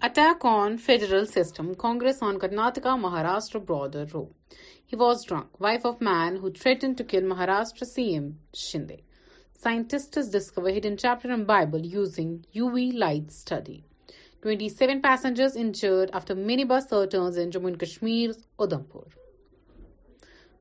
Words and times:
Attack 0.00 0.44
on 0.44 0.78
Federal 0.78 1.26
System, 1.26 1.74
Congress 1.74 2.22
on 2.22 2.38
Karnataka, 2.38 2.92
Maharashtra 3.04 3.66
border 3.66 4.06
row. 4.14 4.28
He 4.86 4.94
was 4.94 5.24
drunk, 5.24 5.58
wife 5.58 5.84
of 5.84 6.00
man 6.00 6.36
who 6.36 6.52
threatened 6.52 6.96
to 6.98 7.02
kill 7.02 7.22
Maharashtra 7.22 7.82
CM 7.82 8.34
Shinde. 8.54 9.00
Scientists 9.52 10.28
discover 10.28 10.70
hidden 10.70 10.96
chapter 10.96 11.32
in 11.32 11.44
Bible 11.44 11.80
using 11.80 12.44
UV 12.54 12.94
light 12.94 13.32
study. 13.32 13.86
27 14.42 15.02
passengers 15.02 15.56
injured 15.56 16.10
after 16.12 16.36
minibus 16.36 16.88
turns 17.10 17.36
in 17.36 17.50
Jammu 17.50 17.66
and 17.66 17.80
Kashmir's 17.80 18.46
Udhampur. 18.56 19.08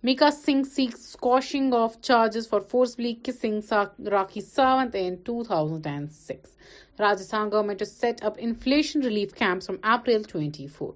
Mika 0.03 0.29
Singh 0.31 0.65
seeks 0.73 0.89
quashing 1.21 1.73
of 1.73 1.95
charges 2.01 2.47
for 2.49 2.59
forcibly 2.97 3.29
kissing 3.41 4.07
Rakhi 4.09 4.41
Sawant 4.41 4.95
in 4.95 5.15
two 5.25 5.41
thousand 5.47 5.87
and 5.87 6.11
six 6.13 6.55
Rajasthan 6.99 7.49
government 7.51 7.81
set 7.87 8.23
up 8.25 8.33
امفلشن 8.43 9.01
relief 9.03 9.33
camp 9.35 9.63
from 9.63 9.77
April 9.93 10.21
twenty 10.31 10.65
four 10.77 10.91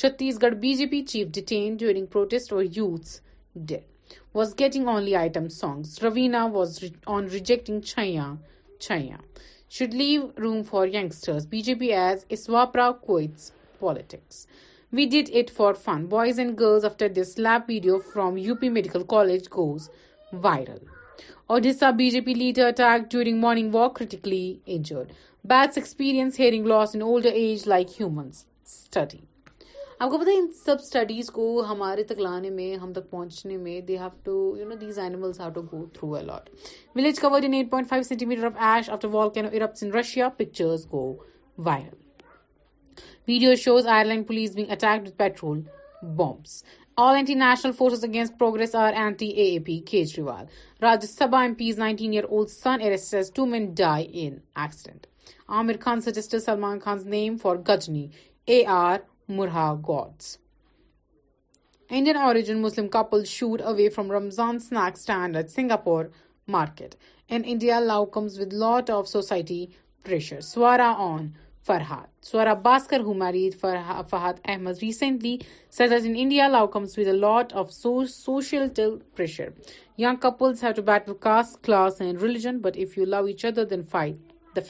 Chhattisgarh 0.42 0.54
B 0.60 0.72
J 0.74 0.86
P 0.90 1.00
chief 1.08 1.28
detained 1.34 1.76
during 1.78 2.06
protest 2.12 2.50
for 2.50 2.62
youths 2.76 3.20
day 3.68 3.78
was 4.34 4.54
getting 4.60 4.88
only 4.88 5.14
item 5.16 5.48
song 5.58 5.82
Raveena 6.02 6.44
was 6.52 6.78
on 7.16 7.26
rejecting 7.32 7.80
Chaiyya 7.80 8.34
Chaiyya 8.86 9.18
should 9.78 9.94
leave 9.94 10.26
room 10.42 10.62
for 10.70 10.86
youngsters 10.94 11.46
B 11.50 11.60
J 11.68 11.74
P 11.80 11.92
as 11.94 12.24
is 12.30 12.48
واپرا 12.50 12.90
quits 13.06 13.50
politics 13.80 14.46
we 14.92 15.04
fun. 15.12 15.24
It 15.34 15.50
for 15.56 15.74
fun 15.84 16.04
boys 16.08 16.38
and 16.38 16.58
girls 16.58 16.84
after 16.84 17.08
this 17.16 17.38
video 17.68 17.96
from 18.12 18.36
U 18.38 18.54
P 18.60 18.68
medical 18.76 19.02
college 19.08 19.48
goes 19.56 19.88
viral 20.42 20.84
attacked 21.54 21.94
B 21.96 22.08
J 22.10 22.20
P 22.20 22.34
critically 22.34 23.34
morning 23.40 23.74
walk 23.74 24.02
experience 24.02 24.60
injured 24.76 25.12
loss 25.52 25.72
experience 25.76 26.40
hearing 26.40 26.66
loss 26.66 26.96
like 26.96 27.26
age 27.34 27.68
Study. 27.68 29.20
آپ 29.98 30.10
کو 30.10 30.18
پتا 30.18 30.30
ان 30.36 30.46
سب 30.64 30.76
studies 30.82 31.28
کو 31.32 31.44
ہمارے 31.68 32.02
تک 32.04 32.18
لانے 32.20 32.48
میں 32.50 32.74
ہم 32.76 32.92
تک 32.92 33.08
پہنچنے 33.10 33.56
میں 33.56 33.80
they 33.88 33.96
have 33.98 34.08
to 34.24 34.32
you 34.58 34.68
know 34.68 34.74
these 34.80 34.98
eight 34.98 36.00
point 36.00 37.88
five 37.88 38.02
centimetre 38.26 38.44
of 38.46 38.56
ash 38.76 38.90
after 38.90 39.44
in 39.56 39.92
Russia 39.94 40.28
pictures 40.38 40.84
go 40.92 41.12
viral 41.66 42.04
Video 43.26 43.54
shows 43.54 43.86
Ireland 43.86 44.26
police 44.26 44.54
being 44.54 44.70
attacked 44.70 45.04
with 45.04 45.18
petrol 45.18 45.64
bombs. 46.02 46.64
All 46.98 47.14
anti-national 47.14 47.74
forces 47.74 48.02
against 48.02 48.38
progress 48.38 48.74
are 48.74 48.88
anti-AAP 48.88 49.84
Kejriwal. 49.84 50.48
Rajya 50.80 51.04
Sabha 51.04 51.54
MP's 51.54 51.76
19-year-old 51.76 52.50
son 52.50 52.80
arrested 52.80 53.18
as 53.18 53.30
2 53.30 53.46
men 53.46 53.74
die 53.74 54.02
in 54.02 54.42
accident. 54.54 55.06
Aamir 55.48 55.78
Khan 55.78 56.00
suggested 56.00 56.40
Salman 56.40 56.80
Khan's 56.80 57.04
name 57.04 57.38
for 57.38 57.58
Ghajni, 57.58 58.12
A.R. 58.48 59.02
Murha 59.28 59.78
gods. 59.80 60.38
Indian 61.90 62.16
origin 62.16 62.60
Muslim 62.62 62.88
couple 62.88 63.24
shooed 63.24 63.60
away 63.60 63.90
from 63.90 64.10
Ramzan 64.10 64.60
snack 64.60 64.96
stand 64.96 65.36
at 65.36 65.50
Singapore 65.50 66.10
market. 66.46 66.96
In 67.28 67.44
India, 67.44 67.80
law 67.80 68.06
comes 68.06 68.38
with 68.38 68.52
lot 68.52 68.88
of 68.88 69.06
society 69.06 69.70
pressure. 70.02 70.38
Swara 70.38 70.98
on 70.98 71.34
each 71.70 71.90
other, 71.90 72.02
then 83.64 83.84
fight 83.84 84.16
the 84.54 84.62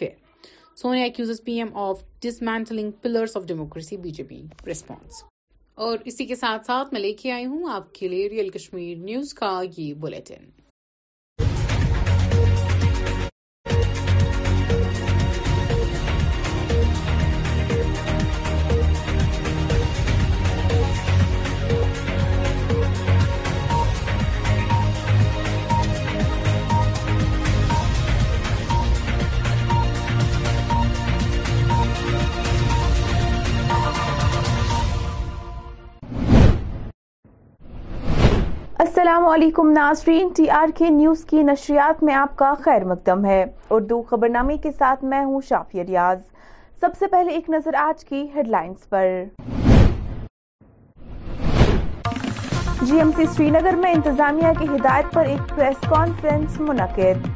Ahmed 0.45 0.77
Sonia 0.79 1.11
P 1.45 1.53
M 1.53 1.69
of 1.75 2.03
dismantling 2.23 2.91
pillars 3.07 3.35
B 4.03 4.11
J 4.11 4.23
P 4.23 4.43
response. 4.69 5.23
اور 5.75 5.99
اسی 6.11 6.25
کے 6.27 6.35
ساتھ 6.35 6.71
میں 6.93 7.01
لے 7.01 7.13
کے 7.23 7.31
آئی 7.33 7.47
ہوں 7.47 7.71
آپ 7.73 7.95
کے 7.95 8.09
لیے 8.09 8.29
ریئل 8.29 8.49
کشمیر 8.59 8.97
نیوز 9.05 9.35
کا 9.35 9.61
یہ 9.77 9.93
بلٹن 10.03 10.51
السلام 38.87 39.27
علیکم 39.29 39.71
ناظرین 39.73 40.29
ٹی 40.37 40.49
آر 40.57 40.71
کے 40.79 40.89
نیوز 40.97 41.25
کی 41.31 41.43
نشریات 41.43 42.03
میں 42.05 42.15
آپ 42.15 42.37
کا 42.39 42.53
خیر 42.65 42.85
مقدم 42.85 43.25
ہے 43.25 43.43
اردو 43.77 44.01
خبر 44.11 44.29
نامے 44.35 44.57
کے 44.63 44.71
ساتھ 44.79 45.03
میں 45.13 45.23
ہوں 45.31 45.41
شافیہ 45.49 45.83
ریاض 45.89 46.19
سب 46.81 46.91
سے 46.99 47.07
پہلے 47.15 47.33
ایک 47.35 47.49
نظر 47.51 47.75
آج 47.81 48.05
کی 48.09 48.23
ہیڈ 48.35 48.49
لائنز 48.49 48.89
پر 48.89 49.07
جی 52.83 52.97
ایم 52.99 53.11
سی 53.17 53.27
سری 53.35 53.49
نگر 53.59 53.77
میں 53.83 53.93
انتظامیہ 53.95 54.53
کی 54.61 54.67
ہدایت 54.75 55.13
پر 55.15 55.27
ایک 55.35 55.55
پریس 55.57 55.87
کانفرنس 55.89 56.61
منعقد 56.69 57.27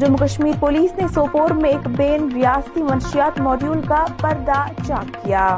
جموں 0.00 0.18
کشمیر 0.26 0.60
پولیس 0.60 0.98
نے 1.00 1.08
سوپور 1.14 1.54
میں 1.62 1.70
ایک 1.70 1.86
بین 1.98 2.28
ریاستی 2.34 2.82
منشیات 2.90 3.40
ماڈیول 3.50 3.80
کا 3.88 4.04
پردہ 4.22 4.64
چاک 4.86 5.24
کیا 5.24 5.48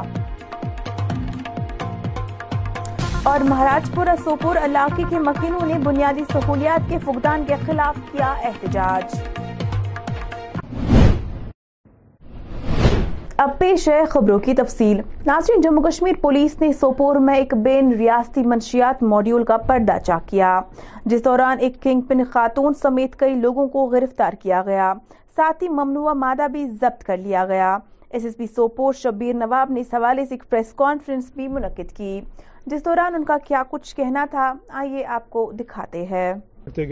اور 3.29 3.39
مہاراج 3.47 3.89
پور 3.95 4.07
سوپور 4.23 4.55
علاقے 4.65 5.03
کے 5.09 5.19
مکینوں 5.25 5.65
نے 5.67 5.73
بنیادی 5.83 6.23
سہولیات 6.31 6.89
کے 6.89 6.97
فقدان 7.03 7.43
کے 7.47 7.55
خلاف 7.65 7.97
کیا 8.11 8.31
احتجاج 8.49 9.13
اب 13.43 13.49
پیش 13.59 13.87
ہے 13.89 14.01
خبروں 14.09 14.37
کی 14.47 14.53
تفصیل 14.61 15.01
ناظرین 15.25 15.61
جموں 15.61 15.83
کشمیر 15.83 16.13
پولیس 16.21 16.59
نے 16.61 16.71
سوپور 16.79 17.15
میں 17.27 17.35
ایک 17.37 17.53
بین 17.65 17.91
ریاستی 17.99 18.41
منشیات 18.47 19.03
ماڈیول 19.13 19.43
کا 19.51 19.57
پردہ 19.67 19.97
چاک 20.05 20.27
کیا 20.29 20.59
جس 21.05 21.25
دوران 21.25 21.57
ایک 21.67 21.81
کنگ 21.83 22.01
پن 22.09 22.23
خاتون 22.33 22.73
سمیت 22.81 23.15
کئی 23.19 23.35
لوگوں 23.41 23.67
کو 23.77 23.85
گرفتار 23.95 24.33
کیا 24.41 24.61
گیا 24.67 24.93
ساتھ 25.35 25.63
ہی 25.63 25.69
ممنوعہ 25.69 26.13
مادہ 26.25 26.47
بھی 26.51 26.67
ضبط 26.69 27.03
کر 27.03 27.17
لیا 27.17 27.45
گیا 27.49 27.77
S 28.09 28.23
S 28.25 28.37
P 28.37 28.45
Sopore 28.55 28.93
Shabir 29.03 29.35
Nawab 29.35 29.71
نے 29.71 29.81
اس 29.81 29.93
حوالے 29.93 30.25
سے 30.29 30.35
پریس 30.49 30.73
کانفرنس 30.77 31.31
بھی 31.35 31.47
منعقد 31.47 31.95
کی 31.97 32.19
جس 32.69 32.83
دوران 32.85 33.15
ان 33.15 33.23
کا 33.25 33.35
کیا 33.47 33.61
کچھ 33.69 33.95
کہنا 33.95 34.25
تھا 34.31 34.51
آئیے 34.79 35.05
آپ 35.13 35.29
کو 35.29 35.45
دکھاتے 35.59 36.05
ہیں 36.11 36.31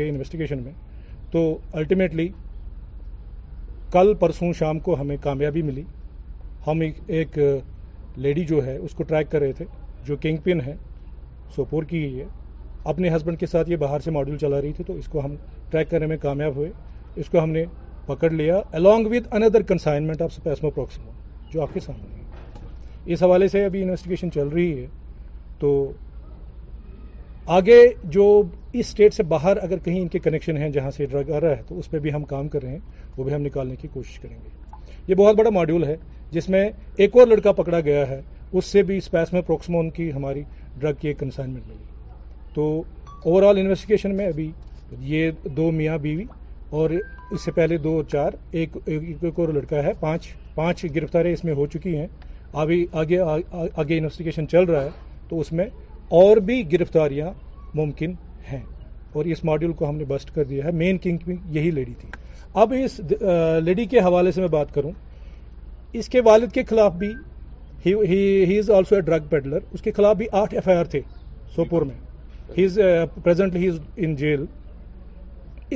انویسٹیگیشن 0.08 0.62
میں 0.64 0.72
تو 1.32 1.40
الٹیمیٹلی 1.80 2.28
کل 3.94 4.14
پرسوں 4.20 4.52
شام 4.60 4.80
کو 4.88 5.00
ہمیں 5.02 5.16
کامیابی 5.24 5.62
ملی 5.62 5.84
ہم 6.68 6.82
ایک 7.08 7.38
لیڈی 8.18 8.44
جو 8.46 8.66
ہے 8.66 8.76
اس 8.78 8.94
کو 8.96 9.04
ٹریک 9.08 9.30
کر 9.32 9.40
رہے 9.40 9.52
تھے 9.58 9.66
جو 10.06 10.16
کنگ 10.22 10.38
پن 10.44 10.62
ہے 10.66 10.76
سوپور 11.56 11.84
کی 11.90 12.02
ہے 12.20 12.26
اپنے 12.94 13.10
ہسبینڈ 13.16 13.40
کے 13.40 13.46
ساتھ 13.48 13.70
یہ 13.70 13.78
باہر 13.78 14.00
سے 14.04 14.12
ماڈیول 14.12 14.38
چلا 14.38 14.62
رہی 14.62 14.74
تھی 14.74 14.84
تو 14.88 14.94
اس 14.98 15.08
کو 15.12 15.26
ہم 15.26 15.36
ٹریک 15.72 15.90
کرنے 15.92 16.06
میں 16.08 16.18
کامیاب 16.22 16.56
ہوئے 16.56 16.72
اس 17.22 17.30
کو 17.32 17.44
ہم 17.44 17.50
نے 17.50 17.64
پکڑ 18.06 18.30
لیا 18.32 18.60
الانگ 18.80 19.08
ود 19.12 19.28
اندر 19.42 19.62
کنسائنمنٹ 19.72 20.22
پروکسیمو 20.44 21.12
جو 21.54 21.62
آپ 21.62 21.74
کے 21.74 21.80
سامنے 21.80 22.16
ہے 22.18 23.14
اس 23.14 23.24
حوالے 23.24 23.48
سے 23.48 23.64
ابھی 23.66 23.82
انویسٹیگیشن 23.84 24.32
چل 24.32 24.48
رہی 24.48 24.82
ہے 24.84 24.88
تو 25.60 25.70
آگے 27.58 27.80
جو 28.16 28.26
اس 28.74 28.86
اسٹیٹ 28.88 29.14
سے 29.14 29.24
باہر 29.34 29.58
اگر 29.64 29.78
کہیں 29.84 30.00
ان 30.02 30.08
کے 30.08 30.20
کنیکشن 30.20 30.58
ہیں 30.58 30.70
جہاں 30.72 30.92
سے 30.98 31.06
ڈرگ 31.12 31.30
آ 31.36 31.40
رہا 31.42 31.58
ہے 31.58 31.62
تو 31.68 31.78
اس 31.80 31.90
پہ 31.92 32.00
بھی 32.00 32.14
ہم 32.14 32.24
کام 32.34 32.48
کر 32.54 32.62
رہے 32.64 32.72
ہیں 32.72 33.14
وہ 33.18 33.24
بھی 33.24 33.34
ہم 33.34 33.42
نکالنے 33.42 33.76
کی 33.82 33.88
کوشش 33.94 34.20
کریں 34.20 34.36
گے 34.36 34.84
یہ 35.08 35.16
بہت 35.16 35.36
بڑا 35.38 35.50
ماڈیول 35.54 35.84
ہے 35.88 35.96
جس 36.32 36.50
میں 36.56 36.64
ایک 37.04 37.16
اور 37.18 37.28
لڑکا 37.28 37.52
پکڑا 37.62 37.80
گیا 37.90 38.08
ہے 38.10 38.20
اس 38.60 38.66
سے 38.66 38.82
بھی 38.90 38.98
اسپیس 38.98 39.34
میں 39.34 39.42
پروکسمون 39.48 39.90
کی 39.98 40.12
ہماری 40.14 40.44
ڈرگ 40.80 40.96
کی 41.02 41.08
ایک 41.08 41.20
کنسائنمنٹ 41.20 41.68
ملی 41.68 42.54
تو 42.54 42.68
اوور 43.26 43.44
آل 43.44 43.58
انویسٹیگیشن 43.60 44.16
میں 44.18 44.28
ابھی 44.28 44.52
یہ 45.14 45.32
دو 45.58 45.70
میاں 45.82 45.98
بیوی 46.06 46.24
اور 46.80 46.90
اس 47.32 47.46
سے 47.46 47.52
پہلے 47.52 47.78
دو 47.88 48.02
چار 48.12 48.32
ایک 48.60 48.78
ایک 48.86 49.40
اور 49.40 49.54
لڑکا 49.54 49.84
ہے 49.84 49.92
پانچ 50.00 50.28
پانچ 50.56 50.86
گرفتاریں 50.96 51.32
اس 51.34 51.44
میں 51.46 51.54
ہو 51.56 51.66
چکی 51.74 51.98
ہیں 51.98 52.08
ابھی 52.64 52.86
آگے 53.02 53.20
آگے 53.22 53.98
انویسٹیگیشن 53.98 54.48
چل 54.48 54.64
رہا 54.70 54.84
ہے 54.84 54.90
تو 55.30 55.40
اس 55.40 55.52
میں 55.58 55.66
اور 56.20 56.38
بھی 56.48 56.62
گرفتاریاں 56.72 57.30
ممکن 57.80 58.14
ہیں 58.52 58.62
اور 59.16 59.26
اس 59.34 59.44
ماڈیول 59.46 59.74
کو 59.80 59.90
ہم 59.90 59.96
نے 59.96 60.06
بسٹ 60.08 60.34
کر 60.36 60.44
دیا 60.52 60.66
ہے 60.66 60.72
مین 60.82 60.98
کنگ 61.04 61.18
بھی 61.26 61.36
یہی 61.58 61.72
لیڈی 61.72 61.94
تھی 62.02 62.10
اب 62.62 62.74
اس 62.84 63.00
لیڈی 63.64 63.86
کے 63.94 64.00
حوالے 64.08 64.32
سے 64.32 64.42
میں 64.42 64.48
بات 64.58 64.74
کروں 64.74 64.92
اس 66.00 66.10
کے 66.16 66.22
والد 66.26 66.52
کے 66.54 66.64
خلاف 66.70 66.94
بھی 67.04 67.14
ہی 67.86 68.58
is 68.58 68.70
also 68.78 68.96
a 68.96 69.02
drug 69.10 69.28
peddler 69.30 69.60
اس 69.74 69.82
کے 69.82 69.92
خلاف 70.00 70.16
بھی 70.18 70.26
آٹھ 70.42 70.54
ایف 70.56 70.68
آئی 70.68 70.78
آر 70.78 70.86
تھے 70.96 71.02
سوپور 71.56 71.82
میں 71.90 71.96
ہی 72.58 72.66
از 72.66 72.80
پریزنٹلی 73.24 73.68
ہی 73.68 73.78
ان 74.06 74.16
جیل 74.22 74.46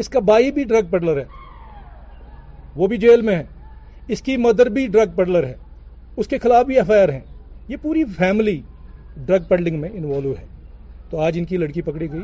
اس 0.01 0.09
کا 0.09 0.19
بھائی 0.29 0.51
بھی 0.51 0.63
ڈرگ 0.71 0.87
پیڈلر 0.91 1.17
ہے 1.19 1.25
وہ 2.75 2.87
بھی 2.91 2.97
جیل 2.97 3.21
میں 3.29 3.35
ہے 3.35 3.43
اس 4.13 4.21
کی 4.21 4.37
مدر 4.47 4.69
بھی 4.77 4.85
ڈرگ 4.97 5.15
پیڈلر 5.15 5.43
ہے 5.47 5.53
اس 6.21 6.27
کے 6.27 6.37
خلاف 6.45 6.65
بھی 6.65 6.77
ایف 6.77 6.91
آئی 6.91 7.01
آر 7.01 7.09
ہیں 7.09 7.25
یہ 7.67 7.77
پوری 7.81 8.03
فیملی 8.17 8.61
ڈرگ 9.25 9.43
پیڈلنگ 9.49 9.79
میں 9.81 9.89
انوالو 9.93 10.33
ہے 10.39 10.45
تو 11.09 11.19
آج 11.21 11.37
ان 11.39 11.45
کی 11.45 11.57
لڑکی 11.57 11.81
پکڑی 11.85 12.11
گئی 12.11 12.21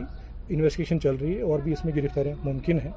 انویسٹیگیشن 0.56 1.00
چل 1.02 1.16
رہی 1.22 1.36
ہے 1.38 1.42
اور 1.42 1.60
بھی 1.64 1.72
اس 1.74 1.84
میں 1.86 1.94
گرفتاریاں 1.96 2.36
ممکن 2.44 2.80
ہیں 2.84 2.92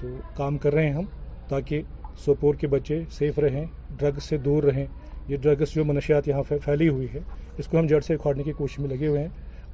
تو 0.00 0.08
کام 0.36 0.58
کر 0.58 0.74
رہے 0.74 0.86
ہیں 0.86 0.92
ہم 0.94 1.04
تاکہ 1.48 1.82
سوپور 2.24 2.54
کے 2.60 2.66
بچے 2.68 3.00
سیف 3.18 3.38
رہیں 3.38 3.64
ڈرگس 3.98 4.24
سے 4.28 4.36
دور 4.44 4.62
رہیں 4.62 4.84
یہ 5.28 5.36
ڈرگس 5.42 5.74
جو 5.74 5.84
منشیات 5.84 6.28
یہاں 6.28 6.42
پھیلی 6.64 6.88
ہوئی 6.88 7.06
ہے 7.14 7.20
اس 7.58 7.66
کو 7.68 7.78
ہم 7.78 7.86
جڑ 7.86 8.00
سے 8.06 8.14
اکھاڑنے 8.14 8.42
کی 8.42 8.52
کوشش 8.58 8.78
میں 8.78 8.88
لگے 8.88 9.08
ہوئے 9.08 9.20
ہیں 9.22 9.28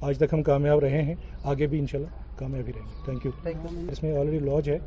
آج 0.07 0.17
تک 0.17 0.33
ہم 0.33 0.43
کامیاب 0.43 0.79
رہے 0.79 1.01
ہیں 1.03 1.15
آگے 1.51 1.67
بھی 1.67 1.79
انشاءاللہ 1.79 2.37
کامیاب 2.39 2.67
ہی 2.67 2.73
رہیں 2.75 2.85
گے 2.85 3.03
تھینک 3.05 3.25
یو 3.25 3.31
اس 3.91 4.03
میں 4.03 4.15
آلریڈی 4.17 4.39
لاج 4.45 4.69
ہے 4.69 4.77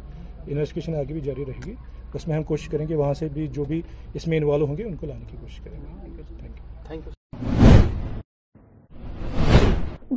انویسٹیگیشن 0.47 0.95
آگے 0.99 1.13
بھی 1.13 1.21
جاری 1.21 1.45
رہے 1.49 1.61
گی 1.71 1.75
اس 2.15 2.29
میں 2.29 2.37
ہم 2.37 2.43
کوشش 2.43 2.69
کریں 2.69 2.87
گے 2.89 2.95
وہاں 2.97 3.15
سے 3.15 3.29
بھی 3.33 3.47
جو 3.57 3.65
بھی 3.69 3.81
اس 4.15 4.27
میں 4.29 4.39
انوالو 4.39 4.67
ہوں 4.67 4.77
گے 4.77 4.85
ان 4.85 4.95
کو 5.01 5.07
لانے 5.07 5.25
کی 5.31 5.37
کوشش 5.41 5.61
کریں 5.65 5.81
گے 5.81 5.87
thank 5.97 6.19
you 6.31 6.37
thank 6.89 7.07
you 7.07 7.13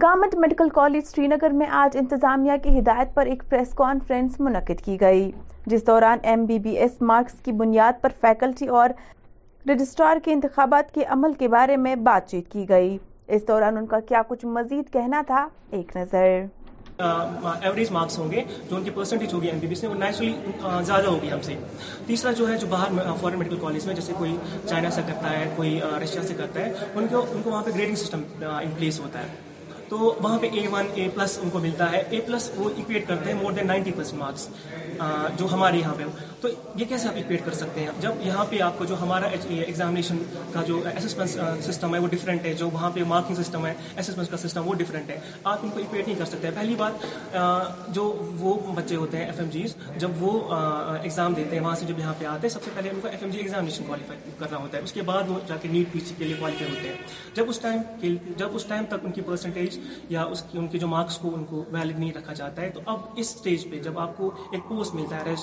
government 0.01 0.35
medical 0.41 0.69
college 0.73 1.03
Srinagar 1.27 1.49
میں 1.53 1.65
آج 1.79 1.95
انتظامیہ 1.97 2.51
کی 2.61 2.69
ہدایت 2.77 3.13
پر 3.15 3.25
ایک 3.31 3.41
پریس 3.49 3.73
کانفرنس 3.77 4.39
منعقد 4.39 4.81
کی 4.85 4.95
گئی 5.01 5.29
جس 5.71 5.85
دوران 5.87 6.19
M 6.31 6.45
B 6.45 6.57
B 6.59 6.69
S 6.85 6.95
marks 7.09 7.33
کی 7.45 7.51
بنیاد 7.59 8.01
پر 8.01 8.11
فیکلٹی 8.21 8.67
اور 8.79 8.89
رجسٹرار 9.69 10.19
کے 10.25 10.31
انتخابات 10.33 10.93
کے 10.95 11.03
عمل 11.17 11.33
کے 11.39 11.47
بارے 11.55 11.77
میں 11.83 11.95
بات 12.09 12.29
چیت 12.29 12.47
کی 12.51 12.65
گئی 12.69 12.97
اس 13.35 13.47
دوران 13.47 13.77
ان 13.77 13.85
کا 13.93 13.99
کیا 14.07 14.21
کچھ 14.27 14.45
مزید 14.57 14.89
کہنا 14.93 15.21
تھا 15.27 15.45
ایک 15.77 15.95
نظر 15.97 16.23
ایوریج 16.99 17.91
مارکس 17.91 18.17
ہوں 18.19 18.31
گے 18.31 18.43
جو 18.69 18.75
ان 18.75 18.83
کی 18.83 18.89
پرسنٹیج 18.95 19.33
ہوگی 19.33 19.47
ایم 19.47 19.59
بی 19.59 19.67
بی 19.67 19.75
سے 19.75 19.87
وہ 19.87 19.93
نیچرلی 19.99 20.33
زیادہ 20.85 21.05
ہوگی 21.07 21.31
ہم 21.31 21.41
سے 21.49 21.55
تیسرا 22.07 22.31
جو 22.39 22.49
ہے 22.51 22.57
جو 22.61 22.67
باہر 22.71 23.13
فورن 23.21 23.39
میڈیکل 23.39 23.59
کالج 23.67 23.85
میں 23.85 23.95
جیسے 23.95 24.13
کوئی 24.17 24.35
چائنا 24.67 24.89
سے 24.95 25.01
کرتا 25.07 25.37
ہے 25.39 25.47
کوئی 25.55 25.79
رشیا 26.03 26.23
سے 26.27 26.33
کرتا 26.37 26.59
ہے 26.65 26.69
ہے 26.69 26.91
ان 26.93 27.03
ان 27.03 27.07
ان 27.15 27.37
کو 27.37 27.41
کو 27.43 27.49
وہاں 27.49 27.63
پہ 27.65 27.71
گریڈنگ 27.75 27.95
سسٹم 28.05 28.21
پلیس 28.77 28.99
ہوتا 28.99 29.21
تو 29.89 29.97
وہاں 30.23 30.37
پہ 30.41 30.47
اے 30.51 30.67
ون 30.71 30.87
اے 30.95 31.07
پلس 31.15 31.37
ان 31.43 31.49
کو 31.51 31.59
ملتا 31.59 31.91
ہے 31.91 32.01
اے 32.09 32.19
پلس 32.25 32.49
وہ 32.55 32.69
اکویٹ 32.77 33.07
کرتے 33.07 33.31
ہیں 33.31 33.39
more 33.41 33.51
than 33.53 33.67
ninety 33.67 33.91
plus 33.95 34.13
marks 34.21 34.47
جو 35.37 35.47
ہمارے 35.51 35.77
یہاں 35.77 35.93
پہ 35.97 36.03
تو 36.41 36.47
یہ 36.77 36.85
کیسے 36.89 37.07
آپ 37.07 37.13
اکویٹ 37.17 37.45
کر 37.45 37.53
سکتے 37.61 37.81
ہیں 37.83 37.89
جب 38.01 38.25
یہاں 38.25 38.43
پہ 38.49 38.59
آپ 38.61 38.77
کو 38.77 38.85
جو 38.85 38.95
ہمارا 39.01 39.27
ایگزامینیشن 39.49 40.17
کا 40.53 40.61
جو 40.67 40.81
اسسمنٹ 40.97 41.63
سسٹم 41.65 41.93
ہے 41.95 41.99
وہ 41.99 42.07
ڈفرینٹ 42.11 42.45
ہے 42.45 42.53
جو 42.61 42.69
وہاں 42.73 42.89
پہ 42.93 43.03
مارکنگ 43.07 43.35
سسٹم 43.41 43.65
ہے 43.65 43.73
اسسمنٹ 43.97 44.29
کا 44.31 44.37
سسٹم 44.47 44.67
وہ 44.67 44.73
ڈفرینٹ 44.79 45.09
ہے 45.09 45.19
آپ 45.43 45.59
ان 45.63 45.69
کو 45.73 45.79
اکویٹ 45.79 46.07
نہیں 46.07 46.17
کر 46.19 46.25
سکتے 46.31 46.51
پہلی 46.55 46.75
بات 46.83 47.05
جو 47.95 48.05
وہ 48.39 48.55
بچے 48.75 48.95
ہوتے 48.95 49.17
ہیں 49.17 49.25
ایف 49.25 49.39
ایم 49.39 49.49
جیز 49.53 49.75
جب 50.03 50.23
وہ 50.23 50.31
ایگزام 50.59 51.33
دیتے 51.33 51.55
ہیں 51.55 51.63
وہاں 51.63 51.75
سے 51.79 51.85
جب 51.87 51.99
یہاں 51.99 52.13
پہ 52.19 52.25
آتے 52.33 52.47
ہیں 52.47 52.53
سب 52.53 52.63
سے 52.63 52.71
پہلے 52.75 52.89
ان 52.89 52.99
کو 53.01 53.07
F 53.11 53.21
M 53.23 53.31
G 53.31 53.39
examination 53.39 53.83
qualify 53.87 54.31
کرنا 54.39 54.57
ہوتا 54.57 54.77
ہے 54.77 54.83
اس 54.83 54.91
کے 54.93 55.01
بعد 55.11 55.29
وہ 55.29 55.39
جا 55.47 55.55
کے 55.61 55.67
نیٹ 55.71 55.91
پی 55.93 55.99
سی 56.07 56.15
کے 56.17 56.25
لیے 56.25 56.35
کوالیفائی 56.39 56.69
ہوتے 56.75 56.87
ہیں 56.87 56.95
جب 57.35 57.49
اس 57.49 57.59
ٹائم 57.59 58.13
جب 58.37 58.55
اس 58.55 58.65
ٹائم 58.73 58.85
تک 58.89 59.05
ان 59.05 59.11
کی 59.11 59.21
پرسنٹیج 59.31 59.77
یا 60.09 60.23
اس 60.31 60.43
کی 60.51 60.57
ان 60.57 60.67
کے 60.71 60.79
جو 60.79 60.87
مارکس 60.87 61.17
کو 61.21 61.29
ان 61.35 61.43
کو 61.49 61.63
ویلڈ 61.71 61.99
نہیں 61.99 62.13
رکھا 62.17 62.33
جاتا 62.41 62.61
ہے 62.61 62.69
تو 62.75 62.81
اب 62.93 62.99
اس 63.15 63.33
اسٹیج 63.35 63.69
پہ 63.71 63.79
جب 63.87 63.99
آپ 63.99 64.15
کو 64.17 64.29
ایک 64.51 64.67
پوسٹ 64.69 64.95
ملتا 64.95 65.25
ہے 65.25 65.33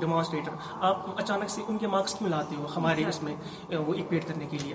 ڈیمانسٹریٹر 0.00 0.56
آپ 0.90 1.10
اچانک 1.20 1.50
سے 1.50 1.62
ان 1.68 1.78
کے 1.78 1.86
مارکس 1.96 2.20
ملاتے 2.22 2.56
ہو 2.58 2.66
ہمارے 2.76 3.04
اس 3.08 3.22
میں 3.22 3.34
وہ 3.86 3.94
اکویٹ 3.94 4.28
کرنے 4.28 4.46
کے 4.50 4.58
لیے 4.62 4.74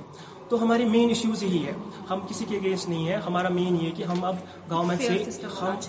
تو 0.50 0.58
ہماری 0.62 0.86
مین 0.90 1.10
ایشوز 1.10 1.42
یہی 1.44 1.62
ہے 1.66 1.72
ہم 2.10 2.20
کسی 2.30 2.46
کے 2.50 2.56
اگینسٹ 2.58 2.88
نہیں 2.90 3.08
ہے 3.08 3.16
ہمارا 3.26 3.50
مین 3.54 3.76
یہ 3.82 3.90
کہ 3.96 4.04
ہم 4.12 4.24
اب 4.26 4.36
گورنمنٹ 4.72 5.02
سے 5.02 5.44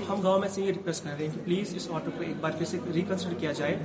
ہم 0.08 0.20
گورنمنٹ 0.22 0.50
سے 0.54 0.62
یہ 0.62 0.70
ریکویسٹ 0.72 1.04
کر 1.04 1.10
رہے 1.18 1.26
ہیں 1.26 1.32
کہ 1.34 1.44
پلیز 1.44 1.74
اس 1.76 1.88
آرڈر 1.94 2.10
کو 2.16 2.22
ایک 2.24 2.34
بار 2.40 2.50
پھر 2.58 2.66
سے 2.72 2.78
ریکنسڈر 2.94 3.34
کیا 3.40 3.52
جائے 3.60 3.76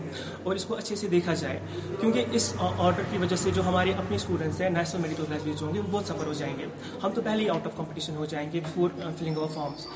اور 0.43 0.55
اس 0.55 0.65
کو 0.71 0.75
اچھے 0.77 0.95
سے 1.03 1.07
دیکھا 1.15 1.33
جائے 1.41 1.59
کیونکہ 2.01 2.35
اس 2.39 2.51
آڈر 2.69 3.01
کی 3.11 3.17
وجہ 3.21 3.35
سے 3.43 3.51
جو 3.55 3.63
ہمارے 3.67 3.91
اپنے 4.03 4.15
اسٹوڈنٹس 4.15 4.61
ہیں 4.61 4.69
نیشنل 4.69 5.01
میڈیکل 5.01 5.23
گریجویٹ 5.29 5.61
ہوں 5.61 5.73
گے 5.73 5.79
وہ 5.79 5.87
بہت 5.91 6.07
سفر 6.13 6.27
ہو 6.27 6.33
جائیں 6.41 6.53
گے 6.59 6.65
ہم 7.03 7.11
تو 7.15 7.21
پہلے 7.25 7.43
ہی 7.43 7.49
آؤٹ 7.49 7.67
آف 7.67 7.77
کمپٹیشن 7.77 8.15
ہو 8.17 8.25
جائیں 8.35 8.47
گے 8.53 8.59
بفور 8.65 8.89
فلنگ 9.19 9.37
آف 9.43 9.53
فارمس 9.55 9.87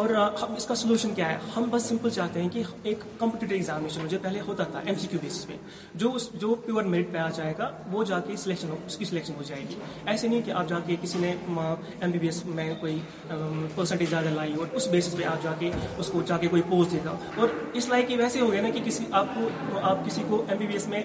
اور 0.00 0.10
ہم 0.40 0.54
اس 0.56 0.66
کا 0.66 0.74
سولوشن 0.74 1.14
کیا 1.14 1.28
ہے 1.28 1.36
ہم 1.56 1.64
بس 1.70 1.82
سمپل 1.88 2.10
چاہتے 2.14 2.40
ہیں 2.42 2.48
کہ 2.52 2.58
ایک 2.62 2.98
ایگزامینیشن 3.18 3.52
ایگزامیشن 3.54 4.08
جو 4.08 4.18
پہلے 4.22 4.40
ہوتا 4.46 4.64
تھا 4.72 4.80
ایم 4.90 4.94
سی 5.00 5.06
کیو 5.10 5.18
بیسس 5.22 5.46
پہ 5.46 5.54
جو 6.02 6.10
اس 6.14 6.28
جو 6.40 6.54
پیور 6.66 6.82
میرٹ 6.94 7.06
پہ 7.12 7.18
آ 7.18 7.28
جائے 7.36 7.52
گا 7.58 7.70
وہ 7.92 8.02
جا 8.10 8.18
کے 8.26 8.36
سلیکشن 8.42 8.70
ہو 8.70 8.76
اس 8.86 8.96
کی 8.96 9.04
سلیکشن 9.10 9.34
ہو 9.36 9.42
جائے 9.46 9.62
گی 9.70 9.74
ایسے 10.14 10.28
نہیں 10.28 10.42
کہ 10.46 10.50
آپ 10.62 10.68
جا 10.68 10.78
کے 10.86 10.96
کسی 11.02 11.18
نے 11.20 11.30
ایم 11.56 12.10
بی 12.10 12.18
بی 12.18 12.26
ایس 12.26 12.44
میں 12.58 12.68
کوئی 12.80 12.98
پرسنٹیج 13.74 14.08
زیادہ 14.10 14.34
لائی 14.34 14.52
اور 14.64 14.74
اس 14.80 14.88
بیسس 14.96 15.16
پہ 15.18 15.24
آپ 15.30 15.42
جا 15.44 15.52
کے 15.58 15.70
اس 15.98 16.10
کو 16.12 16.22
جا 16.32 16.36
کے 16.44 16.48
کوئی 16.56 16.62
پوسٹ 16.70 16.92
دے 16.92 16.98
گا 17.04 17.16
اور 17.46 17.56
اس 17.80 17.88
لائق 17.94 18.12
ویسے 18.22 18.40
ہو 18.40 18.50
گیا 18.52 18.62
نا 18.66 18.70
کہ 18.76 18.80
کسی 18.90 19.04
آپ 19.22 19.34
کو 19.34 19.48
آپ 19.92 20.04
کسی 20.10 20.22
کو 20.28 20.44
ایم 20.48 20.58
بی 20.58 20.66
بی 20.66 20.72
ایس 20.72 20.88
میں 20.96 21.02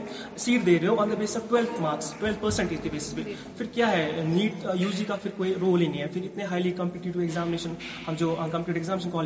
سیٹ 0.48 0.66
دے 0.66 0.78
رہے 0.80 0.88
ہو 0.88 1.00
on 1.06 1.12
the 1.16 1.22
base 1.24 1.38
of 1.38 1.50
twelfth 1.50 1.82
marks 1.86 2.14
twelfth 2.20 2.42
percentage 2.42 2.82
کے 2.84 2.90
بیسس 2.98 3.16
پہ 3.16 3.24
پھر 3.58 3.66
کیا 3.80 3.92
ہے 3.92 4.12
نیٹ 4.36 4.66
یو 4.82 4.90
جی 4.98 5.06
کا 5.14 5.16
پھر 5.24 5.32
کوئی 5.38 5.54
رول 5.62 5.82
ہی 5.82 5.88
نہیں 5.88 6.02
ہے 6.02 6.08
پھر 6.14 6.26
اتنے 6.32 6.44
ہائیلی 6.52 6.72
کمپٹیٹیو 6.84 7.22
ایگزامینیشن 7.22 7.74
ہم 8.08 8.14
جو 8.26 8.36
کمپٹیٹیو 8.52 8.80
قصبے 8.82 9.20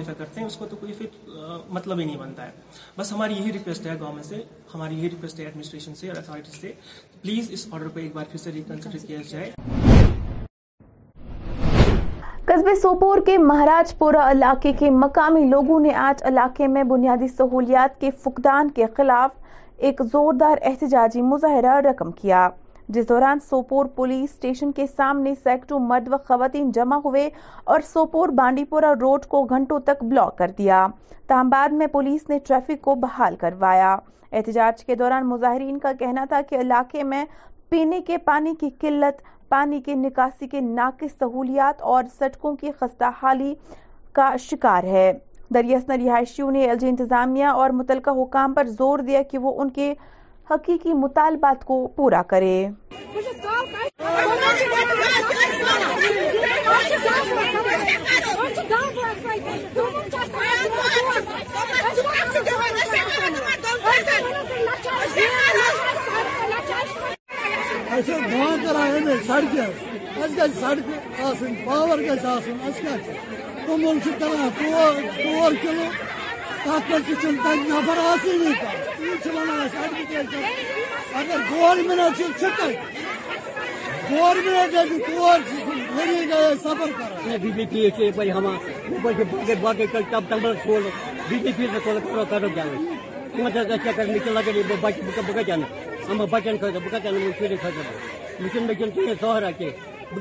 سوپور 12.82 13.20
کے 13.26 13.38
مہاراج 13.38 13.98
پورا 13.98 14.30
علاقے 14.32 14.72
کے 14.80 14.90
مقامی 14.90 15.48
لوگوں 15.50 15.80
نے 15.80 15.94
آج 15.94 16.24
علاقے 16.28 16.68
میں 16.74 16.84
بنیادی 16.90 17.28
سہولیات 17.38 18.00
کے 18.02 18.12
فقدان 18.24 18.70
کے 18.80 18.86
خلاف 18.98 19.32
ایک 19.86 20.02
زوردار 20.12 20.66
احتجاجی 20.70 21.22
مظاہرہ 21.34 21.80
رقم 21.90 22.12
کیا 22.22 22.48
جس 22.94 23.08
دوران 23.10 23.40
سوپور 23.50 23.86
پولیس 23.96 24.30
اسٹیشن 24.34 24.72
کے 24.72 24.86
سامنے 24.96 25.34
سیکٹو 25.44 25.78
مرد 25.80 26.08
و 26.14 26.18
خواتین 26.28 26.70
جمع 26.76 26.98
ہوئے 27.06 27.30
اور 27.64 27.80
سوپور 27.94 28.30
بانڈی 28.40 28.66
پورا 28.70 28.94
روڈ 29.02 29.26
کو 29.30 29.44
گھنٹوں 29.44 29.80
تک 29.86 30.04
بلاک 30.04 30.38
کر 30.38 30.52
دیا 30.58 30.86
تاہم 31.28 31.50
بعد 31.50 31.70
میں 31.78 31.88
پولیس 31.92 32.30
نے 32.30 32.38
ٹریفک 32.48 32.82
کو 32.82 32.96
بحال 33.04 33.36
کروایا 33.42 33.96
احتجاج 34.32 34.84
کے 34.86 34.96
دوران 34.96 35.28
مظاہرین 35.30 35.78
کا 35.80 35.92
کہنا 36.00 36.26
تھا 36.30 36.42
کہ 36.50 36.56
علاقے 36.62 37.04
میں 37.14 37.24
پینے 37.70 38.00
کے 38.08 38.18
پانی 38.26 38.54
کی 38.60 38.70
قلت 38.82 39.22
پانی 39.50 39.82
کے 39.86 39.94
نکاسی 39.96 40.48
کے 40.48 40.60
ناقص 40.62 41.18
سہولیات 41.20 41.82
اور 41.94 42.04
سڑکوں 42.18 42.56
کی 42.56 42.72
خستہ 42.80 43.10
حالی 43.22 43.54
کا 44.16 44.34
شکار 44.50 44.84
ہے 44.92 45.12
دریاسنا 45.54 45.96
رہائشیوں 46.06 46.52
نے 46.52 46.68
جی 46.80 46.88
انتظامیہ 46.90 47.46
اور 47.46 47.70
متعلقہ 47.80 48.10
حکام 48.22 48.54
پر 48.54 48.68
زور 48.78 49.00
دیا 49.08 49.22
کہ 49.32 49.38
وہ 49.38 49.60
ان 49.62 49.70
کے 49.72 49.94
حقیقی 50.50 50.94
مطالبات 50.94 51.64
کو 51.66 51.76
پورا 51.96 52.22
کرے 52.30 52.70
سڑک 69.28 70.54
سڑک 70.60 71.64
پور 71.66 72.00
گل 75.24 75.56
کلو 75.62 75.88
بجلی 76.66 77.16
فیلس 77.22 77.38
باقی 77.46 78.34
بجلی 80.12 80.24
فیلڈ 81.38 81.88
میں 81.88 81.96
لکٹ 81.96 82.24
بہت 89.62 89.78
کتا 89.92 90.36
بچن 90.46 90.46
خراب 90.46 90.46
بہت 90.66 90.86
کتنے 91.32 91.68
شروع 97.40 97.58
خطرہ 97.62 99.14
وہرا 99.26 99.52
کی 99.58 99.70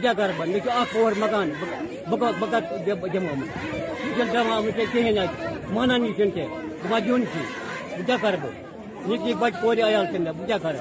بہت 0.02 0.16
کرو 0.92 1.10
مکان 1.20 1.50
بہت 2.10 2.54
دم 3.14 3.26
یہ 4.16 5.20
مانا 5.73 5.97
نہیں 5.97 6.12
سنتے 6.16 6.47
باجون 6.90 7.25
کی 7.33 7.40
بجا 7.99 8.16
کر 8.23 8.35
بو 8.42 8.49
نکی 9.14 9.35
بچ 9.40 9.61
پوری 9.62 9.83
آیال 9.83 10.06
سنتے 10.12 10.33
بجا 10.42 10.59
کر 10.62 10.76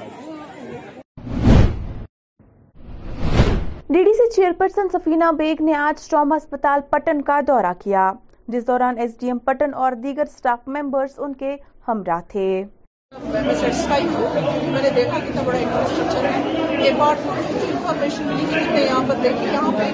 D 3.88 4.02
D 4.04 4.12
C 4.14 4.30
chairperson 4.34 4.88
Safina 4.92 5.30
Baig 5.38 5.62
نے 5.62 5.74
آج 5.74 6.08
ٹراما 6.08 6.36
ہسپتال 6.36 6.80
پٹن 6.90 7.22
کا 7.22 7.40
دورہ 7.48 7.72
کیا 7.82 8.12
جس 8.52 8.66
دوران 8.66 8.98
ایس 9.00 9.18
ڈی 9.20 9.26
ایم 9.26 9.38
پٹن 9.44 9.74
اور 9.84 9.92
دیگر 10.02 10.24
سٹاف 10.38 10.68
ممبرز 10.76 11.14
ان 11.18 11.34
کے 11.38 11.56
ہمراہ 11.88 12.20
تھے 12.28 12.48
میں 13.22 13.42
سیٹسفائی 13.60 14.06
ہوں 14.14 14.26
کیونکہ 14.32 14.70
میں 14.70 14.80
نے 14.82 14.88
دیکھا 14.94 15.18
کتنا 15.26 15.42
بڑا 15.46 15.58
انفراسٹرکچر 15.58 16.24
ہے 16.28 16.78
ایک 16.84 16.94
بار 16.98 17.16
تھوڑی 17.22 17.42
انفارمیشن 17.70 18.26
ملی 18.28 18.44
کہ 18.50 18.58
جتنے 18.64 18.80
یہاں 18.84 19.02
پر 19.08 19.16
دیکھی 19.22 19.46
یہاں 19.52 19.70
پہ 19.76 19.84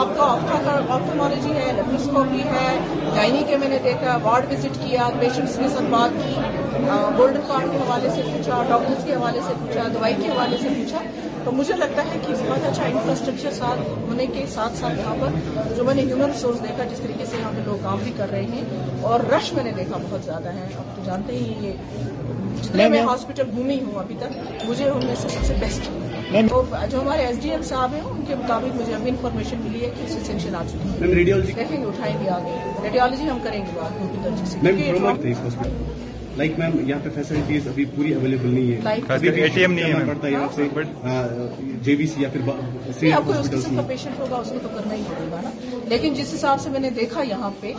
آپ 0.00 0.16
کا 0.16 0.26
کا 0.64 0.72
آپٹومالوجی 0.94 1.52
ہے 1.58 1.72
لیپروسکوپی 1.76 2.42
ہے 2.52 2.66
گائنی 3.16 3.42
کے 3.48 3.56
میں 3.62 3.68
نے 3.68 3.78
دیکھا 3.84 4.16
وارڈ 4.22 4.52
وزٹ 4.52 4.76
کیا 4.84 5.08
پیشنٹس 5.20 5.56
کے 5.58 5.68
ساتھ 5.74 5.90
بات 5.90 6.22
کی 6.26 6.34
گولڈن 7.16 7.40
کارڈ 7.48 7.70
کے 7.72 7.78
حوالے 7.86 8.08
سے 8.14 8.22
پوچھا 8.32 8.62
ڈاکٹرس 8.68 9.04
کے 9.06 9.14
حوالے 9.14 9.40
سے 9.46 9.52
پوچھا 9.60 9.88
دوائی 9.94 10.14
کے 10.22 10.28
حوالے 10.28 10.56
سے 10.62 10.68
پوچھا 10.76 11.02
تو 11.44 11.52
مجھے 11.62 11.74
لگتا 11.76 12.04
ہے 12.10 12.18
کہ 12.26 12.34
بہت 12.48 12.66
اچھا 12.70 12.84
انفراسٹرکچر 12.84 13.50
ساتھ 13.58 13.80
ہونے 14.08 14.26
کے 14.32 14.44
ساتھ 14.54 14.76
ساتھ 14.78 14.98
یہاں 14.98 15.14
پر 15.20 15.74
جو 15.76 15.84
میں 15.84 15.94
نے 15.94 16.02
ہیومن 16.02 16.30
ریسورس 16.34 16.62
دیکھا 16.68 16.84
جس 16.92 17.00
طریقے 17.02 17.26
سے 17.30 17.36
یہاں 17.40 17.52
پہ 17.56 17.66
لوگ 17.70 17.76
کام 17.82 17.98
بھی 18.04 18.12
کر 18.16 18.30
رہے 18.32 18.44
ہیں 18.50 19.04
اور 19.12 19.28
رش 19.34 19.52
میں 19.56 19.64
نے 19.64 19.72
دیکھا 19.76 19.96
بہت 20.10 20.24
زیادہ 20.24 20.52
ہے 20.58 20.66
آپ 20.78 20.96
تو 20.96 21.02
جانتے 21.04 21.36
ہی 21.36 21.52
یہ 21.66 22.34
میں 22.76 23.00
ہاسپٹل 23.06 23.48
گھومی 23.54 23.78
ہوں 23.80 23.98
ابھی 23.98 24.14
تک 24.20 24.64
مجھے 24.68 24.88
ان 24.88 25.04
میں 25.06 25.14
سے 25.22 25.28
سب 25.28 25.44
سے 25.46 25.54
بیسٹ 25.60 25.90
جو 26.90 27.00
ہمارے 27.00 27.24
ایس 27.26 27.42
ڈی 27.42 27.50
ایم 27.50 27.62
صاحب 27.70 27.92
ہیں 27.94 28.00
ان 28.00 28.22
کے 28.28 28.34
مطابق 28.34 28.76
مجھے 28.80 28.94
ابھی 28.94 29.10
انفارمیشن 29.10 29.60
ملی 29.64 29.84
ہے 29.84 29.90
کہ 29.98 30.06
سینشن 30.26 30.54
آ 30.54 30.62
چکی 30.70 30.88
ہے 30.88 31.32
آگے 31.34 32.58
ریڈیولوجی 32.92 33.28
ہم 33.30 33.38
کریں 33.44 33.62
گے 33.66 34.92
لائک 36.38 36.58
میم 36.58 36.78
یہاں 36.88 36.98
پہ 37.02 37.20
نہیں 37.32 37.66
ہے 37.66 37.84
پوری 37.94 38.12
اویلیبل 38.14 38.50
نہیں 38.54 38.84
پیشنٹ 43.88 44.18
ہوگا 44.18 44.36
اس 44.36 44.48
کو 44.48 44.58
تو 44.62 44.68
کرنا 44.74 44.94
ہی 44.94 45.02
پڑے 45.08 45.26
گا 45.30 45.50
لیکن 45.88 46.14
جس 46.14 46.32
حساب 46.34 46.60
سے 46.60 46.70
میں 46.70 46.80
نے 46.80 46.90
دیکھا 47.00 47.22
یہاں 47.28 47.50
پہ 47.60 47.72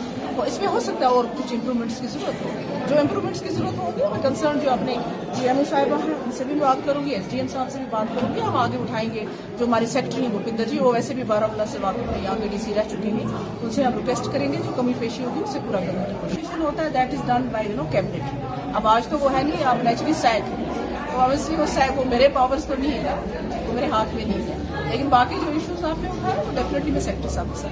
اس 0.46 0.58
میں 0.60 0.68
ہو 0.74 0.80
سکتا 0.86 1.00
ہے 1.06 1.10
اور 1.20 1.24
کچھ 1.38 1.52
امپروومنٹس 1.54 2.00
کی 2.00 2.06
ضرورت 2.14 2.44
ہوگی 2.44 2.86
جو 2.88 2.98
امپروومنٹس 2.98 3.42
کی 3.42 3.48
ضرورت 3.58 3.78
ہوگی 3.82 4.02
اور 4.08 4.18
کنسرن 4.22 4.58
جو 4.62 4.70
اپنے 4.70 4.94
ڈی 5.38 5.48
ایم 5.48 5.56
او 5.58 5.64
صاحب 5.70 5.92
ہیں 6.04 6.14
ان 6.24 6.32
سے 6.38 6.44
بھی 6.48 6.54
بات 6.60 6.84
کروں 6.86 7.04
گی 7.06 7.10
ایس 7.14 7.30
ڈی 7.30 7.38
ایم 7.38 7.46
صاحب 7.52 7.70
سے 7.72 7.78
بھی 7.78 7.86
بات 7.90 8.14
کروں 8.14 8.34
گی 8.34 8.40
ہم 8.40 8.56
آگے 8.64 8.76
اٹھائیں 8.82 9.08
گے 9.14 9.24
جو 9.58 9.64
ہماری 9.66 9.86
سیکٹری 9.94 10.22
ہیں 10.22 10.30
بھوپندر 10.36 10.68
جی 10.70 10.78
وہ 10.80 10.92
ویسے 10.94 11.14
بھی 11.14 11.22
بارہ 11.32 11.46
مولا 11.52 11.64
سے 11.72 11.78
یہاں 11.82 12.34
پہ 12.42 12.46
ڈی 12.50 12.58
سی 12.64 12.74
رہ 12.76 12.88
چکی 12.90 13.10
ہیں 13.18 13.24
ان 13.28 13.70
سے 13.72 13.84
ہم 13.84 13.96
ریکویسٹ 13.98 14.32
کریں 14.32 14.50
گے 14.52 14.58
جو 14.66 14.72
کمی 14.76 14.92
پیشی 15.00 15.24
ہوگی 15.24 15.42
اسے 15.44 15.58
پورا 15.66 15.80
کرنے 15.86 16.04
کی 16.12 16.20
کوشش 16.20 16.58
ہوتا 16.60 16.84
ہے 16.84 16.88
that 16.94 17.14
is 17.14 17.26
done 17.28 17.48
by 17.52 17.66
you 17.70 17.76
know 17.76 17.86
cabinet 17.92 18.46
اب 18.78 18.86
آج 18.88 19.06
تو 19.10 19.18
وہ 19.20 19.32
ہے 19.36 19.42
نہیں 19.42 19.64
اب 19.68 19.82
نیچرلی 19.84 20.12
سیگ 20.20 21.14
آبیسلی 21.20 21.56
وہ 21.60 21.66
سیگ 21.74 21.98
وہ 21.98 22.04
میرے 22.10 22.28
پاورز 22.34 22.64
تو 22.66 22.74
نہیں 22.78 23.04
ہے 23.04 23.60
وہ 23.66 23.72
میرے 23.74 23.86
ہاتھ 23.92 24.14
میں 24.14 24.24
نہیں 24.24 24.52
ہے 24.52 24.86
لیکن 24.90 25.08
باقی 25.16 25.34
جو 25.44 25.50
ایشوز 25.50 25.84
آپ 25.84 26.02
نے 26.02 26.08
اٹھائے 26.08 26.38
وہ 26.46 26.50
ڈیفینیٹلی 26.56 26.90
میں 26.92 27.00
سیکٹر 27.06 27.28
صاحب 27.28 27.56
سے 27.56 27.68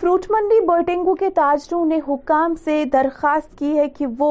فروٹ 0.00 0.26
منڈی 0.30 0.64
برٹینگو 0.66 1.14
کے 1.20 1.30
تاجروں 1.36 1.84
نے 1.86 1.98
حکام 2.08 2.54
سے 2.64 2.84
درخواست 2.92 3.58
کی 3.58 3.76
ہے 3.78 3.88
کہ 3.98 4.06
وہ 4.18 4.30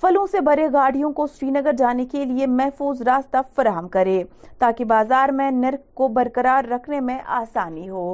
فلوں 0.00 0.26
سے 0.30 0.40
بھرے 0.46 0.66
گاڑیوں 0.72 1.12
کو 1.18 1.26
سری 1.38 1.50
نگر 1.50 1.72
جانے 1.78 2.04
کے 2.12 2.24
لیے 2.24 2.46
محفوظ 2.56 3.00
راستہ 3.06 3.36
فراہم 3.56 3.88
کرے 3.92 4.22
تاکہ 4.58 4.84
بازار 4.92 5.28
میں 5.38 5.50
نرک 5.50 5.94
کو 5.96 6.08
برقرار 6.18 6.70
رکھنے 6.72 7.00
میں 7.08 7.18
آسانی 7.42 7.88
ہو 7.88 8.04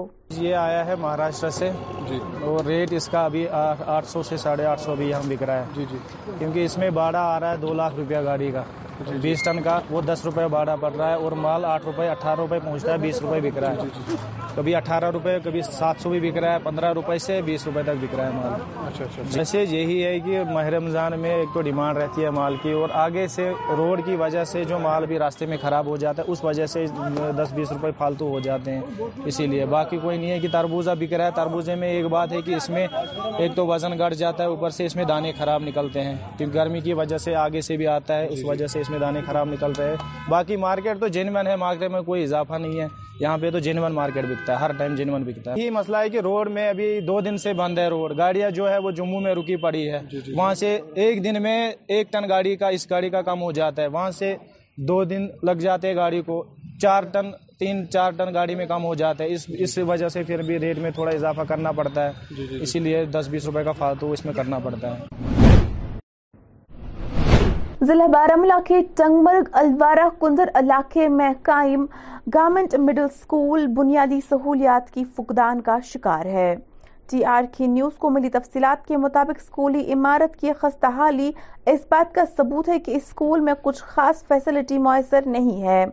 یہ 0.40 0.54
آیا 0.56 0.84
ہے 0.86 0.94
مہاراشٹر 1.00 1.50
سے 1.58 1.70
اور 2.42 2.62
جی۔ 2.64 2.68
ریٹ 2.68 2.92
اس 2.96 3.08
کا 3.12 3.24
ابھی 3.24 3.46
آٹھ 3.94 4.06
سو 4.08 4.22
سے 4.28 4.36
ساڑھے 4.36 4.64
آٹھ 4.66 4.80
سو 4.80 4.94
بھی 4.96 5.04
جی، 5.74 5.84
جی۔ 6.52 6.64
اس 6.64 6.78
میں 6.78 6.90
باڑا 6.94 7.20
آ 7.34 7.38
رہا 7.40 7.50
ہے 7.52 7.56
دو 7.62 7.72
لاکھ 7.74 7.94
روپیہ 7.98 8.16
گاڑی 8.24 8.50
کا 8.52 8.62
بیس 9.22 9.42
ٹن 9.44 9.60
کا 9.62 9.78
وہ 9.90 10.00
دس 10.06 10.20
روپے 10.24 10.46
باڑا 10.50 10.74
پڑ 10.80 10.90
رہا 10.96 11.08
ہے 11.10 11.14
اور 11.22 11.32
مال 11.44 11.64
آٹھ 11.64 11.84
روپے 11.86 12.08
روپے 12.08 12.28
روپے 12.38 12.58
پہنچتا 12.64 12.88
ہے 12.88 12.96
ہے 12.96 13.02
بیس 13.02 13.20
بک 13.22 13.58
رہا 13.62 13.84
کبھی 14.56 14.74
اٹھارہ 14.74 15.10
روپے 15.12 15.36
کبھی 15.44 15.62
سات 15.70 15.96
سو 16.02 16.10
بھی 16.10 16.18
بک 16.22 16.38
رہا 16.42 16.52
ہے 16.52 16.58
پندرہ 16.64 16.92
روپے 16.94 17.16
سے 17.26 17.40
بیس 17.44 17.64
روپے 17.66 17.82
تک 17.86 17.96
بک 18.02 18.14
رہا 18.18 18.26
ہے 18.26 18.30
مال 18.34 18.50
جیسے 18.58 19.04
اچھا، 19.04 19.22
اچھا، 19.32 19.40
اچھا۔ 19.50 19.60
یہی 19.74 20.02
ہے 20.04 20.18
کہ 20.24 20.42
ماہ 20.52 20.66
رمضان 20.74 21.18
میں 21.20 21.30
ایک 21.34 21.54
تو 21.54 21.60
ڈیمانڈ 21.68 21.98
رہتی 21.98 22.24
ہے 22.24 22.30
مال 22.38 22.56
کی 22.62 22.72
اور 22.80 22.88
آگے 23.06 23.26
سے 23.36 23.50
روڈ 23.76 24.00
کی 24.04 24.16
وجہ 24.20 24.44
سے 24.52 24.64
جو 24.68 24.78
مال 24.78 25.06
بھی 25.06 25.18
راستے 25.18 25.46
میں 25.50 25.56
خراب 25.62 25.86
ہو 25.86 25.96
جاتا 26.02 26.22
ہے 26.22 26.32
اس 26.32 26.44
وجہ 26.44 26.66
سے 26.74 26.84
دس 27.38 27.52
بیس 27.54 27.72
روپے 27.72 27.90
فالتو 27.98 28.28
ہو 28.32 28.40
جاتے 28.46 28.74
ہیں 28.74 28.80
اسی 29.24 29.46
لیے 29.46 29.64
باقی 29.70 29.98
کوئی 30.02 30.18
نہیں 30.22 30.30
ہے 30.30 30.38
کہ 30.40 30.48
تربوزہ 30.52 30.90
بک 30.98 31.12
رہا 31.12 31.24
ہے 31.26 31.30
تربوزے 31.36 31.74
میں 31.82 31.88
ایک 31.92 32.04
بات 32.16 32.32
ہے 32.32 32.40
کہ 32.46 32.54
اس 32.54 32.68
میں 32.70 32.86
ایک 33.38 33.54
تو 33.56 33.66
وزن 33.66 33.98
گڑ 33.98 34.12
جاتا 34.22 34.42
ہے 34.42 34.48
اوپر 34.48 34.70
سے 34.78 34.84
اس 34.86 34.96
میں 34.96 35.04
دانے 35.12 35.32
خراب 35.38 35.62
نکلتے 35.68 36.02
ہیں 36.04 36.14
کیونکہ 36.38 36.58
گرمی 36.58 36.80
کی 36.86 36.92
وجہ 37.00 37.18
سے 37.24 37.34
آگے 37.44 37.60
سے 37.68 37.76
بھی 37.76 37.86
آتا 37.96 38.18
ہے 38.18 38.26
اس 38.36 38.44
وجہ 38.50 38.66
سے 38.74 38.80
اس 38.80 38.90
میں 38.90 38.98
دانے 38.98 39.20
خراب 39.26 39.48
نکلتے 39.52 39.84
ہیں 39.88 39.96
باقی 40.30 40.56
مارکیٹ 40.66 41.00
تو 41.00 41.08
جینون 41.16 41.46
ہے 41.46 41.56
مارکیٹ 41.64 41.90
میں 41.96 42.00
کوئی 42.10 42.22
اضافہ 42.22 42.58
نہیں 42.66 42.80
ہے 42.80 42.86
یہاں 43.20 43.36
پہ 43.38 43.50
تو 43.50 43.58
جینون 43.66 43.92
مارکیٹ 43.94 44.24
بکتا 44.28 44.52
ہے 44.52 44.58
ہر 44.64 44.72
ٹائم 44.78 44.94
جینون 45.00 45.22
بکتا 45.24 45.52
ہے 45.54 45.60
یہ 45.64 45.70
مسئلہ 45.80 45.96
ہے 46.04 46.08
کہ 46.10 46.20
روڈ 46.28 46.50
میں 46.56 46.68
ابھی 46.68 46.88
دو 47.06 47.20
دن 47.28 47.36
سے 47.44 47.52
بند 47.62 47.78
ہے 47.78 47.88
روڈ 47.96 48.16
گاڑیاں 48.18 48.50
جو 48.60 48.70
ہے 48.70 48.78
وہ 48.84 48.90
جموں 49.00 49.20
میں 49.26 49.34
رکی 49.34 49.56
پڑی 49.62 49.84
ہے 49.90 49.98
جی، 50.10 50.16
جی، 50.16 50.20
جی۔ 50.26 50.32
وہاں 50.36 50.54
سے 50.62 50.74
ایک 51.04 51.22
دن 51.24 51.42
میں 51.42 51.58
ایک 51.96 52.12
ٹن 52.12 52.28
گاڑی 52.28 52.56
کا 52.62 52.68
اس 52.78 52.90
گاڑی 52.90 53.10
کا 53.10 53.22
کم 53.30 53.42
ہو 53.42 53.52
جاتا 53.58 53.82
ہے 53.82 53.86
وہاں 53.96 54.10
سے 54.18 54.34
دو 54.88 55.02
دن 55.12 55.26
لگ 55.50 55.54
جاتے 55.66 55.94
گاڑی 55.96 56.20
کو 56.30 56.42
چار 56.82 57.02
ٹن 57.12 57.30
تین 57.62 57.82
چار 57.92 58.12
ٹن 58.18 58.32
گاڑی 58.34 58.54
میں 58.58 58.64
کم 58.66 58.84
ہو 58.84 58.94
جاتا 59.00 59.24
ہے 59.24 59.34
اس 59.64 59.76
وجہ 59.86 60.08
سے 60.14 60.22
پھر 60.26 60.40
بھی 60.46 60.58
ریٹ 60.60 60.78
میں 60.86 60.90
تھوڑا 60.94 61.10
اضافہ 61.10 61.40
کرنا 61.48 61.72
پڑتا 61.80 62.06
ہے 62.06 62.12
جی، 62.36 62.36
جی، 62.36 62.46
جی۔ 62.50 62.58
اسی 62.62 62.78
لیے 62.86 63.04
دس 63.16 63.28
بیس 63.30 63.44
روپے 63.46 63.62
کا 63.64 63.72
فالتو 63.82 64.10
اس 64.12 64.24
میں 64.24 64.32
کرنا 64.38 64.58
پڑتا 64.64 64.90
ہے 64.94 65.06
ضلع 67.86 68.06
بارہ 68.14 68.58
کے 68.68 68.80
ٹنگمرگ 68.96 69.48
الوارہ 69.62 70.08
کنزر 70.20 70.48
علاقے 70.64 71.08
میں 71.20 71.30
قائم 71.50 71.84
گارمنٹ 72.34 72.74
مڈل 72.88 73.04
اسکول 73.14 73.66
بنیادی 73.76 74.20
سہولیات 74.28 74.90
کی 74.94 75.04
فقدان 75.16 75.60
کا 75.68 75.78
شکار 75.92 76.26
ہے 76.38 76.54
ٹی 77.12 77.24
آر 77.28 77.44
کی 77.56 77.66
نیوز 77.66 77.96
کو 77.98 78.08
ملی 78.10 78.28
تفصیلات 78.32 78.86
کے 78.88 78.96
مطابق 78.96 79.40
اسکولی 79.40 79.80
عمارت 79.92 80.36
کی 80.40 80.52
خستحالی 80.60 81.30
اس 81.72 81.80
بات 81.90 82.14
کا 82.14 82.22
ثبوت 82.36 82.68
ہے 82.68 82.78
کہ 82.86 82.90
اس 82.96 83.02
اسکول 83.06 83.40
میں 83.48 83.54
کچھ 83.62 83.82
خاص 83.94 84.22
فیسلٹی 84.28 84.78
میسر 84.86 85.26
نہیں 85.34 85.62
ہے 85.62 85.84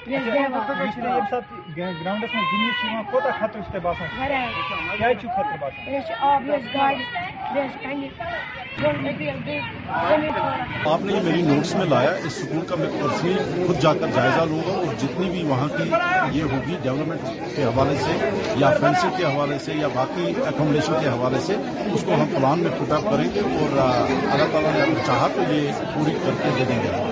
آپ 0.00 0.08
نے 0.16 0.72
یہ 11.12 11.22
میری 11.24 11.42
نوٹس 11.42 11.74
میں 11.74 11.84
لایا 11.90 12.10
اس 12.10 12.32
سکون 12.34 12.60
کا 12.68 12.76
میں 12.80 12.88
پرسنلی 13.00 13.66
خود 13.66 13.78
جا 13.82 13.92
کر 14.00 14.06
جائزہ 14.14 14.40
لوں 14.50 14.60
گا 14.66 14.72
اور 14.72 14.94
جتنی 15.02 15.30
بھی 15.30 15.42
وہاں 15.48 15.68
کی 15.76 15.88
یہ 16.38 16.42
ہوگی 16.52 16.76
ڈیولپمنٹ 16.82 17.30
کے 17.56 17.62
حوالے 17.64 17.96
سے 18.04 18.16
یا 18.60 18.70
فینسپ 18.80 19.16
کے 19.18 19.24
حوالے 19.24 19.58
سے 19.66 19.74
یا 19.80 19.88
باقی 19.94 20.32
اکومڈیشن 20.46 20.94
کے 21.00 21.08
حوالے 21.08 21.40
سے 21.46 21.56
اس 21.92 22.04
کو 22.06 22.22
ہم 22.22 22.28
پلان 22.36 22.58
میں 22.62 22.70
پٹ 22.78 22.92
اپ 23.00 23.10
کریں 23.10 23.28
گے 23.34 23.40
اور 23.40 23.80
اللہ 23.80 24.44
تعالیٰ 24.52 24.72
نے 24.76 24.82
اگر 24.82 25.02
چاہا 25.06 25.28
تو 25.34 25.52
یہ 25.52 25.84
پوری 25.94 26.16
کر 26.24 26.42
کے 26.42 26.54
دے 26.58 26.64
دیں 26.72 26.82
گے 26.84 27.08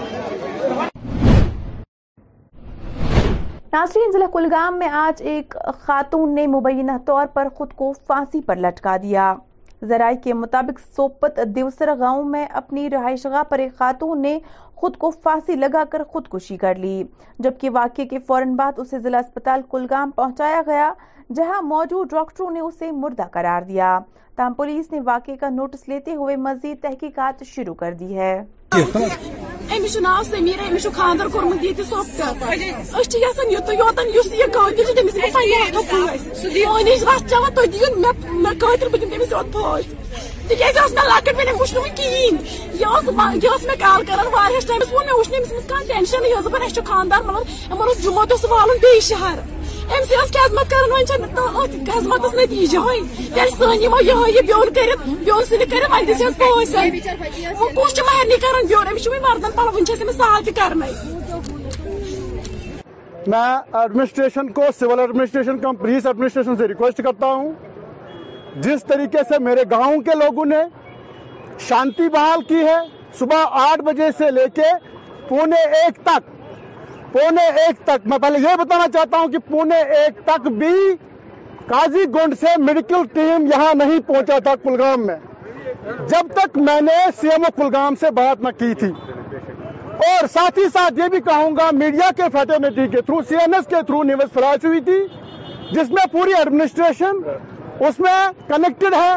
ناظرین 3.73 4.11
ضلع 4.13 4.25
کلگام 4.33 4.79
میں 4.79 4.89
آج 4.99 5.21
ایک 5.29 5.55
خاتون 5.81 6.35
نے 6.35 6.47
مبینہ 6.47 6.93
طور 7.07 7.27
پر 7.33 7.49
خود 7.55 7.73
کو 7.77 7.93
پھانسی 8.07 8.41
پر 8.47 8.57
لٹکا 8.57 8.97
دیا 9.03 9.35
ذرائع 9.89 10.17
کے 10.25 10.35
مطابق 10.35 10.79
سوپت 10.97 11.41
دیوسر 11.57 11.91
گاؤں 12.01 12.23
میں 12.35 12.47
اپنی 12.61 12.89
رہائش 12.91 13.25
گاہ 13.33 13.43
پر 13.51 13.59
ایک 13.65 13.75
خاتون 13.79 14.23
نے 14.23 14.39
خود 14.81 14.97
کو 15.05 15.11
پھانسی 15.23 15.57
لگا 15.57 15.83
کر 15.91 16.03
خود 16.13 16.29
کشی 16.33 16.57
کر 16.65 16.75
لی 16.85 17.03
جبکہ 17.45 17.71
واقعے 17.73 18.07
کے 18.13 18.19
فوراً 18.27 18.55
بعد 18.57 18.79
اسے 18.81 18.99
ضلع 18.99 19.19
اسپتال 19.27 19.61
کلگام 19.71 20.11
پہنچایا 20.17 20.63
گیا 20.67 20.93
جہاں 21.37 21.63
موجود 21.63 22.11
ڈاکٹروں 22.11 22.51
نے 22.51 22.61
اسے 22.61 22.91
مردہ 23.03 23.27
قرار 23.33 23.63
دیا 23.69 23.99
تاہم 24.37 24.55
پولیس 24.57 24.91
نے 24.93 25.01
واقعے 25.05 25.37
کا 25.37 25.49
نوٹس 25.51 25.89
لیتے 25.89 26.15
ہوئے 26.15 26.37
مزید 26.49 26.83
تحقیقات 26.83 27.45
شروع 27.55 27.75
کر 27.85 27.95
دی 28.01 28.17
ہے 28.19 28.41
ناو 28.71 30.01
نام 30.01 30.23
سمیرہ 30.25 30.67
امس 30.67 30.87
خاندر 30.97 31.29
کورمت 31.33 31.81
اشن 31.93 32.11
چیز 33.05 33.39
بہت 35.73 35.95
پوچھ 39.53 39.87
تاز 40.75 40.93
میں 40.95 41.03
لکٹ 41.05 41.41
مش 41.61 41.75
کھی 41.97 42.31
کر 43.81 44.27
ویسے 44.35 44.85
بھون 44.85 45.07
مچھ 45.19 45.31
نش 45.31 45.57
دن 47.73 48.33
اس 48.33 48.45
والان 48.51 48.77
بی 48.83 48.99
شہر 49.09 49.39
أمس 49.97 50.13
أس 50.13 50.31
خدمت 50.37 50.71
کرن 50.71 50.93
وۄنۍ 50.93 51.05
چھَنہٕ 51.05 51.29
أتھۍ 51.35 51.93
خدمتَس 51.93 52.35
نٔتیٖجہِ 52.35 52.79
وۄنۍ 52.79 53.07
تیٚلہِ 53.35 53.55
سٲنۍ 53.59 53.77
یِمو 53.83 53.97
یِہوٚے 54.07 54.33
یہِ 54.33 54.43
بیوٚن 54.47 54.73
کٔرِتھ 54.75 55.09
بیوٚن 55.25 55.45
سٕنہِ 55.49 55.67
کٔرِتھ 55.71 55.91
وۄنۍ 55.91 56.07
دِژ 56.07 56.23
ہَس 56.27 56.37
پٲنٛسَن 56.39 56.91
وۄنۍ 57.21 57.75
کُس 57.75 57.95
چھُ 57.97 58.03
مہرنی 58.09 58.37
کران 58.43 58.67
بیوٚن 58.69 58.87
أمِس 58.87 59.03
چھُ 59.05 59.11
وۄنۍ 59.13 59.23
مردَن 59.29 59.51
پَلو 59.55 59.71
وٕنۍ 59.73 59.85
چھِ 59.87 59.93
أسۍ 59.95 60.03
أمِس 60.03 60.17
سال 60.17 60.43
تہِ 60.45 60.55
کرنَے 60.57 60.93
میں 63.31 63.51
ایڈمنسٹریشن 63.81 64.51
کو 64.57 64.63
civil 64.79 65.01
administration 65.01 65.59
cum 65.63 65.75
police 65.81 66.07
administration 66.07 66.57
سے 66.57 66.69
ریکویسٹ 66.69 67.01
کرتا 67.05 67.27
ہوں 67.33 67.53
جس 68.63 68.85
طریقے 68.89 69.19
سے 69.29 69.39
میرے 69.45 69.63
گاؤں 69.71 70.01
کے 70.03 70.15
لوگوں 70.25 70.45
نے 70.53 70.63
شانتی 71.69 72.09
بحال 72.15 72.43
کی 72.49 72.63
ہے 72.67 72.77
صبح 73.19 73.45
آٹھ 73.69 73.83
بجے 73.85 74.09
سے 74.19 74.31
لے 74.31 74.47
کے 74.55 74.71
پونے 75.29 75.61
ایک 75.85 75.99
تک 76.07 76.37
پونے 77.13 77.43
ایک 77.61 77.79
تک 77.87 78.07
میں 78.09 78.17
پہلے 78.23 78.39
یہ 78.39 78.57
بتانا 78.61 78.87
چاہتا 78.93 79.19
ہوں 79.19 79.29
کہ 79.33 79.39
پونے 79.51 79.77
ایک 79.99 80.17
تک 80.25 80.49
بھی 80.61 80.75
کازی 81.69 82.05
گنڈ 82.15 82.35
سے 82.41 82.49
میڈیکل 82.65 83.05
ٹیم 83.13 83.47
یہاں 83.53 83.75
نہیں 83.85 84.01
پہنچا 84.07 84.39
تھا 84.45 84.55
کلگام 84.65 85.07
میں 85.07 85.17
جب 86.09 86.33
تک 86.37 86.57
میں 86.69 86.81
نے 86.81 86.97
سی 87.21 87.29
ایم 87.33 87.45
او 87.45 87.51
کلگام 87.63 87.95
سے 88.01 88.11
بات 88.19 88.43
نہ 88.43 88.51
کی 88.59 88.73
تھی 88.83 88.91
اور 90.09 90.27
ساتھ 90.33 90.59
ہی 90.59 90.65
ساتھ 90.73 90.99
یہ 90.99 91.09
بھی 91.15 91.21
کہوں 91.31 91.51
گا 91.57 91.69
میڈیا 91.79 92.11
کے 92.17 92.29
فیٹرنیٹی 92.33 92.87
کے 92.97 93.01
تھرو 93.07 93.21
سی 93.29 93.37
ایم 93.45 93.55
ایس 93.55 93.67
کے 93.71 93.83
تھرو 93.87 94.03
نیوز 94.11 94.33
فلاش 94.35 94.65
ہوئی 94.65 94.81
تھی 94.91 94.99
جس 95.73 95.91
میں 95.97 96.05
پوری 96.13 96.35
ایڈمنسٹریشن 96.39 97.21
اس 97.89 98.01
میں 98.07 98.19
کنیکٹڈ 98.49 98.95
ہے 98.95 99.13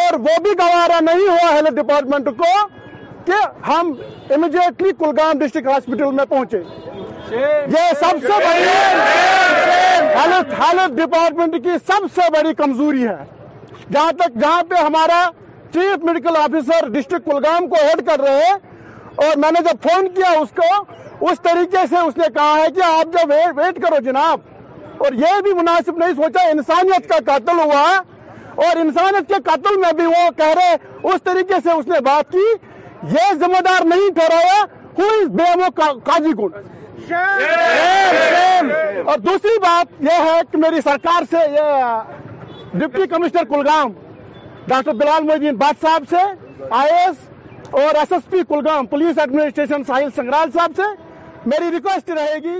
اور 0.00 0.18
وہ 0.26 0.36
بھی 0.42 0.50
گوارا 0.58 0.98
نہیں 1.12 1.26
ہوا 1.28 1.52
ہیلتھ 1.54 1.74
ڈپارٹمنٹ 1.80 2.28
کو 2.38 2.50
کہ 3.30 3.42
ہم 3.68 3.92
امیڈیٹلی 4.34 4.92
کلگام 4.98 5.38
ڈسٹرکٹ 5.38 5.66
ہاسپٹل 5.68 6.12
میں 6.14 6.24
پہنچے 6.28 6.58
یہ 7.30 7.90
سب 8.00 8.22
سے 8.22 8.32
بڑی 8.44 8.64
ہیلتھ 8.68 10.54
ہیلتھ 10.60 10.94
ڈپارٹمنٹ 11.00 11.54
کی 11.64 11.76
سب 11.86 12.06
سے 12.14 12.30
بڑی 12.36 12.54
کمزوری 12.62 13.06
ہے 13.08 13.16
جہاں 13.92 14.10
جہاں 14.38 14.60
تک 14.62 14.70
پہ 14.70 14.82
ہمارا 14.84 15.22
چیف 15.74 16.04
میڈیکل 16.04 16.36
آفیسر 16.36 17.18
کلگام 17.26 17.68
کو 17.68 17.82
ہیڈ 17.82 18.06
کر 18.06 18.20
رہے 18.22 18.50
اور 19.26 19.36
میں 19.44 19.50
نے 19.52 19.60
جب 19.68 19.88
فون 19.88 20.08
کیا 20.14 20.30
اس 20.38 20.50
کو 20.56 21.28
اس 21.30 21.40
طریقے 21.42 21.86
سے 21.90 21.98
اس 22.06 22.16
نے 22.16 22.26
کہا 22.34 22.54
ہے 22.62 22.70
کہ 22.76 22.82
آپ 22.84 23.12
جب 23.12 23.32
ویٹ 23.58 23.80
کرو 23.82 24.00
جناب 24.04 24.48
اور 25.04 25.12
یہ 25.22 25.40
بھی 25.44 25.52
مناسب 25.54 25.98
نہیں 26.04 26.14
سوچا 26.22 26.48
انسانیت 26.50 27.08
کا 27.08 27.18
قتل 27.32 27.58
ہوا 27.64 27.82
اور 28.66 28.76
انسانیت 28.76 29.28
کے 29.28 29.40
قتل 29.50 29.76
میں 29.80 29.92
بھی 29.98 30.06
وہ 30.06 30.28
کہہ 30.36 30.54
رہے 30.56 30.74
اس 31.12 31.22
طریقے 31.24 31.60
سے 31.64 31.70
اس 31.70 31.86
نے 31.88 32.00
بات 32.06 32.30
کی 32.32 32.48
یہ 33.08 33.32
ذمہ 33.40 33.60
دار 33.64 33.84
نہیں 33.86 34.10
دے 34.16 35.68
قاضی 35.76 36.32
گا 37.10 37.16
اور 39.10 39.18
دوسری 39.18 39.58
بات 39.62 40.02
یہ 40.08 40.18
ہے 40.24 40.40
کہ 40.50 40.58
میری 40.64 40.80
سرکار 40.84 41.22
سے 41.30 41.36
یہ 41.52 42.70
deputy 42.78 43.06
commissioner 43.10 43.44
Kulgam 43.50 43.92
doctor 44.68 44.92
Bilal 44.94 45.22
Mohiuddin 45.28 45.56
Bhat 45.62 45.82
صاحب 45.82 46.02
سے 46.10 46.68
آئی 46.80 46.92
ایس 46.98 47.28
اور 47.80 47.94
S 47.98 48.12
S 48.12 48.28
P 48.30 48.42
Kulgam 48.48 48.86
police 48.92 49.18
administration 49.18 49.84
Sahil 49.86 50.08
Sangral 50.16 50.50
صاحب 50.58 50.72
سے 50.76 50.82
میری 51.52 51.70
ریکویسٹ 51.76 52.10
رہے 52.18 52.38
گی 52.44 52.58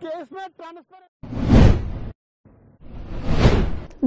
کہ 0.00 0.06
اس 0.20 0.32
میں 0.32 0.46
ٹرانسفر 0.56 1.04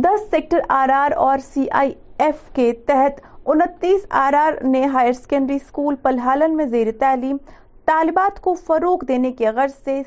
دس 0.06 0.30
سیکٹر 0.32 0.60
آر 0.80 0.90
آر 0.96 1.12
اور 1.28 1.38
سی 1.54 1.66
آئی 1.80 1.94
ایف 2.24 2.42
کے 2.56 2.72
تحت 2.88 3.20
انتیس 3.48 4.06
آر 4.20 4.34
آر 4.36 4.54
نے 4.70 4.84
ہائر 4.94 5.12
سیکنڈری 5.14 5.56
اسکول 5.56 5.96
پلہالن 6.04 6.56
میں 6.58 6.66
زیر 6.70 6.88
تعلیم 7.00 7.38
طالبات 7.86 8.40
کو 8.42 8.54
فروغ 8.68 9.06
دینے 9.08 9.32
کے 9.34 9.50
غرض 9.56 9.74
سے 9.86 10.02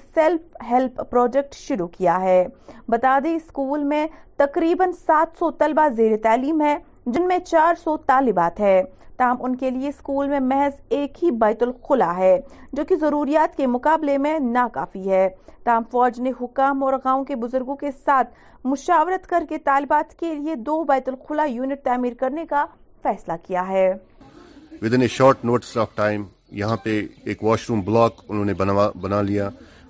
ہیلپ 0.71 1.01
پروجیکٹ 1.11 1.55
شروع 1.57 1.87
کیا 1.97 2.21
ہے 2.21 2.45
بتا 2.91 3.19
دیں 3.25 3.35
اسکول 3.37 3.83
میں 3.85 4.07
تقریباً 4.39 4.93
سات 5.07 5.39
سو 5.39 5.51
طلبہ 5.61 5.89
زیر 5.97 6.17
تعلیم 6.23 6.61
ہے 6.61 6.77
جن 7.07 7.27
میں 7.29 7.39
چار 7.47 7.75
سو 7.85 7.97
طالبات 8.07 8.61
ہے 8.61 8.81
تاہم 9.17 9.43
ان 9.45 9.57
کے 9.57 9.71
لیے 9.71 9.89
اسکول 9.89 10.29
میں 10.29 10.41
محض 10.51 10.81
ایک 10.99 11.23
ہی 11.25 11.31
بیت 11.41 11.63
الخلا 11.63 12.17
ہے 12.17 12.39
جو 12.73 12.85
کہ 12.89 12.97
ضروریات 13.01 13.57
کے 13.57 13.67
مقابلے 13.77 14.19
میں 14.27 14.39
ناکافی 14.43 15.09
ہے 15.11 15.29
تاہم 15.65 15.83
فوج 15.91 16.21
نے 16.21 16.31
حکام 16.41 16.83
اور 16.85 16.93
گاؤں 17.05 17.25
کے 17.25 17.37
بزرگوں 17.43 17.77
کے 17.77 17.91
ساتھ 18.05 18.35
مشاورت 18.65 19.27
کر 19.27 19.45
کے 19.49 19.59
طالبات 19.65 20.15
کے 20.19 20.33
لیے 20.35 20.55
دو 20.69 20.83
بیت 20.85 21.09
الخلا 21.09 21.45
یونٹ 21.49 21.83
تعمیر 21.85 22.13
کرنے 22.21 22.47
کا 22.51 22.65
فیصلہ 23.03 23.33
کیا 23.47 23.67
ہے 23.69 23.85
within 24.95 25.03
a 25.03 25.07
short 25.17 25.45
notice 25.51 25.77
of 25.83 25.95
time 25.97 26.23
یہاں 26.61 26.77
پہ 26.85 27.01
ایک 27.29 27.43
واش 27.45 27.69
روم 27.69 27.81
بلاک 27.85 28.21
انہوں 28.29 28.45
نے 28.45 28.55
بنا 29.03 29.21
لیا 29.29 29.49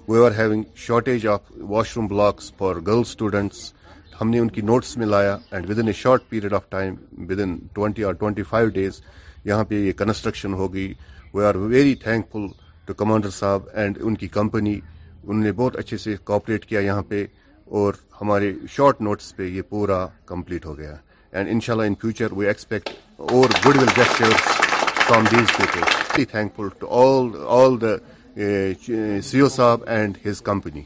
we 0.09 0.25
are 0.27 0.33
having 0.39 0.63
shortage 0.87 1.27
of 1.35 1.41
washroom 1.97 2.07
blocks 2.11 2.53
for 2.59 2.77
girl 2.87 3.01
students 3.11 3.73
ہم 4.21 4.31
نے 4.31 4.39
ان 4.39 4.49
کی 4.57 4.61
نوٹس 4.71 4.97
میں 4.97 5.07
لایا 5.07 5.37
and 5.53 5.71
within 5.79 5.87
a 5.87 5.93
short 6.03 6.29
period 6.29 6.53
of 6.55 6.69
time 6.71 6.95
within 7.45 7.57
twenty 7.75 8.03
or 8.09 8.15
five 8.49 8.69
days 8.79 9.01
یہاں 9.51 9.65
پہ 9.69 9.81
یہ 9.85 9.93
کنسٹرکشن 9.99 10.53
ہو 10.61 10.73
گئی 10.75 10.93
we 11.35 11.45
are 11.45 11.55
very 11.77 11.95
thankful 12.33 12.47
to 12.87 12.95
commander 13.03 13.31
صاحب 13.41 13.63
اینڈ 13.81 13.99
ان 14.03 14.15
کی 14.23 14.29
کمپنی 14.39 14.79
انہوں 15.23 15.43
نے 15.45 15.53
بہت 15.63 15.77
اچھے 15.79 15.97
سے 16.05 16.17
کوپریٹ 16.31 16.65
کیا 16.67 16.81
یہاں 16.81 17.03
پہ 17.09 17.25
اور 17.81 17.95
ہمارے 18.21 18.53
شارٹ 18.77 19.01
نوٹس 19.01 19.35
پہ 19.37 19.47
یہ 19.49 19.63
پورا 19.71 20.07
کمپلیٹ 20.27 20.67
ہو 20.67 20.77
گیا 20.79 20.95
اینڈ 21.35 21.47
اینڈ 21.47 21.49
ان 21.51 21.55
ان 21.55 21.61
شاء 21.65 21.75
اللہ 21.75 21.93
future 22.01 22.33
we 22.37 22.47
expect 22.47 22.89
our 23.19 23.53
goodwill 23.79 23.87
gesture 23.97 24.33
from 24.95 25.25
these 25.31 25.57
people 25.57 25.81
thank 26.15 26.31
thankful 26.57 26.69
to 26.79 26.87
all 27.01 27.29
all 27.59 27.81
the 27.81 27.95
C 29.29 29.41
O 29.41 29.49
صاحب 29.55 29.89
his 30.27 30.41
company 30.51 30.83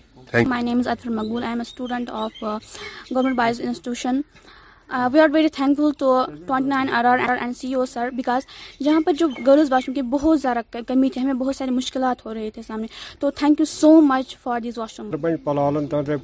my 0.48 0.62
name 0.64 0.78
is 0.78 0.88
Atfar 0.88 1.10
Maqbool 1.10 1.42
I 1.42 1.50
am 1.52 1.58
a 1.60 1.64
student 1.68 2.10
of 2.22 2.42
government 2.44 3.36
boys 3.36 3.60
institution 3.64 4.20
we 5.12 5.20
are 5.20 5.28
very 5.32 5.48
thankful 5.78 5.90
to 5.98 6.14
twenty 6.46 6.68
nine 6.68 7.52
C 7.60 7.72
O 7.74 7.86
sir 7.92 8.10
because 8.16 8.46
یہاں 8.86 9.00
پر 9.06 9.12
جو 9.18 9.28
girls 9.46 9.72
wash 9.72 9.88
room 9.88 9.94
کی 9.94 10.02
بہت 10.16 10.40
زیادہ 10.40 10.76
کمی 10.88 11.08
تھی 11.14 11.20
ہمیں 11.20 11.34
بہت 11.44 11.56
ساری 11.56 11.70
مشکلات 11.70 12.26
ہو 12.26 12.34
رہے 12.34 12.50
تھے 12.54 12.62
سامنے 12.66 12.86
تو 13.20 13.30
thank 13.38 13.60
you 13.60 13.66
so 13.70 14.00
much 14.14 14.36
for 14.42 14.60
these 14.60 14.78
wash 14.78 15.00
this 15.00 15.12
washroom 15.12 16.20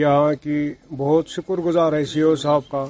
یہاں 0.00 0.32
کی 0.42 0.72
بہت 0.96 1.28
شکر 1.28 1.60
گزار 1.64 1.92
ہے 1.92 2.04
سی 2.12 2.20
او 2.20 2.34
صاحب 2.42 2.68
کا 2.70 2.84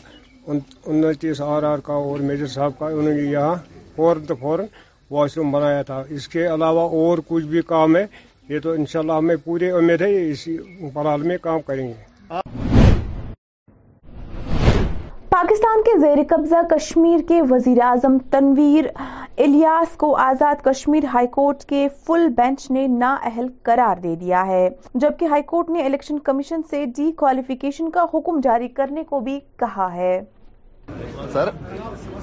انتیس 0.91 1.41
آر 1.45 1.63
آر 1.71 1.79
کا 1.87 1.93
اور 2.09 2.21
میجر 2.29 2.47
صاحب 2.55 2.79
کا 2.79 2.87
انہوں 2.87 3.09
نے 3.15 3.23
یہاں 3.31 3.55
فوراً 3.97 4.35
فوراً 4.41 4.67
واش 5.11 5.37
روم 5.37 5.51
بنایا 5.53 5.83
تھا 5.91 6.03
اس 6.17 6.29
کے 6.35 6.47
علاوہ 6.55 6.89
اور 7.01 7.19
کچھ 7.29 7.45
بھی 7.55 7.63
کام 7.73 7.97
ہے 7.97 8.05
یہ 8.49 8.59
تو 8.63 8.73
انشاءاللہ 8.73 9.13
ہمیں 9.19 9.37
پوری 9.45 9.71
امید 9.81 10.03
ہے 10.03 10.11
اسی 10.31 10.57
پرال 10.95 11.23
میں 11.23 11.39
کام 11.43 11.61
کریں 11.67 11.87
گے 11.89 12.11
پاکستان 15.73 16.01
کے 16.01 16.01
زیر 16.01 16.19
قبضہ 16.29 16.61
کشمیر 16.75 17.19
کے 17.29 17.41
وزیر 17.51 17.81
اعظم 17.83 18.17
تنویر 18.31 18.85
الیاس 19.45 19.95
کو 19.99 20.15
آزاد 20.21 20.63
کشمیر 20.65 21.05
ہائی 21.13 21.27
کورٹ 21.37 21.63
کے 21.69 21.87
فل 22.07 22.27
بینچ 22.37 22.71
نے 22.71 22.87
نا 22.99 23.15
اہل 23.27 23.47
قرار 23.67 24.01
دے 24.03 24.15
دیا 24.21 24.45
ہے 24.47 24.69
جبکہ 25.05 25.25
ہائی 25.33 25.43
کورٹ 25.53 25.69
نے 25.71 25.85
الیکشن 25.87 26.19
کمیشن 26.27 26.63
سے 26.71 26.85
ڈی 26.97 27.11
کوالیفیکیشن 27.23 27.91
کا 27.91 28.05
حکم 28.15 28.41
جاری 28.45 28.69
کرنے 28.81 29.05
کو 29.11 29.21
بھی 29.29 29.39
کہا 29.61 29.93
ہے 29.95 30.21
سر 31.33 31.49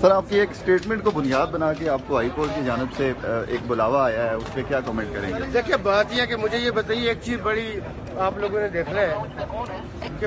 سر 0.02 0.12
آپ 0.12 0.30
کی 0.30 0.40
ایک 0.40 0.56
سٹیٹمنٹ 0.62 1.04
کو 1.04 1.12
بنیاد 1.16 1.48
بنا 1.52 1.72
کے 1.80 1.90
آپ 1.90 2.02
کو 2.08 2.16
ہائی 2.18 2.30
کورٹ 2.36 2.56
کی 2.56 2.62
جانب 2.66 2.94
سے 2.98 3.12
ایک 3.48 3.68
بلاوا 3.72 4.06
آیا 4.06 4.30
ہے 4.30 4.34
اس 4.36 4.54
پہ 4.54 4.62
کیا 4.68 4.80
کمنٹ 4.88 5.72
بات 5.84 6.18
یہ 6.18 6.26
کہ 6.30 6.36
مجھے 6.44 6.58
یہ 6.66 6.72
بتائیے 6.82 7.08
ایک 7.10 7.22
چیز 7.24 7.40
بڑی 7.44 7.68
آپ 8.28 8.38
لوگوں 8.42 8.60
نے 8.60 8.68
دیکھنا 8.74 9.02
ہے 9.02 10.18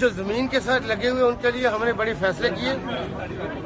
جو 0.00 0.08
زمین 0.16 0.46
کے 0.48 0.60
ساتھ 0.64 0.86
لگے 0.86 1.08
ہوئے 1.08 1.22
ان 1.22 1.34
کے 1.42 1.50
لیے 1.54 1.66
ہم 1.68 1.84
نے 1.84 1.92
بڑے 2.00 2.12
فیصلے 2.20 2.50
کیے 2.54 2.72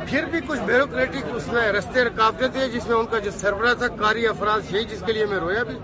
پھر 0.09 0.25
بھی 0.31 0.41
کچھ 0.47 0.61
بیروکریٹک 0.67 1.35
اس 1.35 1.47
میں 1.53 1.71
رستے 1.73 2.05
رکاوٹیں 2.05 2.49
تھے 2.53 2.69
جس 2.75 2.87
میں 2.89 2.97
ان 2.97 3.07
کا 3.11 3.19
جو 3.25 3.31
سربراہ 3.41 3.75
تھا 3.79 3.89
کاری 4.01 4.27
افراد 4.27 4.71
سی 4.71 4.85
جس 4.93 5.03
کے 5.07 5.13
لیے 5.13 5.27
میں 5.31 5.39
رویا 5.45 5.63
بھی 5.71 5.77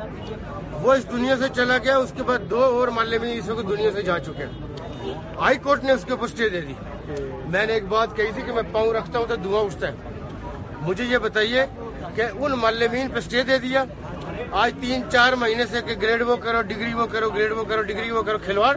وہ 0.82 0.92
اس 0.92 1.08
دنیا 1.12 1.36
سے 1.42 1.48
چلا 1.56 1.78
گیا 1.84 1.96
اس 1.96 2.12
کے 2.16 2.22
بعد 2.30 2.50
دو 2.50 2.62
اور 2.64 2.88
اس 2.88 3.48
وقت 3.48 3.68
دنیا 3.68 3.90
سے 3.96 4.02
جا 4.10 4.18
چکے 4.28 4.46
ہائی 5.40 5.58
کورٹ 5.62 5.84
نے 5.84 5.92
اس 5.92 6.04
کے 6.06 6.12
اوپر 6.12 6.24
اسٹے 6.26 6.48
دے 6.48 6.60
دی 6.68 6.74
میں 7.52 7.66
نے 7.66 7.72
ایک 7.72 7.84
بات 7.88 8.16
کہی 8.16 8.32
تھی 8.34 8.42
کہ 8.46 8.52
میں 8.52 8.62
پاؤں 8.72 8.92
رکھتا 8.94 9.18
ہوں 9.18 9.26
تو 9.28 9.36
دھواں 9.42 9.60
اٹھتا 9.64 9.88
ہے 9.88 10.80
مجھے 10.86 11.04
یہ 11.10 11.18
بتائیے 11.26 11.64
کہ 12.14 12.22
ان 12.40 12.52
معلمین 12.60 13.08
پہ 13.12 13.18
اسٹے 13.18 13.42
دے 13.50 13.58
دیا 13.64 13.84
آج 14.62 14.72
تین 14.80 15.02
چار 15.12 15.32
مہینے 15.40 15.66
سے 15.70 15.80
کہ 15.86 15.94
گریڈ 16.02 16.22
وہ 16.28 16.36
کرو 16.44 16.62
ڈگری 16.68 16.92
وہ 16.94 17.06
کرو 17.12 17.28
گریڈ 17.36 17.52
وہ 17.58 17.64
کرو 17.68 17.82
ڈگری 17.90 18.10
وہ 18.10 18.22
کرو 18.26 18.38
کھلواڑ 18.44 18.74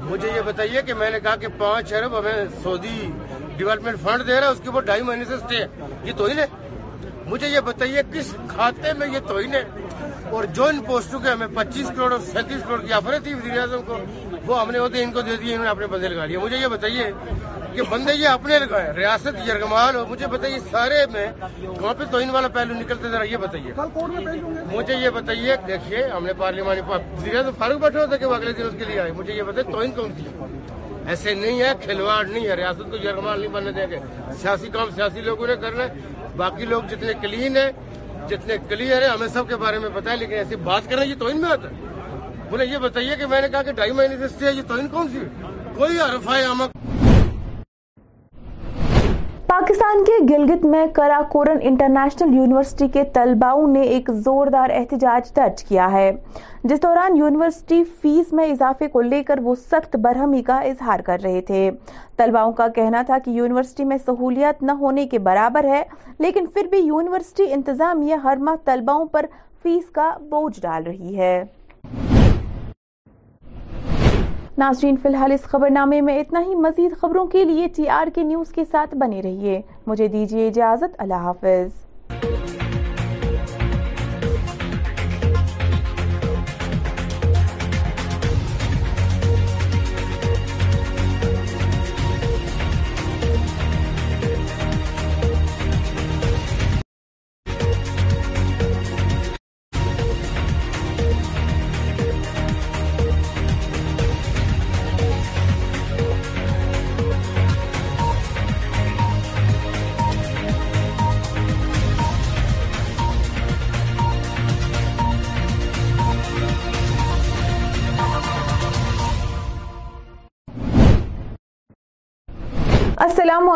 مجھے 0.00 0.28
یہ 0.34 0.40
بتائیے 0.46 0.80
کہ 0.86 0.94
میں 0.94 1.10
نے 1.10 1.18
کہا 1.20 1.34
کہ 1.40 1.48
پانچ 1.58 1.92
ارب 1.94 2.18
ہمیں 2.18 2.44
سعودی 2.62 3.10
ڈیولپمنٹ 3.56 3.98
فنڈ 4.04 4.26
دے 4.26 4.34
رہا 4.38 4.46
ہے 4.46 4.52
اس 4.52 4.60
کے 4.62 4.68
اوپر 4.68 4.82
ڈھائی 4.84 5.02
مہینے 5.02 5.24
سے 5.28 5.34
اسٹے 5.34 5.64
یہ 6.04 6.12
تو 6.16 6.28
ہے 6.28 6.46
مجھے 7.26 7.48
یہ 7.48 7.60
بتائیے 7.64 8.02
کس 8.12 8.32
کھاتے 8.48 8.92
میں 8.98 9.06
یہ 9.12 9.18
تو 9.28 9.38
ہے 9.38 9.60
اور 10.36 10.44
جو 10.56 10.64
ان 10.64 10.78
پوسٹوں 10.86 11.18
کے 11.20 11.28
ہمیں 11.30 11.46
پچیس 11.54 11.88
کروڑ 11.96 12.12
اور 12.12 12.20
سینتیس 12.26 12.60
کروڑ 12.66 12.80
کی 12.82 12.92
آفریں 12.98 13.18
تھی 13.24 13.32
وزیر 13.34 13.58
اعظم 13.60 13.80
کو 13.86 13.96
وہ 14.46 14.60
ہم 14.60 14.70
نے 14.70 14.78
ان 15.00 15.10
کو 15.16 15.20
دے 15.26 15.36
دیے 15.42 15.52
انہوں 15.54 15.64
نے 15.64 15.70
اپنے 15.70 15.86
بندے 15.94 16.08
لگا 16.08 16.24
لیے 16.26 16.38
مجھے 16.44 16.56
یہ 16.60 16.66
بتائیے 16.74 17.10
کہ 17.72 17.82
بندے 17.90 18.14
یہ 18.14 18.28
اپنے 18.28 18.58
لگائے 18.58 18.92
ریاست 18.96 19.34
یرگمال 19.48 19.96
ہو 19.96 20.04
مجھے 20.08 20.26
بتائیے 20.36 20.58
سارے 20.70 21.04
میں 21.12 21.26
پہ 21.98 22.04
توہین 22.10 22.30
والا 22.36 22.48
پہلو 22.56 22.74
نکلتے 22.78 23.08
ذرا 23.16 23.22
یہ 23.32 23.36
بتائیے 23.44 23.72
مجھے 24.76 24.94
یہ 25.02 25.10
بتائیے 25.18 25.56
دیکھیے 25.66 26.04
ہم 26.16 26.26
نے 26.26 26.32
پارلیمانی 26.42 26.80
وزیر 26.92 27.36
اعظم 27.36 27.58
فاروق 27.58 27.80
بیٹھنا 27.84 28.04
تھا 28.12 28.16
کہ 28.16 28.26
وہ 28.26 28.34
اگلے 28.34 28.52
دن 28.58 28.66
اس 28.70 28.74
کے 28.78 28.84
لیے 28.90 28.98
آئے 29.04 29.12
مجھے 29.20 29.32
یہ 29.34 29.42
بتائیے 29.50 29.72
توہین 29.72 29.90
کون 30.00 30.12
سی 30.16 30.28
ایسے 31.12 31.34
نہیں 31.42 31.60
ہے 31.60 31.72
کھلواڑ 31.84 32.22
نہیں 32.26 32.46
ہے 32.48 32.54
ریاست 32.64 32.90
کو 32.90 32.96
یرگمال 33.04 33.40
نہیں 33.40 33.52
بننے 33.60 33.72
دیں 33.80 33.86
گے 33.90 33.98
سیاسی 34.42 34.68
کام 34.76 34.88
سیاسی 34.94 35.20
لوگوں 35.30 35.46
نے 35.46 35.56
کرنا 35.62 35.84
ہے 35.84 36.10
باقی 36.42 36.64
لوگ 36.72 36.82
جتنے 36.90 37.12
کلین 37.22 37.56
ہیں 37.56 37.70
جتنے 38.28 38.56
کلیئر 38.68 39.02
ہیں 39.02 39.08
ہمیں 39.08 39.28
سب 39.32 39.48
کے 39.48 39.56
بارے 39.62 39.78
میں 39.78 39.88
بتایا 39.94 40.16
لیکن 40.16 40.34
ایسی 40.38 40.56
بات 40.68 40.90
کریں 40.90 41.06
یہ 41.06 41.14
توہین 41.18 41.40
میں 41.42 41.50
آتا 41.50 41.70
ہے 41.70 42.48
بولے 42.50 42.64
یہ 42.66 42.78
بتائیے 42.78 43.16
کہ 43.18 43.26
میں 43.26 43.40
نے 43.42 43.48
کہا 43.52 43.62
کہ 43.68 43.72
ڈائیمنڈ 43.82 44.12
انڈسٹری 44.12 44.46
ہے 44.46 44.52
یہ 44.52 44.62
توہین 44.68 44.88
کون 44.96 45.08
سی 45.12 45.20
کوئی 45.76 45.98
عرفہ 46.06 46.38
عامہ 46.48 46.64
پاکستان 49.52 50.02
کے 50.04 50.12
گلگت 50.28 50.64
میں 50.64 50.84
کراکورن 50.94 51.58
انٹرنیشنل 51.68 52.34
یونیورسٹی 52.34 52.86
کے 52.92 53.02
طلباؤں 53.14 53.66
نے 53.72 53.80
ایک 53.96 54.08
زوردار 54.24 54.70
احتجاج 54.74 55.30
درج 55.36 55.62
کیا 55.68 55.90
ہے 55.92 56.10
جس 56.64 56.82
دوران 56.82 57.16
یونیورسٹی 57.16 57.82
فیس 58.02 58.32
میں 58.38 58.46
اضافے 58.52 58.88
کو 58.94 59.00
لے 59.08 59.22
کر 59.28 59.38
وہ 59.42 59.54
سخت 59.70 59.96
برہمی 60.04 60.42
کا 60.42 60.58
اظہار 60.70 61.00
کر 61.06 61.18
رہے 61.24 61.40
تھے 61.50 61.70
طلباؤں 62.18 62.52
کا 62.62 62.68
کہنا 62.74 63.02
تھا 63.06 63.18
کہ 63.24 63.30
یونیورسٹی 63.40 63.84
میں 63.92 63.96
سہولیات 64.06 64.62
نہ 64.62 64.72
ہونے 64.80 65.06
کے 65.10 65.18
برابر 65.28 65.68
ہے 65.74 65.82
لیکن 66.26 66.46
پھر 66.54 66.66
بھی 66.70 66.78
یونیورسٹی 66.84 67.52
انتظامیہ 67.54 68.16
ہر 68.24 68.36
ماہ 68.48 68.56
طلباؤں 68.66 69.06
پر 69.12 69.26
فیس 69.62 69.90
کا 69.94 70.10
بوجھ 70.30 70.60
ڈال 70.62 70.86
رہی 70.86 71.16
ہے 71.18 71.36
ناظرین 74.62 74.96
فی 75.02 75.08
الحال 75.08 75.32
اس 75.32 75.44
خبر 75.52 75.70
نامے 75.70 76.00
میں 76.08 76.14
اتنا 76.18 76.40
ہی 76.46 76.54
مزید 76.66 76.92
خبروں 77.00 77.24
کے 77.32 77.44
لیے 77.44 77.66
ٹی 77.76 77.88
آر 77.98 78.08
کے 78.14 78.22
نیوز 78.30 78.52
کے 78.54 78.64
ساتھ 78.70 78.94
بنے 79.00 79.22
رہیے 79.24 79.60
مجھے 79.86 80.08
دیجیے 80.14 80.46
اجازت 80.48 80.94
اللہ 81.02 81.24
حافظ 81.28 82.41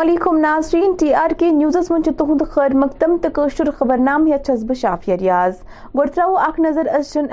علیکم 0.01 0.37
ناظرین 0.39 0.91
ٹی 0.99 1.13
آر 1.15 1.31
کے 1.39 1.49
نیوزس 1.51 1.89
من 1.91 2.01
تہ 2.17 2.43
خیر 2.51 2.71
تو 3.21 3.27
قشر 3.33 3.69
خبر 3.79 3.97
نام 4.05 4.27
چھس 4.45 4.63
بہ 4.67 4.73
شافیہ 4.81 5.15
ریاض 5.21 5.57
ترو 6.15 6.35
اخ 6.37 6.59
نظر 6.59 6.87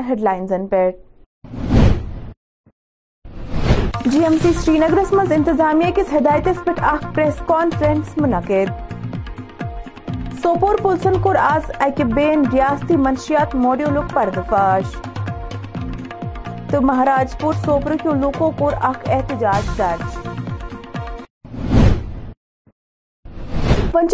ہیڈ 0.08 0.24
پہ 0.70 0.90
جی 4.12 4.18
ایم 4.24 4.34
سی 4.42 4.52
سری 4.60 4.78
نگر 4.78 5.14
انتظامیہ 5.34 5.90
کس 5.96 6.12
ہدایتس 6.16 6.64
پریس 7.14 7.40
کانفرنس 7.46 8.16
منعقد 8.20 8.92
سوپور 10.42 10.76
پولسن 10.82 11.20
کور 11.22 11.34
آج 11.40 11.70
اک 11.86 12.00
بین 12.14 12.42
ریاستی 12.52 12.96
منشیات 13.08 13.54
موڈول 13.66 13.98
فاش 14.50 14.96
تو 16.70 16.80
مہاراج 16.86 17.38
پور 17.40 17.54
سوپرک 17.64 18.06
لوکو 18.20 18.52
احتجاج 18.68 19.78
درج 19.78 20.33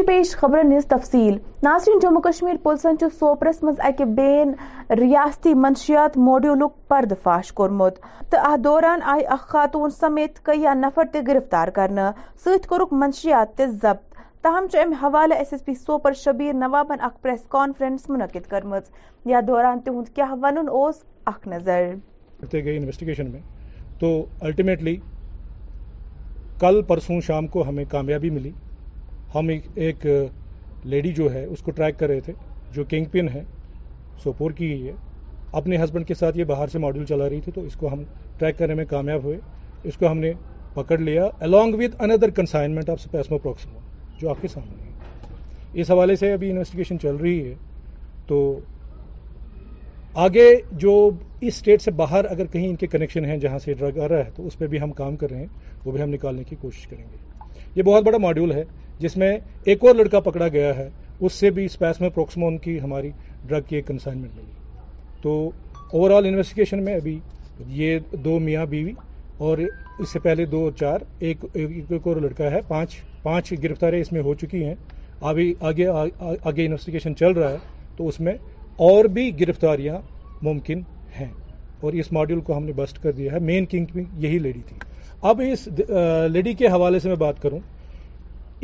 پیش 0.07 0.35
خبرن 0.37 0.73
ہز 0.77 0.87
تفصیل 0.87 1.37
ناظرین 1.63 1.99
جموں 2.03 2.21
کشمیر 2.23 2.57
پولیسن 2.63 2.97
سوپرس 3.19 3.63
من 3.63 3.75
اک 3.89 4.01
بین 4.17 4.53
ریاستی 4.99 5.53
منشیات 5.61 6.17
ماڈیول 6.25 6.63
پرد 6.89 7.13
فاش 7.23 7.53
کورمت 7.59 7.99
تو 8.31 8.37
ات 8.51 8.65
دوران 8.65 9.01
آئی 9.13 9.25
اخ 9.33 9.47
خاتون 9.51 9.91
سمیت 10.01 10.41
کئی 10.47 10.65
نفر 10.81 11.19
گرفتار 11.29 11.69
کرنا 11.77 12.11
ست 12.45 12.67
کورک 12.69 12.93
منشیات 13.03 13.61
ضبط 13.83 14.17
تاہم 14.43 14.67
ام 14.83 14.93
حوالہ 15.03 15.35
S 15.35 15.53
S 15.53 15.65
P 15.65 15.75
Sopore 15.87 16.13
Shabir 16.25 16.53
نوابن 16.67 17.01
اخ 17.05 17.21
پریس 17.23 17.45
کانفرنس 17.57 18.09
منعقد 18.11 18.51
کرم 18.51 18.75
یا 19.33 19.41
دوران 19.47 19.81
تہد 19.85 20.15
کیا 20.17 20.35
ون 20.43 20.67
اخ 21.27 21.47
نظر 21.49 21.93
تو 24.01 24.21
الٹیمیٹلی 24.41 24.97
کل 26.61 26.83
پرسوں 26.89 27.21
شام 27.27 27.47
کو 27.55 27.69
ہمیں 27.69 27.85
کامیابی 27.91 28.31
ملی 28.31 28.51
ہم 29.35 29.49
ایک 29.49 29.67
ایک 29.75 30.07
لیڈی 30.93 31.11
جو 31.15 31.33
ہے 31.35 31.45
اس 31.45 31.61
کو 31.63 31.71
ٹریک 31.75 31.99
کر 31.99 32.09
رہے 32.09 32.21
تھے 32.27 32.33
جو 32.73 32.85
کنگ 32.89 33.05
پن 33.11 33.29
ہے 33.35 33.43
سوپور 34.23 34.51
کی 34.57 34.73
ہی 34.73 34.87
ہے 34.87 34.93
اپنے 35.61 35.77
ہسبینڈ 35.83 36.07
کے 36.07 36.15
ساتھ 36.15 36.39
یہ 36.39 36.45
باہر 36.51 36.69
سے 36.73 36.79
ماڈیول 36.79 37.07
چلا 37.07 37.29
رہی 37.29 37.41
تھی 37.41 37.53
تو 37.53 37.61
اس 37.67 37.77
کو 37.77 37.93
ہم 37.93 38.03
ٹریک 38.39 38.59
کرنے 38.59 38.75
میں 38.75 38.85
کامیاب 38.91 39.25
ہوئے 39.25 39.39
اس 39.89 39.97
کو 39.99 40.11
ہم 40.11 40.19
نے 40.19 40.33
پکڑ 40.75 40.99
لیا 40.99 41.29
الانگ 41.49 41.75
وتھ 41.79 41.95
اندر 42.03 42.31
کنسائنمنٹ 42.41 42.91
آف 42.91 43.01
سے 43.01 43.09
پیسمو 43.13 43.39
جو 44.21 44.31
آپ 44.31 44.43
کے 44.43 44.49
سامنے 44.49 44.83
ہے 44.85 45.81
اس 45.81 45.91
حوالے 45.91 46.17
سے 46.17 46.33
ابھی 46.33 46.51
انویسٹیگیشن 46.51 46.99
چل 47.01 47.17
رہی 47.17 47.49
ہے 47.49 47.55
تو 48.27 48.37
آگے 50.25 50.51
جو 50.85 50.93
اس 51.41 51.55
اسٹیٹ 51.55 51.83
سے 51.83 51.91
باہر 52.03 52.25
اگر 52.31 52.47
کہیں 52.53 52.69
ان 52.69 52.75
کے 52.77 52.87
کنیکشن 52.95 53.25
ہیں 53.25 53.37
جہاں 53.45 53.59
سے 53.65 53.75
ڈرگ 53.79 53.99
آ 54.05 54.09
رہا 54.09 54.25
ہے 54.25 54.31
تو 54.37 54.47
اس 54.47 54.59
پہ 54.59 54.67
بھی 54.73 54.81
ہم 54.81 54.93
کام 55.01 55.17
کر 55.17 55.31
رہے 55.31 55.39
ہیں 55.41 55.47
وہ 55.85 55.93
بھی 55.93 56.03
ہم 56.03 56.09
نکالنے 56.13 56.45
کی 56.45 56.57
کوشش 56.61 56.87
کریں 56.87 57.05
گے 57.11 57.61
یہ 57.75 57.83
بہت 57.83 58.05
بڑا 58.05 58.19
ماڈیول 58.23 58.53
ہے 58.53 58.65
جس 59.01 59.17
میں 59.17 59.37
ایک 59.73 59.85
اور 59.87 59.95
لڑکا 59.95 60.21
پکڑا 60.21 60.47
گیا 60.55 60.75
ہے 60.77 60.89
اس 61.27 61.33
سے 61.33 61.51
بھی 61.57 61.65
اسپیس 61.65 62.01
میں 62.01 62.09
پروکسمون 62.15 62.57
کی 62.65 62.79
ہماری 62.81 63.11
ڈرگ 63.49 63.63
کی 63.69 63.77
ایک 63.77 63.87
کنسائنمنٹ 63.87 64.35
ملی 64.37 64.53
تو 65.23 65.33
اوور 65.93 66.11
آل 66.17 66.27
انویسٹیگیشن 66.29 66.85
میں 66.85 66.95
ابھی 66.97 67.19
یہ 67.81 67.99
دو 68.25 68.39
میاں 68.49 68.67
بیوی 68.73 68.93
اور 69.47 69.59
اس 69.99 70.13
سے 70.13 70.19
پہلے 70.27 70.45
دو 70.55 70.63
اور 70.65 70.73
چار 70.81 71.01
ایک 71.29 71.45
ایک 71.55 72.07
اور 72.07 72.17
لڑکا 72.27 72.51
ہے 72.51 72.61
پانچ 72.69 72.97
پانچ 73.23 73.53
گرفتاریں 73.63 74.01
اس 74.01 74.13
میں 74.13 74.23
ہو 74.23 74.35
چکی 74.43 74.65
ہیں 74.65 74.75
ابھی 75.31 75.53
آگے 75.71 75.87
آگے 75.89 76.65
انویسٹیگیشن 76.67 77.17
چل 77.23 77.33
رہا 77.39 77.51
ہے 77.51 77.57
تو 77.97 78.09
اس 78.09 78.21
میں 78.27 78.35
اور 78.91 79.05
بھی 79.17 79.29
گرفتاریاں 79.41 79.99
ممکن 80.45 80.81
ہیں 81.19 81.31
اور 81.85 81.93
اس 82.01 82.13
ماڈیول 82.13 82.41
کو 82.45 82.57
ہم 82.57 82.65
نے 82.65 82.73
بسٹ 82.77 83.03
کر 83.03 83.13
دیا 83.21 83.33
ہے 83.33 83.39
مین 83.51 83.65
کنگ 83.73 83.93
بھی 83.95 84.05
یہی 84.27 84.39
لیڈی 84.47 84.61
تھی 84.69 84.77
اب 85.31 85.43
اس 85.51 85.69
لیڈی 86.33 86.53
کے 86.63 86.67
حوالے 86.77 86.99
سے 87.01 87.09
میں 87.09 87.17
بات 87.27 87.43
کروں 87.43 87.59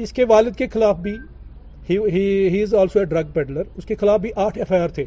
اس 0.02 0.12
کے 0.12 0.24
والد 0.28 0.56
کے 0.56 0.66
خلاف 0.68 0.96
بھی 1.06 1.16
ہی 1.88 2.62
is 2.62 2.74
also 2.80 2.98
a 2.98 3.04
drug 3.12 3.28
peddler 3.34 3.62
اس 3.76 3.84
کے 3.86 3.94
خلاف 4.00 4.20
بھی 4.20 4.30
آٹھ 4.44 4.58
ایف 4.58 4.72
آئی 4.72 4.80
آر 4.82 4.88
تھے 4.98 5.04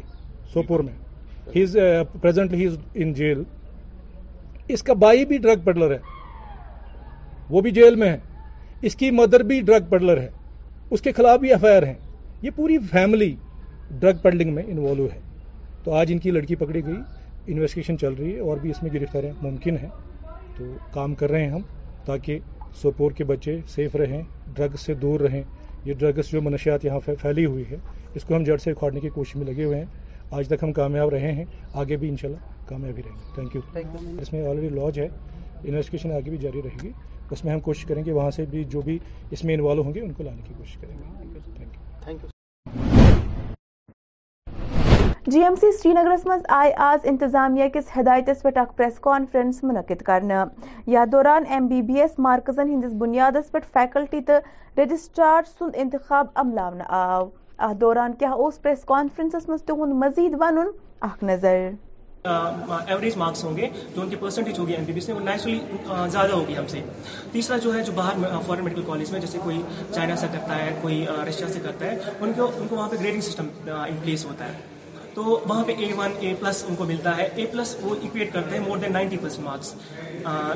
سوپور 0.52 0.80
میں 0.84 0.92
ہی 1.54 1.62
از 1.62 1.76
presently 2.20 2.58
he 2.60 2.66
is 2.66 2.76
in 3.02 3.12
jail 3.14 3.42
اس 4.74 4.82
کا 4.82 4.92
بھائی 5.04 5.24
بھی 5.32 5.38
ڈرگ 5.46 5.60
پیڈلر 5.64 5.90
ہے 5.94 5.98
وہ 7.50 7.60
بھی 7.60 7.70
جیل 7.78 7.94
میں 8.02 8.08
ہے 8.10 8.16
اس 8.86 8.96
کی 8.96 9.10
مدر 9.10 9.42
بھی 9.50 9.60
ڈرگ 9.70 9.88
پیڈلر 9.90 10.20
ہے 10.20 10.28
اس 10.90 11.00
کے 11.02 11.12
خلاف 11.12 11.40
بھی 11.40 11.50
ایف 11.52 11.64
آئی 11.64 11.76
آر 11.76 11.82
ہیں 11.86 11.94
یہ 12.42 12.50
پوری 12.56 12.78
فیملی 12.90 13.34
ڈرگ 13.98 14.16
پیڈلنگ 14.22 14.54
میں 14.54 14.62
انوالو 14.68 15.06
ہے 15.12 15.20
تو 15.84 15.92
آج 15.94 16.12
ان 16.12 16.18
کی 16.26 16.30
لڑکی 16.30 16.54
پکڑی 16.62 16.84
گئی 16.86 16.96
انویسٹیگیشن 17.52 17.98
چل 17.98 18.12
رہی 18.18 18.34
ہے 18.34 18.40
اور 18.48 18.56
بھی 18.62 18.70
اس 18.70 18.82
میں 18.82 18.90
گرفتاریں 18.94 19.30
ممکن 19.42 19.76
ہیں 19.82 19.88
تو 20.56 20.64
کام 20.94 21.14
کر 21.22 21.30
رہے 21.30 21.44
ہیں 21.44 21.50
ہم 21.52 21.60
تاکہ 22.06 22.38
سوپور 22.80 23.12
کے 23.16 23.24
بچے 23.24 23.56
سیف 23.68 23.96
رہیں 23.96 24.22
ڈرگس 24.54 24.80
سے 24.86 24.94
دور 25.02 25.20
رہیں 25.20 25.42
یہ 25.84 25.94
ڈرگس 25.98 26.30
جو 26.32 26.42
منشیات 26.42 26.84
یہاں 26.84 26.98
پھیلی 27.20 27.44
ہوئی 27.46 27.64
ہے 27.70 27.76
اس 28.14 28.24
کو 28.24 28.36
ہم 28.36 28.42
جڑ 28.44 28.56
سے 28.64 28.70
اکھاڑنے 28.70 29.00
کی 29.00 29.08
کوشش 29.14 29.36
میں 29.36 29.46
لگے 29.46 29.64
ہوئے 29.64 29.78
ہیں 29.78 29.84
آج 30.38 30.48
تک 30.48 30.62
ہم 30.62 30.72
کامیاب 30.72 31.08
رہے 31.14 31.32
ہیں 31.32 31.44
آگے 31.82 31.96
بھی 32.00 32.08
انشاءاللہ 32.08 32.66
کامیاب 32.68 32.96
ہی 32.98 33.02
رہیں 33.06 33.16
گے 33.16 33.34
تھینک 33.50 33.54
یو 33.56 33.60
اس 34.22 34.32
میں 34.32 34.46
آلریڈی 34.48 34.74
لاج 34.74 34.98
ہے 35.00 35.08
انویسٹیگیشن 35.62 36.12
آگے 36.16 36.30
بھی 36.30 36.38
جاری 36.42 36.62
رہے 36.64 36.76
گی 36.82 36.90
اس 37.30 37.44
میں 37.44 37.52
ہم 37.52 37.60
کوشش 37.68 37.84
کریں 37.88 38.04
گے 38.06 38.12
وہاں 38.12 38.30
سے 38.36 38.44
بھی 38.50 38.64
جو 38.72 38.80
بھی 38.84 38.98
اس 39.30 39.44
میں 39.44 39.54
انوالو 39.54 39.82
ہوں 39.84 39.94
گے 39.94 40.00
ان 40.00 40.12
کو 40.12 40.22
لانے 40.22 40.42
کی 40.48 40.54
کوشش 40.58 40.76
کریں 40.80 40.96
گے 40.98 41.38
thank 42.04 42.24
you 42.24 42.30
G 45.28 45.40
M 45.44 45.54
C 45.60 45.70
Srinagar 45.92 46.14
مز 46.26 46.42
آئے 46.56 46.72
آز 46.82 47.00
انتظامیہ 47.08 47.64
کس 47.72 47.88
ہدایت 47.96 48.28
پریس 48.76 48.98
کانفرنس 49.04 49.62
منعقد 49.64 50.02
کرنا 50.02 50.44
یا 50.92 51.04
دوران 51.12 51.44
ایم 51.54 51.66
بی 51.68 51.80
بی 51.88 52.00
ایس 52.02 52.10
مارکزن 52.26 52.68
ہندس 52.68 53.50
فیکلٹی 53.72 54.20
رجسٹرار 54.82 55.42
سن 55.58 55.68
انتخاب 55.82 56.26
عملہ 56.42 56.60
آو 57.00 57.28
آف 57.68 57.76
دوران 57.80 58.12
کیا 58.20 58.30
پریس 58.62 59.48
مز 59.48 59.62
تہد 59.66 59.92
مزید 60.04 60.34
اخ 60.44 61.22
نظر 61.22 61.68
ایوریج 62.24 63.16
مارکس 63.16 63.44
ہوں 63.44 63.56
گے 63.56 63.68
تیسرا 67.32 67.56
جو 67.56 67.74
ہے 67.74 67.82
جو 67.82 67.92
باہر 67.96 68.60
میں 68.62 69.20
جیسے 69.20 69.38
گریڈنگ 72.64 73.20
سسٹم 73.20 73.48
پلیس 73.64 74.24
ہوتا 74.26 74.48
ہے 74.48 74.79
تو 75.14 75.22
وہاں 75.48 75.64
پہ 75.66 75.72
اے 75.78 75.92
ون 75.96 76.12
اے 76.20 76.34
پلس 76.40 76.64
ان 76.68 76.74
کو 76.76 76.84
ملتا 76.86 77.16
ہے 77.16 77.24
اے 77.36 77.46
پلس 77.52 77.74
وہ 77.82 77.94
اکویٹ 78.02 78.32
کرتے 78.32 78.56
ہیں 78.58 78.64
more 78.66 78.78
than 78.84 78.92
ninety 78.92 79.16
plus 79.22 79.38
marks 79.48 79.74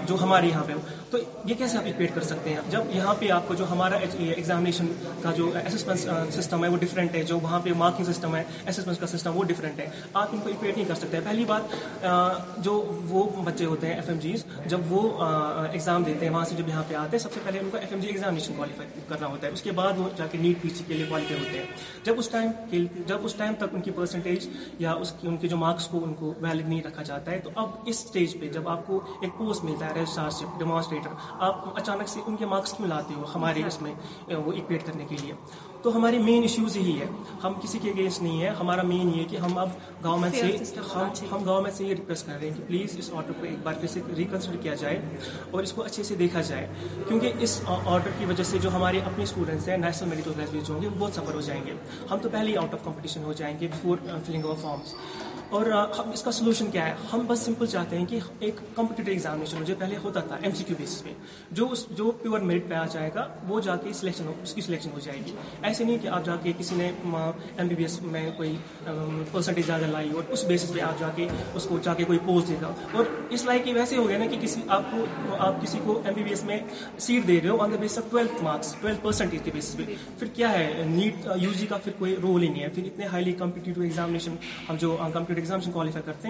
جو 0.09 0.17
ہمارے 0.23 0.49
یہاں 0.49 0.63
پہ 0.67 0.73
ہو 0.73 0.81
تو 1.11 1.19
یہ 1.49 1.55
کیسے 1.59 1.77
آپ 1.79 1.85
ایکویٹ 1.87 2.15
کر 2.15 2.23
سکتے 2.29 2.51
ہیں 2.55 2.61
جب 2.71 2.95
یہاں 2.95 3.15
پہ 3.19 3.31
آپ 3.31 3.47
کو 3.49 3.55
جو 3.61 3.65
ہمارا 3.71 3.97
ایگزامینیشن 4.19 4.87
کا 5.23 5.33
جو 5.37 5.51
اسسمنس 5.67 6.07
سسٹم 6.37 6.65
ہے 6.65 6.69
وہ 6.71 6.77
ڈفرینٹ 6.81 7.15
ہے 7.15 7.23
جو 7.31 7.39
وہاں 7.43 7.61
پہ 7.65 7.71
مارکنگ 7.79 8.13
سسٹم 8.13 8.35
ہے 8.37 8.43
اسسمنس 8.69 8.99
کا 8.99 9.07
سسٹم 9.15 9.37
وہ 9.39 9.45
ڈفرینٹ 9.49 9.79
ہے 9.81 9.87
آپ 10.13 10.29
ان 10.33 10.39
کو 10.45 10.49
ایکویٹ 10.49 10.77
نہیں 10.77 10.89
کر 10.89 10.95
سکتے 11.01 11.21
پہلی 11.25 11.45
بات 11.53 11.75
جو 12.65 12.73
وہ 13.09 13.25
بچے 13.45 13.65
ہوتے 13.65 13.87
ہیں 13.87 13.95
ایف 13.95 14.09
ایم 14.09 14.19
جیز 14.23 14.45
جب 14.73 14.93
وہ 14.93 15.03
ایگزام 15.27 16.03
دیتے 16.07 16.27
ہیں 16.27 16.33
وہاں 16.35 16.45
سے 16.51 16.55
جب 16.59 16.69
یہاں 16.69 16.83
پہ 16.89 16.95
آتے 17.05 17.17
ہیں 17.17 17.23
سب 17.23 17.33
سے 17.35 17.41
پہلے 17.45 17.59
ان 17.59 17.69
کو 17.71 17.79
F 17.79 17.93
M 17.93 18.01
G 18.01 18.09
examination 18.09 18.55
qualify 18.57 19.01
کرنا 19.09 19.27
ہوتا 19.27 19.47
ہے 19.47 19.53
اس 19.53 19.63
کے 19.63 19.73
بعد 19.83 19.99
وہ 19.99 20.09
جا 20.17 20.27
کے 20.33 20.39
نیٹ 20.41 20.63
پی 20.63 20.69
سی 20.77 20.85
کے 20.89 20.95
لیے 20.95 21.07
کوالیفائی 21.09 21.39
ہوتے 21.39 21.59
ہیں 21.59 21.67
جب 22.05 22.19
اس 22.19 22.29
ٹائم 22.29 22.87
جب 23.07 23.25
اس 23.25 23.35
ٹائم 23.43 23.55
تک 23.59 23.75
ان 23.75 23.81
کی 23.83 23.91
پرسنٹیج 24.01 24.49
یا 24.79 24.93
اس 25.01 25.13
کی 25.21 25.29
ان 25.29 25.37
کے 25.43 25.49
جو 25.49 25.57
مارکس 25.57 25.87
کو 25.95 26.05
ان 26.05 26.15
کو 26.21 26.33
ویلڈ 26.41 26.69
نہیں 26.69 26.83
رکھا 26.87 27.03
جاتا 27.13 27.33
ہے 27.33 27.39
تو 27.45 27.51
اب 27.63 27.71
اس 27.89 28.03
اسٹیج 28.05 28.35
پہ 28.41 28.49
جب 28.53 28.69
آپ 28.69 28.87
کو 28.87 29.01
ایک 29.23 29.31
پوسٹ 29.39 29.54
ملتا 29.63 29.87
ہے 29.95 30.05
ڈیمانسٹریٹر 30.59 31.11
آپ 31.49 31.63
اچانک 31.79 32.09
سے 32.09 32.21
ان 32.27 32.37
کے 32.37 32.47
مارکس 32.47 32.73
کیوں 32.77 32.89
لاتے 32.89 33.15
ہو 33.15 33.25
ہمارے 33.35 33.59
جی. 33.61 33.67
اس 33.67 33.81
میں 33.83 33.93
وہ 34.45 34.53
کرنے 34.87 35.05
کے 35.09 35.17
لیے 35.23 35.33
تو 35.83 35.95
ہمارے 35.97 36.19
مین 36.19 36.43
ایشوز 36.43 36.77
یہی 36.77 36.99
ہے 37.01 37.07
ہم 37.43 37.53
کسی 37.63 37.79
کے 37.83 37.93
نہیں 37.97 38.41
ہے 38.43 38.49
ہمارا 38.61 38.83
مین 38.91 39.11
یہ 39.15 39.25
کہ 39.31 39.37
ہم 39.43 39.59
ہم 39.59 40.25
اب 40.25 40.35
سے 40.35 40.65
سے 40.65 41.85
یہ 41.85 41.95
ریکویسٹ 41.95 42.27
کر 42.27 42.33
رہے 42.33 42.49
ہیں 42.49 42.55
کہ 42.57 42.63
پلیز 42.67 42.97
اس 42.99 43.11
آرڈر 43.17 43.33
کو 43.41 43.45
ایک 43.47 43.59
بار 43.63 43.75
پھر 43.81 43.89
سے 43.95 44.01
ریکنسڈر 44.17 44.57
کیا 44.63 44.75
جائے 44.85 44.99
اور 45.51 45.63
اس 45.63 45.73
کو 45.73 45.83
اچھے 45.85 46.03
سے 46.11 46.15
دیکھا 46.25 46.41
جائے 46.49 46.67
کیونکہ 47.09 47.33
اس 47.49 47.61
آرڈر 47.69 48.11
کی 48.19 48.25
وجہ 48.31 48.45
سے 48.51 48.59
جو 48.63 48.75
ہمارے 48.75 49.01
اپنے 49.13 49.25
اسٹوڈنٹس 49.25 49.69
ہیں 49.69 49.77
نیشنل 49.79 50.09
میڈیکل 50.09 50.33
کالج 50.37 50.67
جو 50.67 50.75
ہوں 50.75 50.83
گے 50.83 50.89
وہ 50.89 50.95
بہت 50.99 51.15
سفر 51.21 51.35
ہو 51.35 51.41
جائیں 51.47 51.61
گے 51.67 51.73
ہم 52.11 52.19
تو 52.23 52.29
پہلے 52.33 52.51
ہی 52.51 52.57
آؤٹ 52.57 52.75
آف 52.75 52.85
کمپٹیشن 52.85 53.25
ہو 53.25 53.33
جائیں 53.43 53.57
گے 53.61 53.69
فلنگ 53.83 54.47
اور 55.57 55.67
اس 56.13 56.23
کا 56.23 56.31
سولوشن 56.37 56.71
کیا 56.71 56.87
ہے 56.87 56.95
ہم 57.13 57.21
بس 57.27 57.41
سمپل 57.47 57.67
چاہتے 57.73 57.99
ہیں 57.99 58.05
کہ 58.11 58.19
ایک 58.47 58.57
جو 58.79 59.03
ایگزامنیشن 59.07 59.93
ہوتا 60.05 60.21
تھا 60.29 60.37
ایم 60.47 60.55
سی 60.61 60.65
کیو 60.67 60.77
بیسس 60.79 61.03
پہ 61.05 61.13
جو 61.59 61.69
اس 61.73 61.85
جو 61.99 62.11
پیور 62.23 62.41
میرٹ 62.49 62.63
پہ 62.69 62.75
آ 62.75 62.85
جائے 62.93 63.11
گا 63.15 63.27
وہ 63.49 63.61
جا 63.67 63.77
کے 63.85 63.93
سلیکشن 63.99 64.27
ہو 64.29 64.33
اس 64.43 64.55
کی 64.55 64.61
سلیکشن 64.69 64.91
ہو 64.95 65.01
جائے 65.05 65.19
گی 65.27 65.33
ایسے 65.69 65.85
نہیں 65.85 65.99
کہ 66.03 66.09
آپ 66.17 66.25
جا 66.27 66.37
کے 66.43 66.53
کسی 66.59 66.77
نے 66.79 66.91
ایم 67.59 67.69
بی 67.69 67.75
بی 67.75 67.83
ایس 67.85 68.01
میں 68.17 68.23
کوئی 68.37 68.57
پرسنٹیج 69.33 69.67
زیادہ 69.67 69.91
لائی 69.93 70.11
اور 70.17 70.33
اس 70.39 70.45
بیسس 70.49 70.73
پہ 70.75 70.81
آپ 70.89 70.99
جا 71.01 71.11
کے 71.17 71.29
اس 71.55 71.67
کو 71.71 71.79
جا 71.85 71.95
کے 72.01 72.05
کوئی 72.11 72.19
پوسٹ 72.27 72.49
دے 72.49 72.57
گا 72.63 72.73
اور 72.93 73.15
اس 73.39 73.45
لائق 73.51 73.69
ویسے 73.75 73.97
ہو 73.97 74.09
گیا 74.09 74.19
نا 74.25 74.27
کہ 74.35 74.39
کسی 74.43 74.61
آپ 74.79 74.91
کو 74.93 75.05
آپ 75.47 75.63
کسی 75.63 75.79
کو 75.85 76.01
ایم 76.05 76.15
بی 76.15 76.23
بی 76.23 76.31
ایس 76.31 76.45
میں 76.51 76.59
سیٹ 77.07 77.29
دے 77.29 77.39
رہے 77.43 77.49
ہو 77.49 77.61
on 77.63 77.73
the 77.73 77.77
base 77.87 77.99
of 77.99 78.11
twelfth 78.11 78.43
marks 78.49 78.75
twelfth 78.81 79.03
percentage 79.05 79.43
کے 79.45 79.51
بیسس 79.55 79.77
پہ 79.77 79.95
پھر 80.19 80.27
کیا 80.35 80.53
ہے 80.59 80.83
نیٹ 80.97 81.27
یو 81.45 81.53
جی 81.59 81.67
کا 81.75 81.79
پھر 81.85 81.93
کوئی 81.99 82.17
رول 82.23 82.43
ہی 82.43 82.49
نہیں 82.49 82.63
ہے 82.63 82.69
پھر 82.75 82.91
اتنے 82.93 83.07
ہائیلی 83.17 83.33
کمپٹیٹیو 83.45 83.83
ایگزامینیشن 83.83 84.35
ہم 84.69 84.77
جو 84.81 84.97
ان 85.01 85.43
پلیزر 85.49 86.29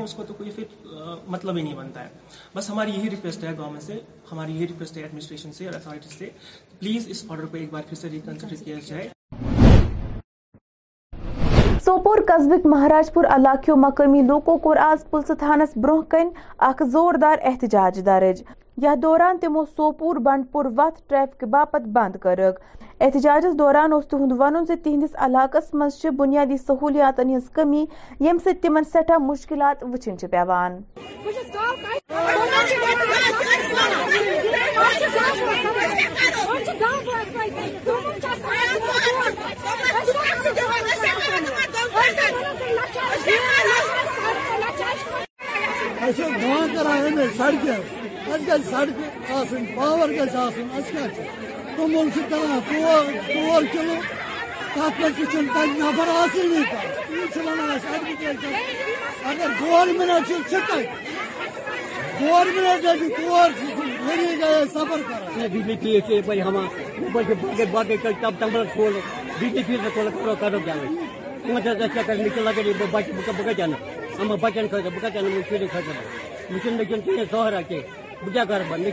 مطلب 1.31 1.57
ایک 7.59 8.85
جائے 8.87 9.09
سوپور 11.85 12.19
قصبک 12.29 12.67
مہاراج 12.67 13.13
پور 13.15 13.25
علاقوں 13.37 13.77
مقامی 13.81 14.23
لوکو 14.27 14.59
پلس 14.69 15.31
تھانس 15.39 15.77
برہ 15.83 16.01
کن 16.11 16.89
زوردار 16.93 17.39
احتجاج 17.53 18.01
درج 18.07 18.43
یتھ 18.83 18.99
دوران 19.01 19.39
تمو 19.39 19.63
سوپور 19.77 20.17
بنڈ 20.27 20.45
پور 20.53 20.65
وتھ 20.77 21.01
ٹریفک 21.09 21.43
باپت 21.51 21.87
بند 21.97 22.17
کرک 22.23 22.59
احتجاجس 23.05 23.57
دوران 23.59 23.93
اس 23.93 24.07
تہد 24.11 24.33
ون 24.39 24.65
تہندس 24.85 25.15
علاقس 25.27 25.73
مزھ 25.81 26.07
بنیادی 26.19 26.57
سہولیات 26.67 27.21
ہز 27.37 27.49
کمی 27.55 27.85
یم 28.21 28.39
سی 28.45 28.55
تم 28.63 28.79
سٹھا 28.93 29.19
مشکلات 29.27 29.85
وچن 29.93 30.19
چھ 30.19 30.27
پیوان 30.31 30.81
سڑک 47.37 47.71
سڑک 48.47 49.31
آن 49.33 49.67
پاور 49.77 50.09
گیس 50.11 50.33
تمام 51.77 52.09
تبدیل 52.15 52.45
مک 54.77 55.01
بتن 67.73 68.57
خوش 68.75 68.95
کِہیٖنۍ 74.71 76.65
سہرا 77.31 77.61
کینٛہہ 77.69 77.91
D 78.25 78.43
D 78.43 78.93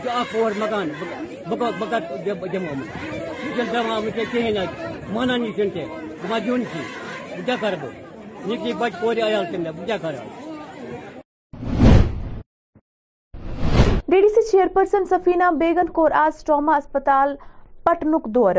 chairperson 14.50 15.04
Safina 15.10 15.50
بیگن 15.58 15.86
کور 15.86 16.10
آز 16.14 16.44
ٹراما 16.46 16.76
اسپتال 16.76 17.34
پٹنک 17.84 18.26
دور 18.34 18.56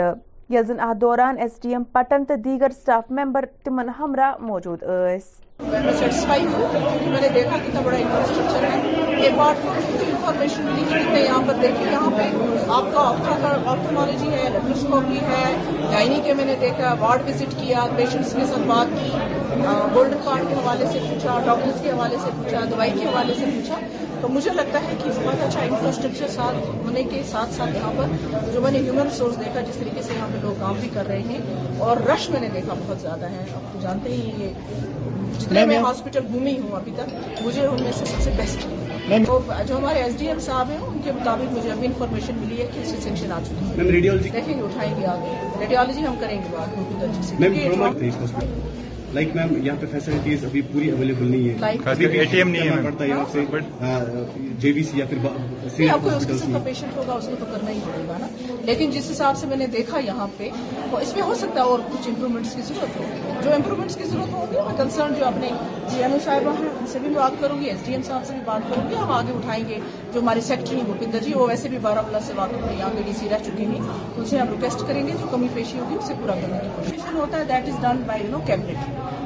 یزن 0.50 0.64
زن 0.68 0.80
اتھ 0.80 0.98
دوران 1.02 1.38
ایس 1.42 1.62
ڈی 1.64 1.70
ایم 1.74 1.84
پٹن 1.92 2.26
تو 2.28 2.36
دیگر 2.44 2.72
سٹاف 2.82 3.12
ممبر 3.20 3.46
تمن 3.66 3.90
ہمراہ 4.00 4.38
موجود 4.46 4.84
ث 5.22 5.42
میں 5.62 5.80
سیٹسفائی 5.98 6.46
ہوں 6.54 6.68
کیونکہ 6.72 7.10
میں 7.10 7.20
نے 7.22 7.28
دیکھا 7.34 7.58
کتنا 7.66 7.82
بڑا 7.86 7.98
انفراسٹرکچر 7.98 8.64
ہے 8.74 9.22
یہ 9.24 9.38
پارڈ 9.38 9.58
انفارمیشن 10.06 10.64
ملی 10.66 10.84
کہ 10.90 11.04
میں 11.12 11.22
یہاں 11.24 11.42
پر 11.48 11.60
دیکھی 11.62 11.86
یہاں 11.92 12.10
پہ 12.18 12.28
آپ 12.78 12.92
کا 12.94 13.02
آرتھوالوجی 13.72 14.30
ہے 14.32 14.50
لیپروسکوپی 14.54 15.20
ہے 15.28 15.44
ڈائنی 15.92 16.20
کے 16.26 16.34
میں 16.40 16.46
نے 16.46 16.56
دیکھا 16.62 16.94
وارڈ 17.00 17.30
وزٹ 17.30 17.54
کیا 17.62 17.86
پیشنٹس 17.98 18.32
کے 18.40 18.46
ساتھ 18.52 18.68
بات 18.68 18.96
کی 19.04 19.12
گولڈن 19.96 20.18
کارڈ 20.26 20.48
کے 20.50 20.56
حوالے 20.64 20.86
سے 20.94 21.00
پوچھا 21.10 21.40
ڈاکٹرس 21.46 21.82
کے 21.84 21.90
حوالے 21.92 22.18
سے 22.24 22.30
پوچھا 22.38 22.66
دوائی 22.72 22.92
کے 23.00 23.06
حوالے 23.06 23.34
سے 23.40 23.46
پوچھا 23.56 23.80
تو 24.24 24.28
مجھے 24.34 24.52
لگتا 24.56 24.80
ہے 24.84 24.94
کہ 25.04 25.10
بہت 25.16 25.42
اچھا 25.46 25.62
انفراسٹرکچر 25.62 26.38
ہونے 26.84 27.02
کے 27.12 27.22
ساتھ 27.30 27.54
ساتھ 27.54 27.72
یہاں 27.76 27.92
پر 27.98 28.52
جو 28.54 28.60
میں 28.62 28.70
نے 28.72 28.80
ہیومن 28.84 29.08
ریسورس 29.08 29.40
دیکھا 29.40 29.62
جس 29.70 29.80
طریقے 29.80 30.02
سے 30.08 30.14
یہاں 30.14 30.28
پہ 30.34 30.38
لوگ 30.44 30.54
کام 30.60 30.76
بھی 30.80 30.90
کر 30.94 31.08
رہے 31.12 31.22
ہیں 31.30 31.56
اور 31.88 31.98
رش 32.10 32.30
میں 32.36 32.40
نے 32.42 32.50
دیکھا 32.54 32.74
بہت 32.86 33.02
زیادہ 33.02 33.30
ہے 33.34 33.42
آپ 33.56 33.74
تو 33.74 33.80
جانتے 33.82 34.14
ہی 34.14 34.32
ہیں 34.38 35.66
میں 35.68 35.78
ہاسپٹل 35.86 36.26
گھومی 36.34 36.54
ہوں 36.60 36.76
ابھی 36.76 36.92
تک 36.98 37.42
مجھے 37.46 37.66
ان 37.66 37.84
میں 37.84 37.92
سے 37.98 38.06
سب 38.14 38.22
سے 38.24 38.32
بیسٹ 38.38 38.66
تو 39.26 39.40
جو 39.68 39.78
ہمارے 39.78 40.04
ایس 40.04 40.18
ڈی 40.20 40.28
ایم 40.28 40.40
صاحب 40.46 40.70
ہیں 40.72 40.78
ان 40.88 40.98
کے 41.06 41.12
مطابق 41.18 41.54
مجھے 41.58 41.72
ابھی 41.72 41.88
انفارمیشن 41.88 42.38
ملی 42.46 42.62
ہے 42.62 42.68
کہ 42.74 42.80
اس 42.82 43.24
آ 43.32 43.40
چکی 43.48 43.82
ہے 43.82 44.18
دیکھیں 44.30 44.54
گے 44.54 44.62
اٹھائیں 44.64 44.94
گے 45.00 45.06
آگے 45.16 45.36
ریڈیولوجی 45.60 46.06
ہم 46.08 46.16
کریں 46.22 46.40
گے 46.44 47.74
بات 47.78 48.00
سے 48.00 48.46
لائک 49.14 49.36
میم 49.36 49.52
یہاں 49.66 49.76
پہ 49.80 49.86
فیسلٹیز 49.92 50.44
ابھی 50.46 50.62
پوری 50.72 50.90
اویلیبل 50.92 51.32
نہیں 51.32 51.50
ہے 51.50 52.14
جے 54.60 54.72
کو 54.74 54.82
سی 55.76 55.86
یا 55.86 55.98
پھر 55.98 56.58
پیشنٹ 56.64 56.98
ہوگا 56.98 57.14
اس 57.14 57.26
کو 57.26 57.36
تو 57.40 57.46
کرنا 57.52 57.70
ہی 57.72 57.80
پڑے 57.86 58.04
گا 58.08 58.56
لیکن 58.66 58.92
جس 58.92 59.10
حساب 59.12 59.38
سے 59.38 59.48
میں 59.48 59.58
نے 59.58 59.68
دیکھا 59.78 60.00
یہاں 60.06 60.28
پہ 60.38 60.50
اس 61.02 61.14
میں 61.16 61.24
ہو 61.30 61.34
سکتا 61.42 61.60
ہے 61.60 61.66
اور 61.74 61.80
کچھ 61.92 62.08
امپروومنٹس 62.10 62.54
کی 62.56 62.62
ضرورت 62.70 62.98
ہو 63.00 63.42
جو 63.44 63.54
امپروومنٹس 63.54 63.96
کی 63.98 64.04
ضرورت 64.12 64.34
ہوگی 64.34 64.58
میں 64.68 64.78
کنسرن 64.78 65.14
جو 65.20 65.26
اپنے 65.26 65.50
جی 65.90 66.04
او 66.10 66.18
صاحب 66.26 66.48
ہیں 66.48 66.68
ان 66.80 66.88
سے 66.92 67.00
بھی 67.06 67.14
بات 67.16 67.40
کروں 67.42 67.60
گی 67.62 67.66
ایس 67.70 67.86
ڈی 67.86 67.94
ایم 67.94 68.02
صاحب 68.08 68.26
سے 68.28 68.34
بھی 68.34 68.42
بات 68.46 68.70
کروں 68.70 68.90
گی 68.90 68.96
ہم 68.96 69.12
آگے 69.20 69.34
اٹھائیں 69.38 69.64
گے 69.70 69.80
جو 70.14 70.20
ہمارے 70.20 70.42
سیکٹری 70.50 70.78
ہیں 70.78 70.86
بھوپندر 70.90 71.24
جی 71.26 71.34
وہ 71.36 71.48
ویسے 71.50 71.70
بھی 71.70 71.78
بلا 71.84 72.20
سے 72.28 72.34
یہاں 72.38 72.90
پہ 72.98 73.02
ڈی 73.06 73.14
سی 73.20 73.30
رہ 73.32 73.44
چکے 73.46 73.66
ہیں 73.74 73.80
ان 73.86 74.26
سے 74.30 74.38
ہم 74.40 74.50
ریکویسٹ 74.52 74.84
کریں 74.88 75.06
گے 75.08 75.14
جو 75.22 75.28
کمی 75.32 75.48
پیشی 75.54 75.80
ہوگی 75.80 75.96
اسے 76.04 76.14
پورا 76.22 76.34
کرنے 76.42 76.60
کی 76.64 76.76
کوشش 76.76 77.14
ہوتا 77.14 77.38
ہے 77.40 77.44
that 77.50 77.70
is 77.74 77.82
done 77.82 78.02
by 78.08 78.24
know 78.32 78.40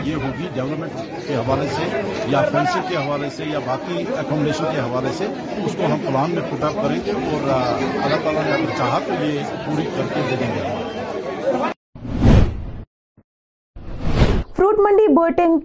یہ 0.09 0.15
ہوگی 0.15 0.47
ڈیولپمنٹ 0.53 1.27
کے 1.27 1.35
حوالے 1.35 1.67
سے 1.67 2.29
یا 2.31 2.41
فینسپ 2.51 2.89
کے 2.89 2.97
حوالے 2.97 3.29
سے 3.37 3.45
یا 3.51 3.59
باقی 3.67 4.03
اکوموڈیشن 4.17 4.65
کے 4.71 4.79
حوالے 4.79 5.11
سے 5.21 5.25
اس 5.65 5.75
کو 5.77 5.93
ہم 5.93 5.99
پلان 6.07 6.35
میں 6.35 6.49
پٹ 6.49 6.63
اپ 6.71 6.81
کریں 6.81 6.99
گے 7.05 7.11
اور 7.11 7.47
اللہ 7.51 8.17
تعالیٰ 8.23 8.43
نے 8.45 8.53
اگر 8.53 8.75
چاہا 8.77 8.99
تو 9.07 9.23
یہ 9.23 9.53
پوری 9.65 9.85
کر 9.97 10.13
کے 10.13 10.27
دے 10.29 10.35
دیں 10.43 10.51
گے 10.55 10.76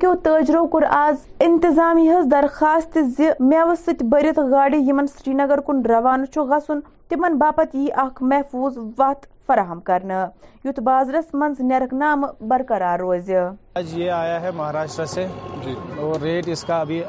کیو 0.00 0.12
ترجرو 0.24 0.66
كو 0.72 0.78
آز 0.96 1.26
انتظامی 1.46 2.06
ھس 2.08 2.30
درخواست 2.30 2.96
ز 3.18 3.26
مو 3.50 3.74
س 3.84 4.02
گاڑی 4.50 4.78
ن 5.00 5.06
سری 5.18 5.32
نگر 5.42 5.60
كن 5.66 5.82
روانہ 5.90 6.24
چھ 6.34 6.48
گھن 6.68 6.80
تمہ 7.08 7.28
باپت 7.40 7.74
یہ 7.74 8.00
اخھ 8.04 8.22
محفوظ 8.30 8.78
وت 8.98 9.26
فراہم 9.52 9.80
کرنا 9.92 10.18
یوت 10.64 10.78
بازرس 10.88 11.34
نام 12.02 12.24
برقرار 12.48 12.98
روز 12.98 13.30
آج 13.80 13.92
یہ 13.98 14.10
آیا 14.12 14.40
ہے 14.42 14.50
مہاراشٹر 14.56 15.04
سے 15.14 15.26
جی 15.64 15.74
اور 16.06 16.20
ریٹ 16.22 16.48
اس 16.54 16.62
کا 16.66 16.78
ابھی 16.80 17.02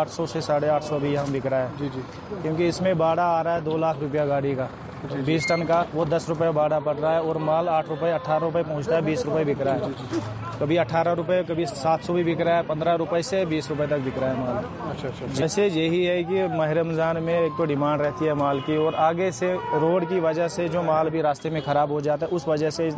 آٹھ 0.00 0.10
سو 0.16 0.26
سے 0.32 0.40
ساڑھے 0.48 0.68
آٹھ 0.74 0.84
سو 0.84 0.98
بھی 1.02 1.16
بک 1.32 1.46
رہا 1.52 1.62
ہے 1.62 1.68
جی، 1.78 1.88
جی۔ 1.94 2.00
کیونکہ 2.42 2.68
اس 2.68 2.80
میں 2.82 2.92
باڑا 3.02 3.24
آ 3.38 3.42
رہا 3.44 3.54
ہے 3.54 3.60
دو 3.68 3.76
لاکھ 3.84 3.98
روپیہ 4.02 4.20
گاڑی 4.28 4.54
کا 4.54 4.66
جی، 5.10 5.20
بیس 5.26 5.46
ٹن 5.48 5.64
کا 5.66 5.82
وہ 5.94 6.04
دس 6.10 6.28
روپے 6.28 6.50
باڑا 6.54 6.78
پڑ 6.84 6.94
رہا 7.00 7.12
ہے 7.12 7.18
اور 7.26 7.36
مال 7.48 7.68
آٹھ 7.76 7.88
روپے 7.90 8.12
اٹھارہ 8.12 8.40
روپے 8.44 8.62
پہنچتا 8.68 8.96
ہے 8.96 9.00
بیس 9.06 9.24
روپے 9.26 9.44
بک 9.52 9.62
رہا 9.66 9.74
ہے 9.86 10.18
کبھی 10.58 10.78
اٹھارہ 10.78 11.14
روپے 11.18 11.40
کبھی 11.48 11.64
سات 11.74 12.04
سو 12.06 12.12
بھی 12.14 12.22
بک 12.26 12.40
رہا 12.46 12.56
ہے 12.56 12.62
پندرہ 12.66 12.96
روپے 12.98 13.20
سے 13.30 13.44
بیس 13.48 13.68
روپے 13.70 13.86
تک 13.90 14.06
بک 14.06 14.18
رہا 14.22 14.30
ہے 14.34 14.46
مال 14.46 14.56
اچھا، 14.90 15.08
اچھا، 15.08 15.08
اچھا۔ 15.08 15.34
جیسے 15.38 15.66
یہی 15.66 16.06
ہے 16.08 16.22
کہ 16.30 16.46
ماہ 16.56 16.70
رمضان 16.80 17.22
میں 17.26 17.38
ایک 17.38 17.52
تو 17.58 17.64
ڈیمانڈ 17.72 18.00
رہتی 18.00 18.28
ہے 18.28 18.34
مال 18.44 18.60
کی 18.66 18.76
اور 18.84 18.92
آگے 19.08 19.30
سے 19.38 19.54
روڈ 19.80 20.04
کی 20.08 20.20
وجہ 20.26 20.48
سے 20.56 20.68
جو 20.74 20.82
مال 20.92 21.10
بھی 21.14 21.22
راستے 21.22 21.50
میں 21.54 21.60
خراب 21.66 21.89
خراب 21.90 21.90
ہو 21.96 22.00
جاتا 22.04 22.26
ہے 22.26 22.34
اس 22.34 22.46
وجہ 22.48 22.68
سے 22.70 22.88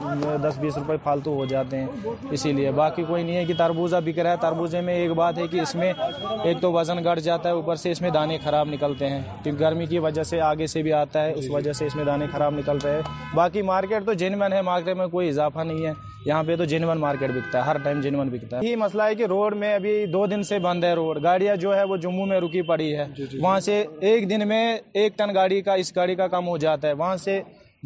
دس 0.42 0.58
بیس 0.60 0.76
روپے 0.78 0.96
فالتو 1.02 1.30
ہو 1.34 1.44
جاتے 1.50 1.76
ہیں 1.76 1.86
اسی 2.36 2.52
لیے 2.52 2.70
باقی 2.76 3.02
کوئی 3.08 3.22
نہیں 3.22 3.36
ہے 3.36 3.44
کہ 3.44 3.54
تربوزہ 3.58 3.96
بک 4.04 4.18
رہا 4.18 4.30
ہے 4.30 4.36
تربوزے 4.40 4.80
میں 4.86 4.94
ایک 4.94 5.10
بات 5.20 5.38
ہے 5.38 5.46
کہ 5.52 5.60
اس 5.60 5.74
میں 5.74 5.92
ایک 6.44 6.60
تو 6.60 6.72
وزن 6.72 7.04
گڑ 7.04 7.18
جاتا 7.18 7.48
ہے 7.48 7.54
اوپر 7.54 7.76
سے 7.84 7.90
اس 7.90 8.00
میں 8.00 8.10
دانے 8.14 8.38
خراب 8.44 8.68
نکلتے 8.72 9.08
ہیں 9.08 9.20
کیونکہ 9.42 9.64
گرمی 9.64 9.86
کی 9.86 9.98
وجہ 10.06 10.22
سے 10.30 10.40
آگے 10.52 10.66
سے 10.74 10.82
بھی 10.82 10.92
آتا 11.02 11.24
ہے 11.24 11.32
اس 11.36 11.50
وجہ 11.50 11.72
سے 11.80 11.86
اس 11.86 11.96
میں 11.96 12.04
دانے 12.04 12.26
خراب 12.32 12.58
نکلتے 12.58 12.90
ہیں 12.90 13.00
باقی 13.34 13.62
مارکیٹ 13.72 14.06
تو 14.06 14.12
جینون 14.24 14.52
ہے 14.52 14.62
مارکیٹ 14.70 14.96
میں 14.96 15.06
کوئی 15.16 15.28
اضافہ 15.28 15.58
نہیں 15.60 15.86
ہے 15.86 15.92
یہاں 16.26 16.42
پہ 16.46 16.56
تو 16.56 16.64
جینون 16.72 16.98
مارکیٹ 17.00 17.30
بکتا 17.36 17.58
ہے 17.58 17.62
ہر 17.70 17.78
ٹائم 17.84 18.00
جینون 18.00 18.28
بکتا 18.30 18.58
ہے 18.58 18.66
یہ 18.70 18.76
مسئلہ 18.82 19.02
ہے 19.08 19.14
کہ 19.14 19.24
روڈ 19.28 19.54
میں 19.58 19.74
ابھی 19.74 19.94
دو 20.12 20.26
دن 20.32 20.42
سے 20.50 20.58
بند 20.66 20.84
ہے 20.84 20.92
روڈ 20.94 21.22
گاڑیاں 21.22 21.56
جو 21.64 21.74
ہے 21.76 21.84
وہ 21.92 21.96
جموں 22.04 22.26
میں 22.26 22.38
رکی 22.40 22.62
پڑی 22.68 22.94
ہے 22.96 23.04
جی، 23.16 23.22
جی، 23.22 23.26
جی۔ 23.30 23.38
وہاں 23.42 23.58
سے 23.70 23.82
ایک 24.10 24.28
دن 24.30 24.46
میں 24.48 24.64
ایک 25.02 25.18
ٹن 25.18 25.34
گاڑی 25.34 25.60
کا 25.68 25.74
اس 25.82 25.94
گاڑی 25.96 26.14
کا 26.14 26.26
کم 26.36 26.48
ہو 26.48 26.56
جاتا 26.66 26.88
ہے 26.88 26.92
وہاں 27.02 27.16
سے 27.24 27.40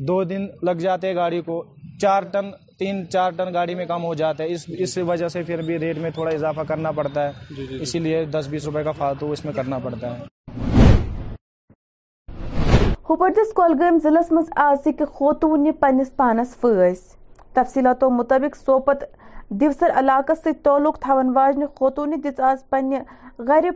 دو 0.08 0.22
دن 0.30 0.42
لگ 0.66 0.78
جاتے 0.80 1.14
گاڑی 1.14 1.40
کو 1.44 1.62
چار 2.00 2.22
ٹن 2.32 2.50
تین 2.78 3.02
چار 3.10 3.30
ٹن 3.36 3.52
گاڑی 3.52 3.74
میں 3.74 3.84
کام 3.86 4.02
ہو 4.04 4.12
جاتا 4.14 4.44
ہے 4.44 4.52
اس 4.52 4.64
اس 4.78 4.96
وجہ 5.08 5.28
سے 5.34 5.42
پھر 5.46 5.62
بھی 5.66 5.78
ریٹ 5.80 5.98
میں 5.98 6.10
تھوڑا 6.14 6.30
اضافہ 6.30 6.60
کرنا 6.68 6.90
پڑتا 6.96 7.24
ہے 7.26 7.30
جی، 7.56 7.56
جی، 7.56 7.66
جی۔ 7.66 7.78
اسی 7.82 7.98
لیے 8.06 8.24
دس 8.32 8.46
بیس 8.50 8.64
روپے 8.66 8.82
کا 8.84 8.92
فالتو 8.98 9.30
اس 9.32 9.44
میں 9.44 9.52
کرنا 9.56 9.78
پڑتا 9.84 10.12
ہے 10.16 10.26
ہوپٹس 13.10 13.52
کولگام 13.54 13.98
ضلع 14.02 14.20
مز 14.30 14.50
آز 14.66 14.88
خوتون 15.12 15.70
پنس 15.80 16.14
پانس 16.16 16.56
فیس 16.60 17.00
تفصیلاتوں 17.54 18.10
مطابق 18.18 18.56
سوپت 18.56 19.04
دیوسر 19.60 19.90
علاقہ 19.98 20.32
سے 20.42 20.52
تعلق 20.64 20.98
تھون 21.02 21.36
واجن 21.36 21.66
خوتون 21.76 22.12
دز 22.24 22.40
آز 22.50 22.68
پنہ 22.70 22.96
گھر 23.46 23.70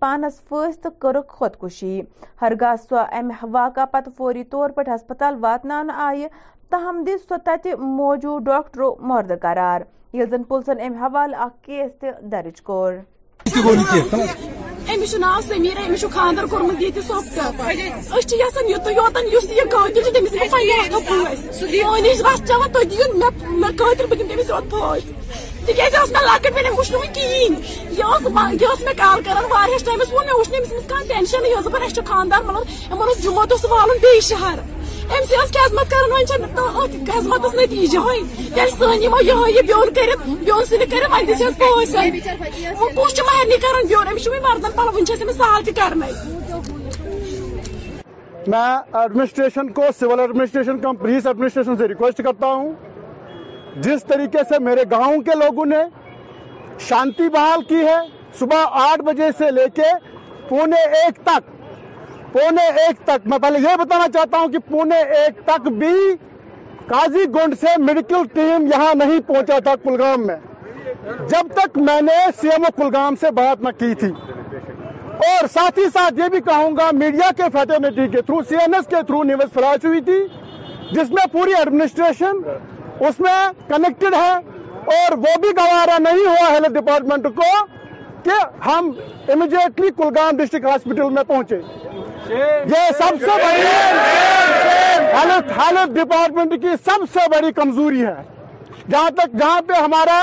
پانس 0.00 0.40
پ 0.48 0.54
تو 0.82 0.88
کرک 1.00 1.28
خودکشی 1.38 2.00
ہرگاہ 2.42 2.74
سو 2.88 2.96
ام 3.18 3.30
واقعہ 3.52 3.84
پت 3.92 4.08
فوری 4.16 4.44
طور 4.54 4.70
پر 4.76 4.88
ہسپتال 4.94 5.36
واتنا 5.44 5.82
آئہ 6.06 6.26
تاہم 6.70 7.02
دس 7.06 7.28
سو 7.28 7.36
تہ 7.44 7.74
موجود 7.80 8.44
ڈاکٹرو 8.46 8.94
مرد 9.12 9.32
قرار 9.42 9.80
اسی 10.12 10.28
زن 10.30 10.42
پولیسن 10.50 10.80
امہ 10.86 11.04
حوالہ 11.04 11.36
اخ 11.46 11.52
کیس 11.64 11.90
تہ 12.00 12.12
درج 12.34 12.60
کور 12.70 12.92
امس 14.94 15.12
ناو 15.14 15.32
کال 15.32 15.42
سمیرہ 15.54 15.82
امپر 15.86 16.08
خاندار 16.12 16.44
کورمسنس 16.50 17.10
چیز 18.26 18.54
تک 18.54 18.84
دے 18.84 18.94
قرل 19.00 19.12
بہت 19.12 19.24
داش 19.24 19.44
تک 19.92 19.96
لکن 19.96 20.24
کھی 20.24 20.48
کردار 32.06 32.44
مطلب 32.90 33.22
جیوت 33.22 33.52
سال 33.62 33.98
بیہر 34.02 34.58
میں 35.08 35.78
ایڈمنسٹریشن 48.92 49.68
کو 49.74 49.82
civil 49.98 50.20
administration 50.20 50.78
cum 50.80 50.96
police 50.96 51.26
administration 51.26 51.76
سے 51.76 51.88
ریکویسٹ 51.88 52.20
کرتا 52.24 52.46
ہوں 52.46 52.72
جس 53.82 54.04
طریقے 54.08 54.42
سے 54.48 54.58
میرے 54.64 54.82
گاؤں 54.90 55.20
کے 55.22 55.38
لوگوں 55.44 55.66
نے 55.66 55.82
شانتی 56.88 57.28
بحال 57.34 57.62
کی 57.68 57.84
ہے 57.86 57.96
صبح 58.38 58.80
آٹھ 58.88 59.02
بجے 59.04 59.28
سے 59.38 59.50
لے 59.50 59.66
کے 59.74 59.90
پونے 60.48 60.82
ایک 61.04 61.18
تک 61.26 61.56
پونے 62.32 62.62
ایک 62.80 62.98
تک 63.06 63.26
میں 63.28 63.36
پہلے 63.42 63.58
یہ 63.60 63.76
بتانا 63.80 64.06
چاہتا 64.14 64.38
ہوں 64.38 64.48
کہ 64.52 64.58
پونے 64.70 64.96
ایک 65.18 65.38
تک 65.44 65.68
بھی 65.82 65.92
قاضی 66.86 67.24
گنڈ 67.34 67.54
سے 67.60 67.68
میڈیکل 67.84 68.26
ٹیم 68.34 68.66
یہاں 68.72 68.94
نہیں 69.04 69.20
پہنچا 69.26 69.58
تھا 69.64 69.74
کلگام 69.84 70.26
میں 70.26 70.36
جب 71.30 71.52
تک 71.56 71.78
میں 71.88 72.00
نے 72.08 72.16
سی 72.40 72.48
ایم 72.52 72.64
او 72.64 72.70
کلگام 72.82 73.14
سے 73.20 73.30
بات 73.38 73.62
نہ 73.62 73.70
کی 73.78 73.94
تھی 74.02 74.10
اور 75.28 75.46
ساتھ 75.52 75.78
ہی 75.78 75.84
ساتھ 75.92 76.18
یہ 76.20 76.28
بھی 76.32 76.40
کہوں 76.50 76.76
گا 76.76 76.90
میڈیا 76.98 77.30
کے 77.36 77.48
فیٹرنیٹی 77.52 78.06
کے 78.16 78.22
تھرو 78.28 78.40
سی 78.48 78.56
این 78.62 78.74
ایس 78.74 78.86
کے 78.90 79.02
تھرو 79.06 79.22
نیوز 79.30 79.52
فلاش 79.54 79.84
ہوئی 79.84 80.00
تھی 80.10 80.18
جس 80.92 81.10
میں 81.16 81.26
پوری 81.32 81.54
ایڈمنسٹریشن 81.58 82.40
اس 83.08 83.20
میں 83.26 83.36
کنیکٹڈ 83.68 84.14
ہے 84.16 84.32
اور 84.98 85.16
وہ 85.24 85.34
بھی 85.40 85.48
گوارا 85.56 85.98
نہیں 86.10 86.24
ہوا 86.26 86.50
ہیلتھ 86.52 86.72
ڈپارٹمنٹ 86.78 87.26
کو 87.36 87.48
کہ 88.24 88.32
ہم 88.66 88.90
امیڈیٹلی 89.32 89.90
کلگام 89.96 90.36
ڈسٹرکٹ 90.36 90.64
ہاسپٹل 90.66 91.10
میں 91.14 91.22
پہنچے 91.28 91.56
یہ 92.28 92.88
سب 92.98 93.20
سے 93.20 93.36
بڑی 93.42 93.66
ہیلتھ 95.50 95.92
ڈپارٹمنٹ 95.98 96.52
کی 96.62 96.74
سب 96.84 97.04
سے 97.12 97.28
بڑی 97.34 97.52
کمزوری 97.60 98.04
ہے 98.06 98.14
جہاں 98.90 99.10
تک 99.16 99.38
جہاں 99.38 99.60
پہ 99.66 99.80
ہمارا 99.84 100.18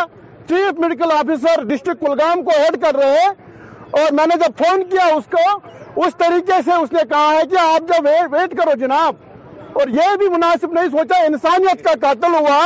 chief 0.49 0.79
medical 0.79 1.11
officer 1.17 1.63
district 1.73 2.05
Kulgam 2.05 2.43
کو 2.43 2.57
ہیڈ 2.57 2.81
کر 2.81 2.95
رہے 3.03 3.25
اور 3.99 4.11
میں 4.17 4.25
نے 4.27 4.35
جب 4.43 4.63
فون 4.63 4.83
کیا 4.89 5.05
اس 5.15 5.27
کو 5.31 6.03
اس 6.05 6.15
طریقے 6.17 6.59
سے 6.65 6.73
اس 6.81 6.91
نے 6.93 7.01
کہا 7.09 7.31
ہے 7.37 7.45
کہ 7.51 7.59
آپ 7.59 7.87
جب 7.89 8.07
ویٹ 8.31 8.57
کرو 8.57 8.75
جناب 8.79 9.79
اور 9.79 9.87
یہ 9.93 10.15
بھی 10.19 10.29
مناسب 10.31 10.73
نہیں 10.79 10.89
سوچا 10.97 11.23
انسانیت 11.25 11.83
کا 11.85 11.91
قتل 12.07 12.35
ہوا 12.39 12.59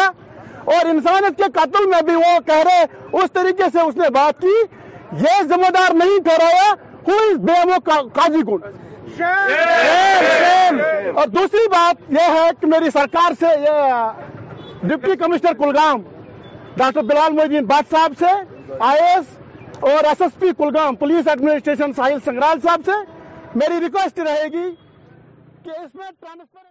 اور 0.74 0.86
انسانیت 0.90 1.38
کے 1.38 1.50
قتل 1.60 1.86
میں 1.90 2.02
بھی 2.06 2.16
وہ 2.16 2.38
کہہ 2.46 2.64
رہے 2.66 2.84
اس 3.24 3.32
طریقے 3.34 3.70
سے 3.74 3.80
اس 3.82 3.96
نے 3.98 4.10
بات 4.14 4.42
کی 4.42 4.58
یہ 5.18 5.42
ذمہ 5.50 5.68
دار 5.74 5.94
نہیں 5.96 7.04
قاضی 7.86 8.42
کن 8.42 8.44
کو 8.46 8.56
دوسری 11.34 11.62
بات 11.72 12.08
یہ 12.18 12.26
ہے 12.34 12.48
کہ 12.60 12.68
میری 12.74 12.90
سرکار 12.94 13.32
سے 13.40 13.48
یہ 13.62 13.90
deputy 14.88 15.16
commissioner 15.20 15.54
Kulgam 15.60 15.98
doctor 16.78 17.02
Bilal 17.04 17.34
Mohiuddin 17.36 17.66
بات 17.72 17.86
صاحب 17.92 18.12
سے 18.20 18.32
آئی 18.90 19.00
ایس 19.04 19.26
اور 19.92 20.00
S 20.08 20.20
S 20.22 20.34
P 20.40 20.48
Kulgam 20.58 20.92
police 21.04 21.24
administration 21.28 21.90
Sahil 21.96 22.20
Sangral 22.26 22.58
صاحب 22.64 22.80
سے 22.86 22.92
میری 23.60 23.78
ریکویسٹ 23.86 24.16
رہے 24.28 24.48
گی 24.54 24.68
کہ 25.64 25.70
اس 25.78 25.92
میں 25.96 26.10
ٹرانسفر 26.20 26.64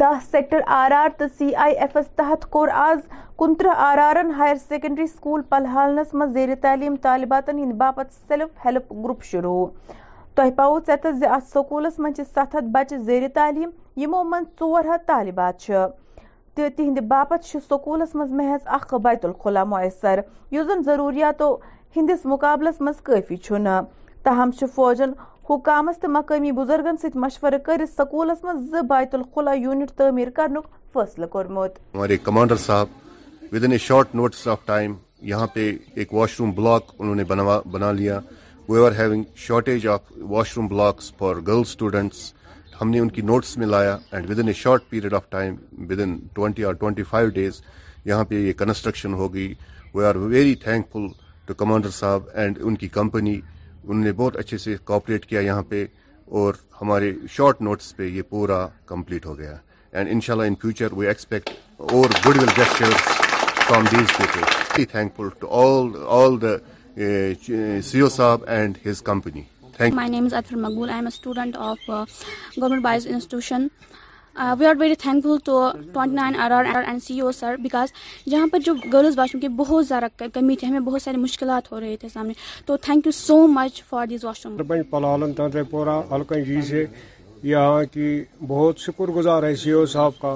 دہ 0.00 0.12
سیکٹر 0.30 0.60
آر 0.74 0.90
آر 0.92 1.08
تو 1.18 1.24
سی 1.38 1.54
آئی 1.62 1.74
ایف 1.80 1.96
ایس 1.96 2.06
تحت 2.16 2.44
کور 2.50 2.68
آز 2.72 2.98
کنترہ 3.38 3.70
آر 3.86 3.98
آرن 3.98 4.30
ہائر 4.38 4.54
سیکنڈری 4.68 5.06
سکول 5.06 5.42
پلہانس 5.50 6.12
من 6.14 6.32
زیر 6.32 6.48
تعلیم 6.62 6.96
طالبات 7.02 7.48
ہند 7.52 7.72
باپت 7.78 8.12
سیلف 8.28 8.64
ہیلپ 8.66 8.92
گروپ 9.04 9.22
شروع 9.30 9.66
تہ 10.36 10.42
پاؤ 10.56 10.76
یس 10.88 11.24
ات 11.30 11.48
سکولس 11.54 11.98
من 11.98 12.14
ست 12.18 12.38
ہتھ 12.54 12.64
بچہ 12.74 12.96
زیر 13.08 13.26
تعلیم 13.34 13.70
یوں 14.02 14.24
مور 14.24 14.84
ہت 14.94 15.06
طالبات 15.06 15.70
تہند 16.54 16.98
باپت 17.14 17.44
سكولس 17.68 18.14
من 18.14 18.36
محض 18.36 18.94
بیت 19.02 19.24
الخلا 19.24 19.64
ميسر 19.72 20.20
یس 20.52 20.66
زن 20.66 20.82
ضروریاتوں 20.86 21.54
ہندس 21.96 22.24
مقابلس 22.34 22.80
من 22.80 22.92
كفى 23.04 23.36
چھ 23.48 23.78
تاہم 24.24 24.50
چوجن 24.60 25.10
حکامس 25.50 25.98
تو 26.00 26.08
مقامی 26.14 26.50
بزرگن 26.52 26.96
ست 27.02 27.14
مشورہ 27.22 27.58
کر 27.66 27.80
سکولس 27.96 28.42
مز 28.44 28.74
بیت 28.88 29.14
الخلا 29.14 29.52
یونٹ 29.54 29.90
تعمیر 29.96 30.30
کرنک 30.36 30.64
فیصلہ 30.94 31.26
کورمت 31.34 31.78
ہمارے 31.94 32.16
کمانڈر 32.22 32.56
صاحب 32.64 33.52
within 33.64 33.76
short 33.86 34.14
notice 34.20 34.46
of 34.54 34.64
time 34.66 34.94
یہاں 35.30 35.46
پہ 35.54 35.70
ایک 35.94 36.12
واش 36.14 36.38
روم 36.40 36.50
بلاک 36.60 36.90
انہوں 36.98 37.14
نے 37.20 37.24
بنوا 37.32 37.58
بنا 37.72 37.90
لیا 38.00 38.18
we 38.68 38.84
are 38.86 38.98
having 38.98 39.22
shortage 39.46 39.86
of 39.94 40.12
washroom 40.56 40.66
blocks 40.74 41.12
for 41.18 41.36
girl 41.46 41.60
students 41.70 42.32
ہم 42.80 42.90
نے 42.90 43.00
ان 43.00 43.08
کی 43.16 43.22
نوٹس 43.32 43.56
میں 43.58 43.66
لایا 43.66 43.96
and 44.12 44.30
within 44.38 44.48
a 44.48 44.52
short 44.62 44.88
period 44.90 45.14
of 45.20 45.28
time 45.30 45.54
within 46.04 46.16
twenty 46.34 46.62
or 46.62 46.74
twenty 46.84 47.02
five 47.10 47.28
days 47.40 47.60
یہاں 48.10 48.24
پہ 48.28 48.46
یہ 48.46 48.52
کنسٹرکشن 48.64 49.14
ہو 49.22 49.32
گئی 49.34 49.52
we 49.94 50.04
are 50.04 50.16
very 50.34 50.54
thankful 50.92 51.06
to 51.46 51.54
commander 51.64 51.90
صاحب 52.02 52.22
اینڈ 52.34 52.58
ان 52.64 52.76
کی 52.82 52.88
کمپنی 53.00 53.40
انہوں 53.88 54.04
نے 54.04 54.12
بہت 54.16 54.36
اچھے 54.36 54.58
سے 54.58 54.74
کوپریٹ 54.84 55.24
کیا 55.26 55.40
یہاں 55.40 55.62
پہ 55.68 55.84
اور 56.38 56.54
ہمارے 56.80 57.12
شارٹ 57.36 57.60
نوٹس 57.68 57.94
پہ 57.96 58.06
یہ 58.06 58.22
پورا 58.28 58.66
کمپلیٹ 58.86 59.26
ہو 59.26 59.36
گیا 59.38 59.54
اینڈ 59.92 60.08
ان 60.12 60.20
شاء 60.20 60.34
اللہ 60.34 60.46
in 60.48 60.54
future 60.62 60.92
we 60.96 61.06
expect 61.08 61.50
our 61.92 62.10
goodwill 62.42 62.48
gesture 62.56 62.90
from 63.66 63.84
these 63.92 64.16
people 64.16 64.84
thankful 65.16 65.28
to 65.38 65.48
all 65.60 65.88
all 66.20 66.40
the 66.42 66.54
C 67.90 68.00
O 68.00 68.08
صاحب 68.16 68.44
and 68.56 68.78
his 68.86 69.02
company 69.04 69.42
my 69.94 70.08
name 70.10 70.24
is 70.24 70.34
Atfar 70.34 70.56
Maqbool 70.60 70.88
I 70.90 70.98
am 70.98 71.06
a 71.06 71.14
student 71.14 71.56
of 71.56 71.88
government 71.90 72.82
boys 72.84 73.06
institution 73.10 73.66
we 74.58 74.66
are 74.66 74.74
very 74.80 74.94
thankful 75.22 75.36
to 75.44 75.54
twenty 75.92 77.20
O 77.20 77.30
sir 77.38 77.54
because 77.62 77.88
یہاں 78.32 78.46
پر 78.52 78.58
جو 78.64 78.72
girls 78.92 79.18
wash 79.18 79.28
room 79.34 79.40
کی 79.40 79.48
بہت 79.62 79.82
زیادہ 79.86 80.06
کمی 80.34 80.54
تھی 80.56 80.64
ہمیں 80.68 80.78
بہت 80.88 81.02
سارے 81.02 81.16
مشکلات 81.18 81.64
ہو 81.72 81.80
رہے 81.80 81.96
تھے 82.00 82.08
سامنے 82.12 82.32
تو 82.66 82.72
thank 82.86 83.00
you 83.06 83.12
so 83.12 83.46
much 83.56 83.72
for 83.88 84.06
these 84.10 84.24
washroom 84.46 84.54
سے 86.68 86.80
یہاں 87.42 87.82
کی 87.94 88.08
بہت 88.48 88.78
شکر 88.80 89.06
گزار 89.16 89.42
ہے 89.42 89.54
سی 89.62 89.70
او 89.70 89.84
صاحب 89.96 90.12
کا 90.20 90.34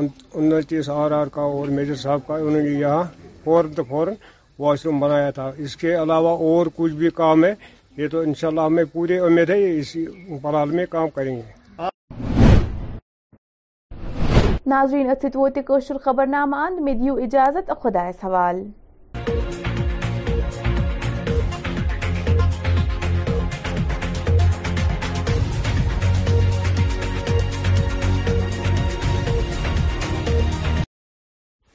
انتیس 0.00 0.88
آر 0.94 1.10
آر 1.20 1.26
کا 1.34 1.42
اور 1.42 1.68
میجر 1.76 1.94
صاحب 2.02 2.20
کا 2.26 2.34
انہوں 2.36 2.50
نے 2.60 2.70
یہاں 2.78 3.02
فوراً 3.44 3.70
تو 3.76 3.82
فوراً 3.88 4.14
واش 4.58 4.84
روم 4.86 4.98
بنایا 5.00 5.30
تھا 5.38 5.46
اس 5.64 5.72
کے 5.76 5.94
علاوہ 6.02 6.36
اور 6.50 6.66
کچھ 6.76 6.92
بھی 7.02 7.08
کام 7.14 7.44
ہے 7.44 7.52
یہ 7.96 8.06
تو 8.10 8.18
انشاءاللہ 8.20 8.60
ہمیں 8.60 8.84
پوری 8.92 9.18
امید 9.28 9.50
ہے 9.50 9.56
اسی 9.78 10.06
پلال 10.42 10.68
میں 10.70 10.86
کام 10.90 11.08
کریں 11.14 11.34
گے 11.36 11.42
ناظرین 14.70 15.10
اتھ 15.10 15.24
ووت 15.34 15.58
کوشر 15.66 15.98
خبر 16.04 16.26
نامان 16.26 16.78
دیو 16.86 17.14
اجازت 17.24 17.70
خدا 17.82 18.10
سوال 18.20 18.62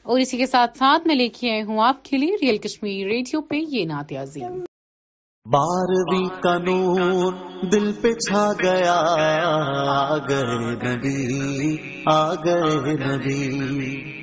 اور 0.04 0.20
اسی 0.20 0.38
کے 0.38 0.46
ساتھ 0.46 0.78
ساتھ 0.78 1.08
میں 1.08 1.16
لے 1.16 1.28
کے 1.40 1.52
آئے 1.52 1.62
ہوں 1.64 1.80
آپ 1.88 2.04
کے 2.06 2.18
لیے 2.18 2.36
ریئل 2.42 2.58
کشمیر 2.68 3.08
ریڈیو 3.12 3.42
پہ 3.50 3.62
یہ 3.68 3.86
نعت 3.90 4.12
عظیم 4.22 4.62
باروی 5.50 6.24
قانون 6.44 7.36
دل 7.72 7.92
پہ 8.02 8.12
چھا 8.28 8.46
گیا 8.62 8.98
گئے 10.28 10.76
نبی 10.84 12.04
آ 12.12 12.22
گئے 12.44 12.94
نبی 13.00 14.22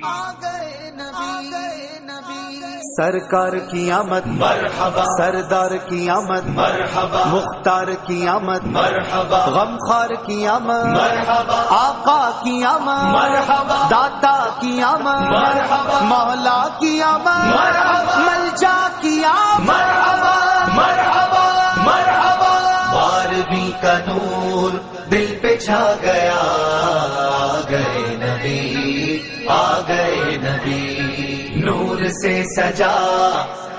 سرکار 2.95 3.53
کی 3.71 3.91
آمد 3.97 4.25
مرحبا 4.39 5.03
سردار 5.17 5.75
کی 5.89 6.09
آمد 6.09 6.47
مرحبا 6.55 7.23
مختار 7.31 7.87
کی 8.07 8.27
آمد 8.27 8.65
مرحبا 8.77 9.45
غمخار 9.55 10.09
کی 10.25 10.45
آمد 10.47 10.85
مرحبا 10.85 11.61
آقا 11.79 12.21
کی 12.43 12.63
آمد 12.73 13.03
مرحبا 13.17 13.81
داتا 13.91 14.35
کی 14.61 14.81
آمد 14.93 15.29
مرحبا 15.31 15.99
مولا 16.13 16.61
کی 16.79 17.01
آمد 17.13 17.45
مرحبا 17.55 18.17
ملجا 18.25 18.75
کی 19.01 19.23
آمد 19.33 19.67
مرحبا 19.67 20.28
مرحبا 20.73 21.43
مرحبا 21.85 22.51
بارہویں 22.93 23.69
کا 23.81 23.97
نور 24.07 24.71
دل 25.11 25.33
پہ 25.41 25.55
چھا 25.65 25.81
گیا 26.01 26.37
آ 26.39 27.61
گئے 27.69 28.03
نبی 28.23 29.17
آ 29.55 29.63
گئے 29.87 30.37
نبی 30.43 31.61
نور 31.65 32.03
سے 32.21 32.35
سجا 32.55 32.93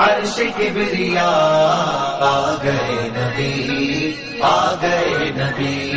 عرش 0.06 0.38
کی 0.56 1.14
آ 1.20 2.56
گئے 2.64 2.98
نبی 3.18 4.12
آ 4.52 4.58
گئے 4.82 5.30
نبی 5.38 5.89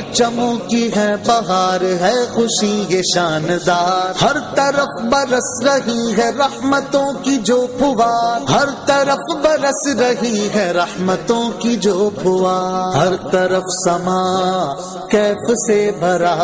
پرچموں 0.00 0.54
کی 0.68 0.88
ہے 0.96 1.08
بہار 1.26 1.80
ہے 2.00 2.12
خوشی 2.34 2.74
یہ 2.88 3.00
شاندار 3.14 4.12
ہر 4.22 4.36
طرف 4.56 5.00
برس 5.12 5.48
رہی 5.66 6.12
ہے 6.18 6.28
رحمتوں 6.38 7.04
کی 7.24 7.36
جو 7.50 7.56
پوار 7.78 8.48
ہر 8.50 8.68
طرف 8.86 9.34
برس 9.44 9.80
رہی 10.00 10.48
ہے 10.54 10.70
رحمتوں 10.76 11.42
کی 11.62 11.74
جو 11.86 12.08
پوا 12.22 12.58
ہر 12.96 13.16
طرف 13.32 13.68
سما 13.84 14.22
کیف 15.10 15.50
سے 15.66 15.78
بھرا 16.00 16.34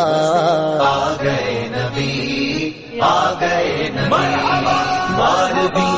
آ 0.89 0.93
گئے 1.23 1.55
نبی 1.71 2.71
آ 3.09 3.15
گئے 3.39 3.89
نبی 3.95 5.91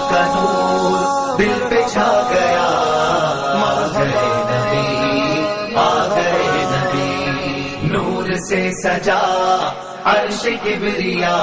دل 1.40 1.68
پہ 1.70 1.82
چھا 1.94 2.10
گیا 2.34 2.59
سجا 8.84 9.22
عرش 10.12 10.42
کبریا 10.66 11.38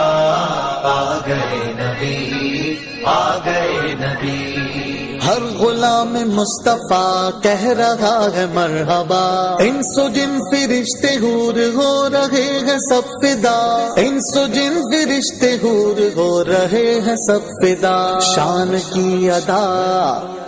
آ 0.90 1.18
گئے 1.26 1.72
نبی 1.78 2.74
آ 3.12 3.18
گئے 3.44 3.94
نبی 4.00 4.84
ہر 5.24 5.42
غلام 5.58 6.12
مصطفیٰ 6.34 7.28
کہہ 7.42 7.64
رہا 7.78 8.16
ہے 8.34 8.44
مرحبہ 8.54 9.16
انسو 9.64 10.08
جن 10.16 10.36
رشتے 10.70 11.14
ہور 11.24 11.58
ہو 11.74 11.88
رہے 12.14 12.44
ہیں 12.68 12.76
سب 12.88 13.04
پدا 13.22 13.56
انسو 14.04 14.46
جن 14.54 14.78
رشتے 15.16 15.54
ہور 15.62 16.00
ہو 16.16 16.28
رہے 16.48 16.86
ہیں 17.06 17.16
سب 17.26 17.50
فدا 17.62 17.98
شان 18.34 18.76
کی 18.92 19.30
ادا 19.38 19.64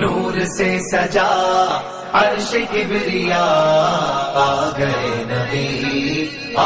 نور 0.00 0.34
سے 0.56 0.68
سجا 0.90 1.28
عرش 2.22 2.50
کبریا 2.72 3.46
آ 4.48 4.52
گئے 4.78 5.10
نبی 5.32 5.70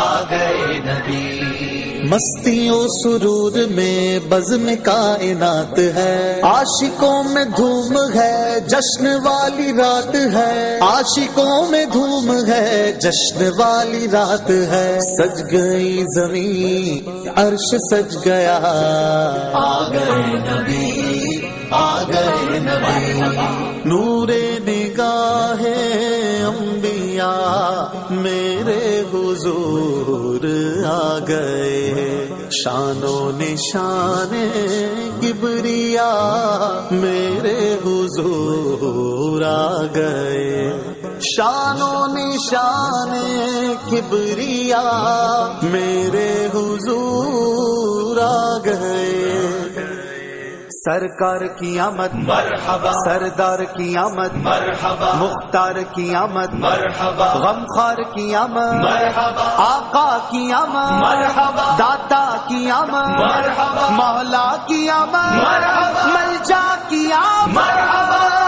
آ 0.01 0.07
گئے 0.31 0.67
نبی 0.91 1.43
مستیوں 2.11 2.87
سرور 2.93 3.53
میں 3.75 4.19
بزم 4.29 4.69
کائنات 4.85 5.79
ہے 5.95 6.41
عاشقوں 6.45 7.23
میں 7.35 7.45
دھوم 7.57 7.95
ہے 8.15 8.37
جشن 8.73 9.07
والی 9.25 9.71
رات 9.79 10.15
ہے 10.35 10.53
عاشقوں 10.89 11.57
میں 11.71 11.85
دھوم 11.93 12.31
ہے 12.49 12.91
جشن 13.03 13.43
والی 13.59 14.09
رات 14.13 14.51
ہے 14.73 14.87
سج 15.09 15.41
گئی 15.53 16.05
زمین 16.15 17.29
عرش 17.45 17.69
سج 17.91 18.17
گیا 18.27 18.57
آ 18.65 19.89
گئے 19.93 20.23
نبی 20.49 21.41
آ 21.83 21.87
گئے 22.13 22.59
نبی 22.67 23.45
نور 23.91 24.29
نگاہ 24.67 25.65
انبیاء 26.53 27.73
میرے 28.27 28.83
حضور 29.13 30.45
آ 30.95 31.03
گئے 31.29 31.74
شان 32.63 33.05
و 33.05 33.31
نشان 33.39 34.33
گبریا 35.23 36.91
میرے 36.91 37.63
حضور 37.85 39.43
آ 39.47 39.71
گئے 39.95 40.69
شان 41.35 41.83
و 41.83 41.95
نشان 42.15 43.13
کبریا 43.91 44.83
میرے 45.73 46.29
حضور 46.55 48.19
آ 48.29 48.37
گئے 48.65 49.53
سرکار 50.85 51.41
کی 51.59 51.79
آمد 51.81 52.15
مرحبا 52.27 52.91
سردار 53.05 53.59
کی 53.77 53.97
آمد 53.97 54.35
مرحبا 54.47 55.13
مختار 55.21 55.77
کی 55.95 56.15
آمد 56.23 56.53
مرحبا 56.65 57.27
غمخار 57.45 58.03
کی 58.15 58.35
آمد 58.43 58.73
مرحبا 58.85 59.47
آقا 59.65 60.07
کی 60.31 60.53
آمد 60.59 60.93
مرحبا 61.07 61.65
داتا 61.79 62.23
کی 62.49 62.71
آمد 62.71 63.19
مرحبا 63.21 63.89
مولا 63.97 64.47
کی 64.69 64.89
آمد 65.01 65.35
مرحبا 65.35 66.03
ملجا 66.17 66.65
کی 66.89 67.13
آمد 67.23 67.55
مرحبا 67.57 68.44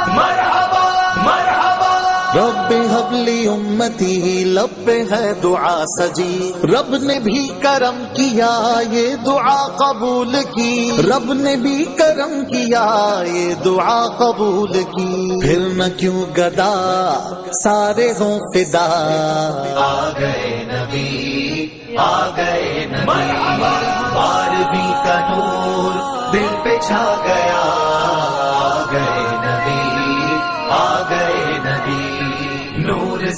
رب 2.37 2.73
حبلی 2.93 3.47
امتی 3.49 4.45
لب 4.55 4.89
ہے 5.11 5.33
دعا 5.43 5.75
سجی 5.93 6.51
رب 6.73 6.95
نے 7.03 7.19
بھی 7.27 7.47
کرم 7.63 8.03
کیا 8.17 8.51
یہ 8.93 9.15
دعا 9.27 9.57
قبول 9.79 10.37
کی 10.55 10.75
رب 11.09 11.33
نے 11.41 11.55
بھی 11.63 11.77
کرم 11.99 12.35
کیا 12.53 12.85
یہ 13.33 13.55
دعا 13.65 13.99
قبول 14.19 14.73
کی 14.97 15.39
پھر 15.45 15.67
نہ 15.77 15.89
کیوں 16.01 16.25
گدا 16.39 16.73
سارے 17.63 18.13
ہوں 18.21 18.39
فدا 18.55 18.87
آ 19.87 19.91
گئے 20.21 20.53
نبی 20.75 21.67
آ 22.11 22.29
گئے 22.37 22.87
نبی 22.93 24.85
کا 25.07 25.19
نور 25.31 25.93
دل 26.33 26.55
پہ 26.65 26.77
چھا 26.89 27.05
گیا 27.27 27.65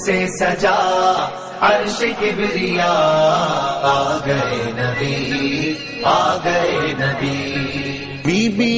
سے 0.05 0.17
سجا 0.39 0.79
عرش 1.69 1.99
کبریا 2.19 2.93
آ 3.93 3.97
گئے 4.27 4.71
نبی 4.77 5.75
آ 6.17 6.37
گئے 6.45 6.93
نبی 6.99 7.47
بی 8.25 8.43
بی 8.57 8.73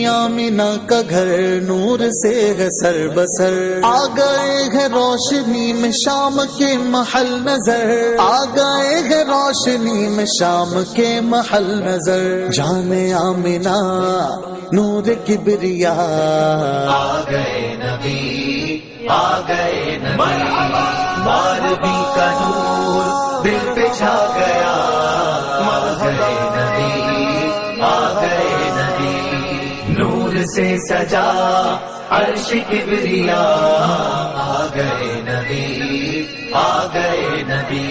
کا 0.90 1.00
گھر 1.16 1.28
نور 1.68 1.98
سے 2.20 2.32
ہے 2.58 2.68
سر 2.80 2.98
بسر 3.14 3.54
آ 3.94 3.98
گئے 4.16 4.56
ہے 4.74 4.86
روشنی 4.94 5.72
میں 5.80 5.90
شام 6.04 6.38
کے 6.58 6.72
محل 6.94 7.30
نظر 7.48 7.86
آ 8.28 8.32
گئے 8.56 8.94
ہے 9.10 9.22
روشنی 9.32 10.06
میں 10.16 10.24
شام 10.38 10.72
کے 10.96 11.10
محل 11.32 11.68
نظر 11.86 12.22
جانے 12.60 13.02
آمینا 13.22 13.76
نور 14.78 15.08
کبریا 15.26 15.94
آ 16.98 17.02
گئے 17.30 17.62
نبی 17.84 18.78
آ 19.20 19.28
گئے 19.48 19.96
نبی 20.04 20.98
مالوی 21.24 21.98
کا 22.14 22.26
نور 22.38 23.44
دل 23.44 23.74
پہ 23.76 23.86
چھا 23.98 24.14
گیا 24.34 24.76
گئے 26.02 26.30
نبی 26.54 27.82
آ 27.92 27.98
گئے 28.20 28.70
ندی 28.78 29.94
نور 29.98 30.34
سے 30.54 30.66
سجا 30.88 31.26
ارش 32.20 32.48
کئے 32.68 32.80
ندی 35.26 36.20
آ 36.66 36.86
گئے 36.94 37.42
نبی 37.48 37.88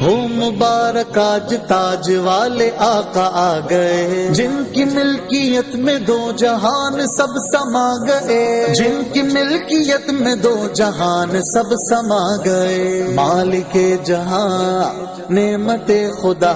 ہو 0.00 0.12
مبارک 0.28 1.18
آج 1.18 1.54
تاج 1.68 2.10
والے 2.24 2.68
آقا 2.84 3.24
آ 3.48 3.52
گئے 3.70 4.22
جن 4.36 4.52
کی 4.72 4.84
ملکیت 4.92 5.74
میں 5.86 5.96
دو 6.06 6.16
جہان 6.42 6.94
سب 7.16 7.36
سما 7.50 7.84
گئے 8.06 8.74
جن 8.78 9.02
کی 9.12 9.22
ملکیت 9.34 10.08
میں 10.22 10.34
دو 10.44 10.54
جہان 10.80 11.40
سب 11.52 11.74
سما 11.88 12.22
گئے 12.44 13.02
مالک 13.20 13.76
جہاں 14.06 14.94
نعمت 15.40 15.90
خدا 16.22 16.54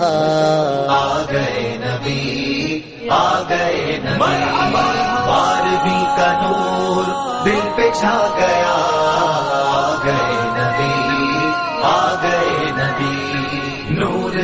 آ 1.01 1.05
گئے 1.33 1.77
نبی 1.85 2.81
آ 3.23 3.41
گئے 3.49 3.99
بارہویں 4.21 5.79
بھی 5.85 6.01
نور 6.43 7.05
دل 7.45 7.61
پہ 7.77 7.91
چھا 8.01 8.17
گیا 8.41 8.81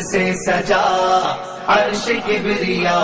سے 0.09 0.25
سجا 0.47 0.83
عرش 1.73 2.05
کبریا 2.27 2.99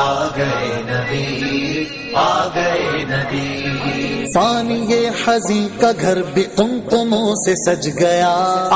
آ 0.00 0.06
گئے 0.36 0.72
نبی 0.86 1.84
آ 2.24 2.30
گئے 2.54 3.04
ندی 3.10 4.32
سانی 4.32 5.66
کا 5.80 5.90
گھر 6.00 6.20
بھی 6.34 6.44
تم 6.56 6.78
تمہوں 6.90 7.34
سے 7.44 7.54
سج 7.64 7.88
گیا 8.00 8.30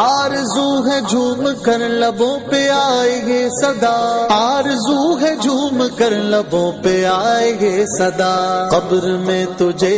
آر 0.05 0.35
زو 0.55 0.69
ہے 0.89 1.01
جھوم 1.11 1.45
کر 1.65 1.87
لبوں 2.03 2.39
پہ 2.51 2.67
آئے 2.77 3.21
گے 3.27 3.41
سدا 3.61 3.97
آر 4.37 4.65
زو 4.87 5.01
ہے 5.23 5.35
جھوم 5.43 5.83
کر 5.99 6.13
لبوں 6.35 6.71
پہ 6.85 6.95
آئے 7.15 7.53
گے 7.61 7.75
سدا 7.99 8.35
قبر 8.73 9.09
میں 9.27 9.45
تجھے 9.59 9.95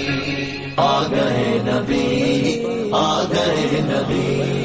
آ 0.90 0.96
گئے 1.14 1.48
نبی 1.70 2.02
آ 3.06 3.12
گئے 3.34 3.82
نبی 3.92 4.59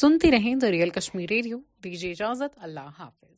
سنتی 0.00 0.30
رہیں 0.30 0.54
دا 0.62 0.70
ریئل 0.70 0.90
کشمیر 0.98 1.28
ریڈیو 1.30 1.58
دیجیے 1.84 2.10
اجازت 2.10 2.58
اللہ 2.62 2.88
حافظ 2.98 3.37